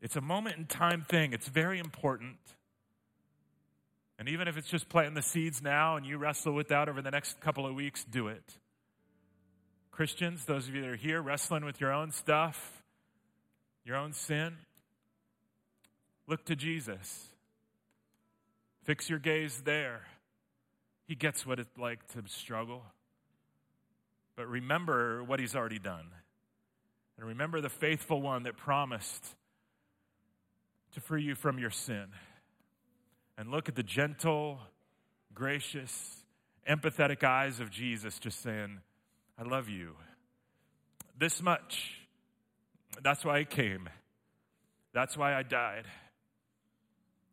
It's 0.02 0.16
a 0.16 0.22
moment 0.22 0.56
in 0.56 0.68
time 0.68 1.02
thing. 1.02 1.34
It's 1.34 1.50
very 1.50 1.80
important. 1.80 2.38
And 4.18 4.30
even 4.30 4.48
if 4.48 4.56
it's 4.56 4.70
just 4.70 4.88
planting 4.88 5.16
the 5.16 5.22
seeds 5.22 5.62
now 5.62 5.98
and 5.98 6.06
you 6.06 6.18
wrestle 6.18 6.54
with 6.54 6.70
that 6.70 6.88
over 6.88 7.02
the 7.02 7.12
next 7.12 7.42
couple 7.42 7.66
of 7.66 7.76
weeks, 7.76 8.06
do 8.06 8.30
it. 8.30 8.58
Christians, 9.92 10.46
those 10.46 10.70
of 10.70 10.76
you 10.76 10.82
that 10.82 10.90
are 10.92 10.96
here 10.96 11.22
wrestling 11.22 11.66
with 11.66 11.82
your 11.82 11.92
own 11.92 12.12
stuff, 12.12 12.82
your 13.84 13.98
own 13.98 14.14
sin, 14.14 14.56
look 16.26 16.46
to 16.46 16.56
Jesus. 16.56 17.33
Fix 18.84 19.10
your 19.10 19.20
gaze 19.20 19.62
there. 19.62 20.02
He 21.08 21.16
gets 21.16 21.46
what 21.46 21.60
it's 21.60 21.78
like 21.78 22.06
to 22.14 22.24
struggle. 22.28 22.84
But 24.36 24.48
remember 24.48 25.24
what 25.24 25.40
he's 25.40 25.56
already 25.56 25.80
done. 25.80 26.08
And 27.18 27.28
remember 27.28 27.62
the 27.62 27.70
faithful 27.70 28.22
one 28.22 28.44
that 28.44 28.58
promised 28.58 29.36
to 30.94 31.02
free 31.02 31.24
you 31.24 31.36
from 31.36 31.60
your 31.60 31.70
sin. 31.70 32.08
And 33.38 33.50
look 33.50 33.70
at 33.70 33.76
the 33.76 33.84
gentle, 33.84 34.60
gracious, 35.34 36.24
empathetic 36.70 37.24
eyes 37.24 37.60
of 37.60 37.70
Jesus 37.70 38.20
just 38.20 38.42
saying, 38.42 38.80
I 39.38 39.44
love 39.44 39.70
you. 39.70 39.96
This 41.18 41.42
much. 41.42 42.00
That's 43.02 43.26
why 43.26 43.40
I 43.40 43.44
came. 43.44 43.90
That's 44.94 45.18
why 45.18 45.36
I 45.36 45.44
died. 45.44 45.86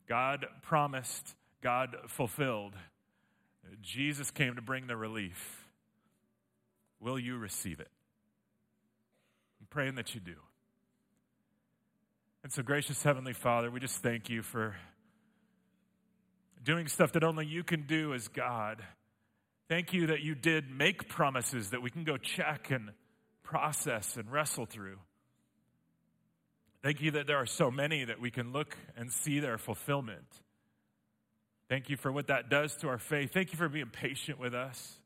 God 0.08 0.46
promised, 0.62 1.34
God 1.62 1.96
fulfilled. 2.08 2.74
Jesus 3.82 4.30
came 4.30 4.56
to 4.56 4.62
bring 4.62 4.86
the 4.86 4.96
relief. 4.96 5.66
Will 7.00 7.18
you 7.18 7.36
receive 7.36 7.80
it? 7.80 7.88
I'm 9.60 9.66
praying 9.68 9.94
that 9.96 10.14
you 10.14 10.20
do. 10.20 10.36
And 12.42 12.52
so, 12.52 12.62
gracious 12.62 13.02
Heavenly 13.02 13.34
Father, 13.34 13.70
we 13.70 13.80
just 13.80 14.02
thank 14.02 14.30
you 14.30 14.42
for 14.42 14.74
doing 16.62 16.88
stuff 16.88 17.12
that 17.12 17.24
only 17.24 17.46
you 17.46 17.62
can 17.62 17.82
do 17.86 18.14
as 18.14 18.28
God. 18.28 18.82
Thank 19.68 19.92
you 19.92 20.08
that 20.08 20.20
you 20.22 20.34
did 20.34 20.70
make 20.70 21.08
promises 21.08 21.70
that 21.70 21.82
we 21.82 21.90
can 21.90 22.04
go 22.04 22.16
check 22.16 22.70
and 22.70 22.90
process 23.42 24.16
and 24.16 24.30
wrestle 24.30 24.66
through. 24.66 24.98
Thank 26.82 27.02
you 27.02 27.10
that 27.12 27.26
there 27.26 27.36
are 27.36 27.46
so 27.46 27.70
many 27.70 28.04
that 28.04 28.20
we 28.20 28.30
can 28.30 28.52
look 28.52 28.76
and 28.96 29.12
see 29.12 29.38
their 29.38 29.58
fulfillment. 29.58 30.24
Thank 31.70 31.88
you 31.88 31.96
for 31.96 32.10
what 32.10 32.26
that 32.26 32.50
does 32.50 32.74
to 32.78 32.88
our 32.88 32.98
faith. 32.98 33.32
Thank 33.32 33.52
you 33.52 33.56
for 33.56 33.68
being 33.68 33.86
patient 33.86 34.40
with 34.40 34.54
us. 34.54 34.98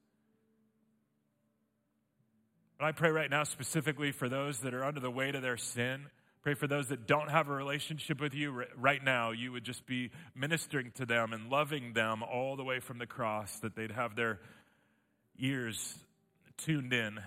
But 2.78 2.86
I 2.86 2.92
pray 2.92 3.10
right 3.10 3.28
now 3.28 3.44
specifically 3.44 4.12
for 4.12 4.30
those 4.30 4.60
that 4.60 4.72
are 4.72 4.82
under 4.82 4.98
the 4.98 5.10
weight 5.10 5.34
of 5.34 5.42
their 5.42 5.58
sin. 5.58 6.06
Pray 6.40 6.54
for 6.54 6.66
those 6.66 6.88
that 6.88 7.06
don't 7.06 7.30
have 7.30 7.50
a 7.50 7.52
relationship 7.52 8.18
with 8.18 8.32
you 8.32 8.64
right 8.78 9.04
now. 9.04 9.30
You 9.30 9.52
would 9.52 9.62
just 9.62 9.84
be 9.84 10.10
ministering 10.34 10.90
to 10.92 11.04
them 11.04 11.34
and 11.34 11.50
loving 11.50 11.92
them 11.92 12.22
all 12.22 12.56
the 12.56 12.64
way 12.64 12.80
from 12.80 12.96
the 12.96 13.06
cross, 13.06 13.58
that 13.58 13.76
they'd 13.76 13.92
have 13.92 14.16
their 14.16 14.40
ears 15.38 15.98
tuned 16.56 16.94
in 16.94 17.20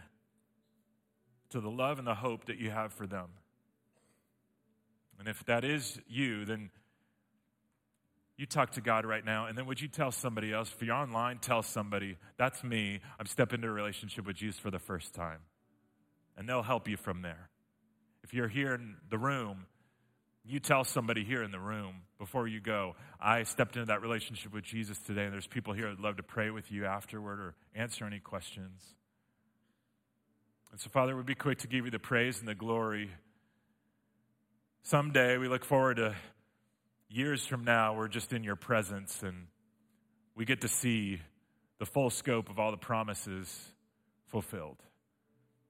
to 1.51 1.61
the 1.61 1.69
love 1.69 1.99
and 1.99 2.07
the 2.07 2.15
hope 2.15 2.45
that 2.45 2.57
you 2.57 2.71
have 2.71 2.91
for 2.91 3.05
them. 3.05 3.27
And 5.19 5.27
if 5.27 5.45
that 5.45 5.63
is 5.63 5.99
you, 6.07 6.43
then 6.43 6.71
you 8.37 8.45
talk 8.45 8.71
to 8.71 8.81
God 8.81 9.05
right 9.05 9.25
now, 9.25 9.47
and 9.47 9.57
then 9.57 9.65
would 9.65 9.81
you 9.81 9.87
tell 9.87 10.11
somebody 10.11 10.53
else? 10.53 10.71
If 10.73 10.85
you're 10.85 10.95
online, 10.95 11.39
tell 11.39 11.63
somebody, 11.63 12.17
that's 12.37 12.63
me. 12.63 12.99
I'm 13.19 13.25
stepping 13.25 13.57
into 13.57 13.67
a 13.67 13.71
relationship 13.71 14.27
with 14.27 14.35
Jesus 14.35 14.59
for 14.59 14.69
the 14.69 14.79
first 14.79 15.13
time. 15.15 15.39
And 16.37 16.47
they'll 16.47 16.61
help 16.61 16.87
you 16.87 16.97
from 16.97 17.23
there. 17.23 17.49
If 18.23 18.35
you're 18.35 18.47
here 18.47 18.75
in 18.75 18.97
the 19.09 19.17
room, 19.17 19.65
you 20.45 20.59
tell 20.59 20.83
somebody 20.83 21.23
here 21.23 21.41
in 21.41 21.49
the 21.49 21.59
room 21.59 22.03
before 22.19 22.47
you 22.47 22.59
go, 22.59 22.95
I 23.19 23.41
stepped 23.43 23.75
into 23.75 23.87
that 23.87 24.03
relationship 24.03 24.53
with 24.53 24.63
Jesus 24.63 24.99
today, 24.99 25.23
and 25.23 25.33
there's 25.33 25.47
people 25.47 25.73
here 25.73 25.85
that'd 25.85 25.99
love 25.99 26.17
to 26.17 26.23
pray 26.23 26.51
with 26.51 26.71
you 26.71 26.85
afterward 26.85 27.39
or 27.39 27.55
answer 27.75 28.05
any 28.05 28.19
questions. 28.19 28.81
And 30.71 30.79
so, 30.79 30.89
Father, 30.89 31.15
we'd 31.15 31.25
be 31.25 31.35
quick 31.35 31.57
to 31.59 31.67
give 31.67 31.85
you 31.85 31.91
the 31.91 31.99
praise 31.99 32.39
and 32.39 32.47
the 32.47 32.55
glory. 32.55 33.09
Someday 34.83 35.37
we 35.37 35.47
look 35.47 35.65
forward 35.65 35.97
to 35.97 36.15
years 37.09 37.45
from 37.45 37.63
now, 37.63 37.95
we're 37.95 38.07
just 38.07 38.33
in 38.33 38.43
your 38.43 38.55
presence 38.55 39.23
and 39.23 39.47
we 40.35 40.45
get 40.45 40.61
to 40.61 40.67
see 40.67 41.19
the 41.79 41.85
full 41.85 42.09
scope 42.09 42.49
of 42.49 42.59
all 42.59 42.71
the 42.71 42.77
promises 42.77 43.71
fulfilled. 44.27 44.77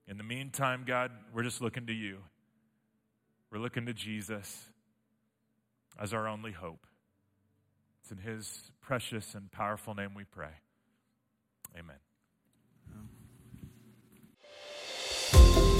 In 0.07 0.17
the 0.17 0.23
meantime, 0.23 0.83
God, 0.85 1.11
we're 1.33 1.43
just 1.43 1.61
looking 1.61 1.88
to 1.88 1.93
you. 1.93 2.19
We're 3.51 3.59
looking 3.59 3.85
to 3.85 3.93
Jesus 3.93 4.69
as 5.99 6.13
our 6.13 6.27
only 6.27 6.51
hope. 6.51 6.85
It's 8.01 8.11
in 8.11 8.17
his 8.17 8.71
precious 8.81 9.35
and 9.35 9.51
powerful 9.51 9.95
name 9.95 10.13
we 10.15 10.23
pray. 10.23 10.51
Amen. 11.77 12.07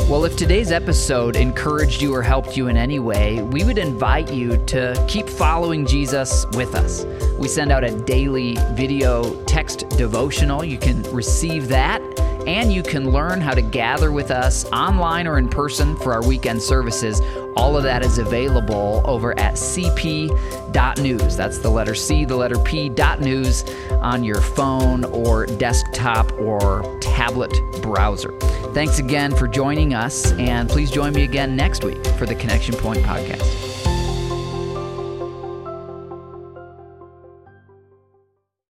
Well, 0.06 0.24
if 0.24 0.38
today's 0.38 0.72
episode 0.72 1.36
encouraged 1.36 2.02
you 2.02 2.14
or 2.14 2.22
helped 2.22 2.56
you 2.56 2.68
in 2.68 2.78
any 2.78 2.98
way, 2.98 3.42
we 3.42 3.66
would 3.66 3.78
invite 3.78 4.32
you 4.32 4.56
to 4.68 5.06
keep 5.08 5.28
following 5.28 5.86
Jesus 5.86 6.46
with 6.54 6.76
us. 6.76 7.04
We 7.38 7.50
send 7.50 7.72
out 7.74 7.84
a 7.84 7.92
daily 7.92 8.56
video 8.72 9.44
text 9.44 9.90
devotional. 9.90 10.64
You 10.64 10.78
can 10.78 11.04
receive 11.12 11.68
that 11.68 12.02
and 12.48 12.72
you 12.72 12.82
can 12.82 13.12
learn 13.12 13.42
how 13.42 13.54
to 13.54 13.62
gather 13.62 14.12
with 14.12 14.32
us 14.32 14.66
online 14.72 15.28
or 15.28 15.38
in 15.38 15.50
person 15.50 15.96
for 15.98 16.14
our 16.14 16.26
weekend 16.26 16.62
services. 16.62 17.22
All 17.58 17.76
of 17.76 17.84
that 17.84 18.04
is 18.04 18.18
available 18.18 19.02
over 19.06 19.38
at 19.38 19.56
cp.news. 19.56 21.38
That's 21.38 21.58
the 21.60 21.70
letter 21.70 21.94
C, 21.94 22.24
the 22.24 22.36
letter 22.36 22.58
P, 22.58 22.88
dot 22.88 23.20
news 23.20 23.64
on 24.02 24.24
your 24.24 24.42
phone 24.42 25.04
or 25.04 25.46
desktop 25.46 26.32
or 26.34 26.98
tablet 27.02 27.54
browser. 27.82 28.32
Thanks 28.74 29.00
again 29.00 29.36
for 29.36 29.48
joining 29.48 29.94
us, 29.94 30.32
and 30.34 30.70
please 30.70 30.90
join 30.90 31.14
me 31.14 31.24
again 31.24 31.56
next 31.56 31.84
week 31.84 32.06
for 32.18 32.26
the 32.26 32.36
Connection 32.36 32.76
Point 32.76 33.00
podcast. 33.00 33.67